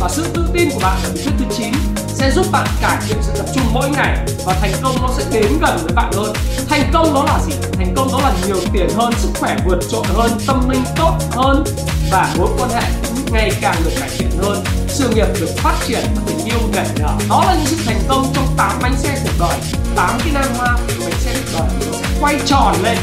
và 0.00 0.08
sự 0.08 0.26
tự 0.34 0.44
tin 0.52 0.70
của 0.70 0.80
bạn 0.82 0.96
ở 1.04 1.10
bí 1.14 1.20
quyết 1.24 1.32
thứ 1.38 1.44
9 1.56 1.72
sẽ 2.06 2.30
giúp 2.30 2.46
bạn 2.52 2.66
cải 2.82 2.96
thiện 3.08 3.16
sự 3.22 3.32
tập 3.38 3.46
trung 3.54 3.64
mỗi 3.72 3.90
ngày 3.90 4.18
và 4.46 4.54
thành 4.60 4.72
công 4.82 4.96
nó 5.02 5.08
sẽ 5.16 5.24
đến 5.32 5.52
gần 5.60 5.78
với 5.82 5.92
bạn 5.94 6.12
hơn. 6.12 6.32
Thành 6.68 6.90
công 6.92 7.14
đó 7.14 7.24
là 7.24 7.38
gì? 7.46 7.52
Thành 7.72 7.94
công 7.96 8.08
đó 8.12 8.20
là 8.22 8.32
nhiều 8.46 8.56
tiền 8.72 8.88
hơn, 8.96 9.12
sức 9.16 9.28
khỏe 9.40 9.56
vượt 9.66 9.78
trội 9.90 10.04
hơn, 10.14 10.30
tâm 10.46 10.68
linh 10.68 10.84
tốt 10.96 11.18
hơn 11.30 11.64
và 12.12 12.34
mối 12.38 12.48
quan 12.58 12.70
hệ 12.70 12.82
cũng 13.02 13.34
ngày 13.34 13.50
càng 13.60 13.76
được 13.84 13.90
cải 14.00 14.08
thiện 14.18 14.30
hơn 14.42 14.64
sự 14.92 15.08
nghiệp 15.08 15.26
được 15.40 15.48
phát 15.56 15.74
triển 15.86 16.00
và 16.16 16.22
tình 16.26 16.44
yêu 16.44 16.58
nảy 16.72 16.86
nở 16.98 17.12
đó 17.28 17.44
là 17.46 17.54
những 17.54 17.66
sự 17.66 17.76
thành 17.86 18.00
công 18.08 18.32
trong 18.34 18.46
8 18.56 18.78
bánh 18.82 18.96
xe 18.96 19.18
cuộc 19.24 19.32
đời 19.40 19.58
8 19.96 20.18
cái 20.24 20.32
nan 20.32 20.54
hoa 20.58 20.76
của 20.86 21.04
bánh 21.04 21.20
xe 21.20 21.34
cuộc 21.34 21.58
đời 21.58 21.68
nó 21.80 21.98
sẽ 21.98 22.08
quay 22.20 22.40
tròn 22.46 22.76
lên. 22.82 22.98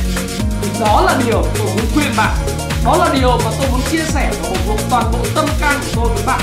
Thì 0.61 0.69
đó 0.79 1.01
là 1.05 1.15
điều 1.25 1.45
tôi 1.57 1.67
muốn 1.67 1.85
khuyên 1.93 2.11
bạn. 2.17 2.37
Đó 2.85 2.97
là 2.97 3.09
điều 3.13 3.29
mà 3.29 3.51
tôi 3.59 3.71
muốn 3.71 3.81
chia 3.91 4.03
sẻ 4.13 4.31
và 4.41 4.49
ủng 4.49 4.67
hộ 4.67 4.75
toàn 4.89 5.11
bộ 5.11 5.19
tâm 5.35 5.45
can 5.59 5.79
của 5.79 5.91
tôi 5.95 6.13
với 6.13 6.23
bạn. 6.25 6.41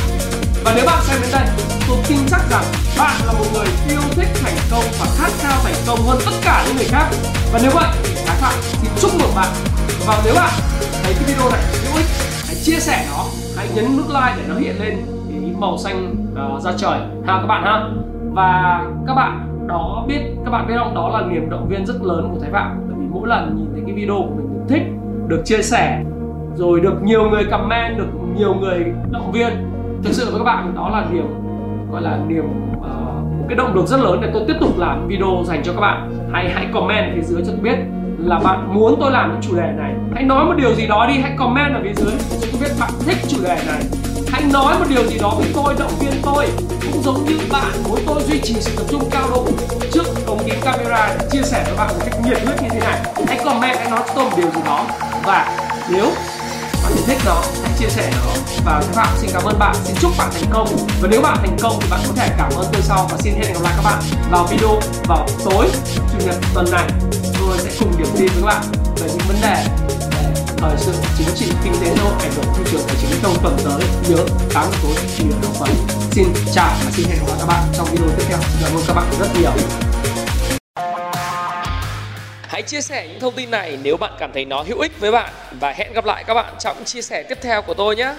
Và 0.65 0.73
nếu 0.77 0.87
bạn 0.87 1.05
xem 1.09 1.21
đến 1.23 1.31
đây 1.33 1.47
tôi 1.89 1.97
tin 2.09 2.19
chắc 2.31 2.41
rằng 2.51 2.65
bạn 2.99 3.21
là 3.27 3.33
một 3.33 3.45
người 3.55 3.67
yêu 3.89 4.01
thích 4.11 4.29
thành 4.43 4.57
công 4.71 4.85
và 4.99 5.07
khát 5.19 5.31
khao 5.41 5.61
thành 5.65 5.83
công 5.87 6.07
hơn 6.07 6.19
tất 6.27 6.33
cả 6.45 6.65
những 6.67 6.77
người 6.77 6.89
khác. 6.89 7.07
Và 7.53 7.59
nếu 7.63 7.71
vậy 7.75 7.89
thì 8.05 8.15
bạn, 8.41 8.53
thì 8.83 8.89
chúc 9.01 9.11
mừng 9.15 9.35
bạn. 9.35 9.53
Và 10.07 10.23
nếu 10.25 10.35
bạn 10.35 10.53
thấy 11.03 11.15
cái 11.15 11.25
video 11.27 11.51
này 11.51 11.61
hữu 11.85 11.97
ích 11.97 12.07
hãy 12.47 12.57
chia 12.65 12.81
sẻ 12.81 13.07
nó 13.11 13.25
hãy 13.57 13.69
nhấn 13.75 13.97
nút 13.97 14.09
like 14.09 14.35
để 14.37 14.43
nó 14.49 14.59
hiện 14.59 14.81
lên 14.81 15.15
màu 15.61 15.77
xanh 15.77 16.14
uh, 16.33 16.62
ra 16.62 16.73
trời. 16.77 16.99
Ha 17.27 17.38
các 17.40 17.47
bạn 17.47 17.62
ha. 17.64 17.88
Và 18.33 18.85
các 19.07 19.14
bạn 19.14 19.66
đó 19.66 20.05
biết 20.09 20.21
các 20.45 20.51
bạn 20.51 20.66
biết 20.66 20.75
không? 20.79 20.95
Đó 20.95 21.09
là 21.09 21.27
niềm 21.27 21.51
động 21.51 21.69
viên 21.69 21.87
rất 21.87 22.03
lớn 22.03 22.29
của 22.33 22.40
Thái 22.40 22.51
Phạm. 22.51 22.81
Bởi 22.88 22.97
vì 23.01 23.07
mỗi 23.11 23.29
lần 23.29 23.57
nhìn 23.57 23.69
thấy 23.73 23.83
cái 23.87 23.95
video 23.95 24.16
của 24.16 24.35
mình 24.37 24.49
được 24.55 24.64
thích 24.69 24.83
được 25.29 25.42
chia 25.45 25.62
sẻ 25.62 26.03
rồi 26.55 26.81
được 26.81 27.03
nhiều 27.03 27.31
người 27.31 27.45
comment 27.45 27.99
được 27.99 28.09
nhiều 28.37 28.55
người 28.55 28.85
động 29.11 29.33
viên 29.33 29.49
thực 30.05 30.12
sự 30.12 30.31
với 30.31 30.38
các 30.38 30.45
bạn 30.45 30.73
đó 30.75 30.88
là 30.88 31.07
niềm 31.12 31.27
gọi 31.92 32.03
là 32.03 32.19
niềm 32.29 32.45
uh, 32.79 32.85
một 33.38 33.45
cái 33.49 33.57
động 33.57 33.75
lực 33.75 33.87
rất 33.87 34.01
lớn 34.01 34.19
để 34.23 34.31
tôi 34.33 34.42
tiếp 34.49 34.55
tục 34.61 34.79
làm 34.79 35.09
video 35.09 35.42
dành 35.45 35.62
cho 35.62 35.73
các 35.73 35.81
bạn. 35.81 36.11
Hãy 36.33 36.51
hãy 36.51 36.66
comment 36.73 37.14
phía 37.14 37.23
dưới 37.23 37.42
cho 37.47 37.53
tôi 37.53 37.61
biết 37.61 37.79
là 38.19 38.40
bạn 38.45 38.75
muốn 38.75 38.95
tôi 39.01 39.11
làm 39.11 39.33
những 39.33 39.40
chủ 39.42 39.57
đề 39.57 39.73
này. 39.77 39.95
Hãy 40.14 40.25
nói 40.25 40.45
một 40.45 40.55
điều 40.57 40.75
gì 40.75 40.87
đó 40.87 41.07
đi 41.09 41.19
hãy 41.19 41.35
comment 41.38 41.75
ở 41.75 41.81
phía 41.83 41.95
dưới 41.95 42.14
cho 42.40 42.47
tôi 42.53 42.61
biết 42.61 42.75
bạn 42.81 42.90
thích 43.07 43.19
chủ 43.29 43.37
đề 43.45 43.57
này 43.66 44.06
anh 44.47 44.53
nói 44.53 44.79
một 44.79 44.85
điều 44.89 45.07
gì 45.07 45.19
đó 45.19 45.35
với 45.39 45.47
tôi, 45.55 45.75
động 45.79 45.99
viên 45.99 46.23
tôi. 46.23 46.49
Cũng 46.93 47.03
giống 47.03 47.25
như 47.25 47.39
bạn, 47.51 47.83
muốn 47.89 47.99
tôi 48.07 48.23
duy 48.29 48.41
trì 48.43 48.55
sự 48.61 48.71
tập 48.77 48.85
trung 48.91 49.11
cao 49.11 49.31
độ 49.31 49.47
trước 49.93 50.05
ống 50.27 50.45
kính 50.47 50.61
camera 50.65 51.15
để 51.19 51.29
chia 51.33 51.43
sẻ 51.43 51.65
với 51.65 51.77
bạn 51.77 51.89
một 51.89 52.05
cách 52.05 52.21
nhiệt 52.25 52.39
huyết 52.45 52.63
như 52.63 52.69
thế 52.73 52.81
này. 52.81 53.01
Hãy 53.27 53.39
comment, 53.45 53.79
hãy 53.79 53.91
nói 53.91 54.01
cho 54.07 54.13
tôi 54.15 54.25
một 54.25 54.37
điều 54.37 54.47
gì 54.47 54.61
đó. 54.65 54.87
Và 55.25 55.59
nếu 55.91 56.07
bạn 56.83 56.93
thấy 56.95 57.03
thích 57.07 57.19
nó, 57.27 57.43
hãy 57.63 57.73
chia 57.79 57.89
sẻ 57.89 58.13
nó 58.13 58.33
và 58.65 58.83
các 58.87 58.95
Phạm 58.95 59.09
xin 59.21 59.31
cảm 59.33 59.43
ơn 59.45 59.59
bạn. 59.59 59.75
Xin 59.85 59.97
chúc 60.01 60.11
bạn 60.19 60.31
thành 60.35 60.51
công. 60.53 60.77
Và 61.01 61.09
nếu 61.11 61.23
bạn 61.23 61.37
thành 61.37 61.57
công 61.63 61.79
thì 61.81 61.87
bạn 61.91 62.01
có 62.07 62.13
thể 62.17 62.29
cảm 62.39 62.51
ơn 62.57 62.67
tôi 62.73 62.83
sau. 62.83 63.09
Và 63.11 63.19
xin 63.19 63.35
hẹn 63.35 63.53
gặp 63.53 63.61
lại 63.63 63.73
các 63.77 63.83
bạn 63.85 64.03
vào 64.31 64.47
video 64.47 64.81
vào 65.05 65.27
tối, 65.45 65.69
chủ 65.97 66.27
nhật 66.27 66.37
tuần 66.55 66.71
này. 66.71 66.89
Tôi 67.41 67.59
sẽ 67.59 67.71
cùng 67.81 67.99
điểm 67.99 68.09
tin 68.19 68.29
với 68.29 68.43
các 68.43 68.47
bạn 68.47 68.63
về 68.97 69.09
những 69.09 69.27
vấn 69.29 69.37
đề 69.43 69.65
thời 70.59 70.77
sự 70.79 70.92
chính 71.19 71.29
trị, 71.37 71.47
kinh 71.64 71.73
tế 71.81 71.95
xã 71.97 72.03
hội, 72.03 72.12
ảnh 72.21 72.33
hưởng 72.33 72.45
thị 72.57 72.62
trường 72.71 72.81
tài 72.87 72.97
chính 73.01 73.11
trong 73.23 73.35
tuần 73.42 73.57
tới. 73.64 73.88
Nhớ 74.09 74.25
tám 74.55 74.71
tối 74.83 74.92
thì 75.16 75.25
là 75.25 75.37
đầu 75.42 75.53
tuần 75.59 75.71
xin 76.11 76.27
chào 76.55 76.77
và 76.85 76.90
xin 76.90 77.07
hẹn 77.07 77.19
gặp 77.19 77.27
lại 77.29 77.37
các 77.40 77.47
bạn 77.47 77.64
trong 77.77 77.87
video 77.92 78.09
tiếp 78.16 78.25
theo. 78.29 78.38
Cảm 78.62 78.73
ơn 78.77 78.83
các 78.87 78.95
bạn 78.95 79.07
rất 79.21 79.29
nhiều. 79.40 79.51
Hãy 82.49 82.62
chia 82.62 82.81
sẻ 82.81 83.09
những 83.09 83.21
thông 83.21 83.35
tin 83.35 83.51
này 83.51 83.79
nếu 83.83 83.97
bạn 83.97 84.12
cảm 84.19 84.31
thấy 84.35 84.45
nó 84.45 84.62
hữu 84.62 84.81
ích 84.81 85.01
với 85.01 85.11
bạn. 85.12 85.33
Và 85.61 85.73
hẹn 85.73 85.92
gặp 85.92 86.05
lại 86.05 86.25
các 86.25 86.35
bạn 86.35 86.55
trong 86.59 86.85
chia 86.85 87.03
sẻ 87.03 87.23
tiếp 87.23 87.38
theo 87.42 87.62
của 87.62 87.75
tôi 87.75 87.97
nhé. 87.97 88.14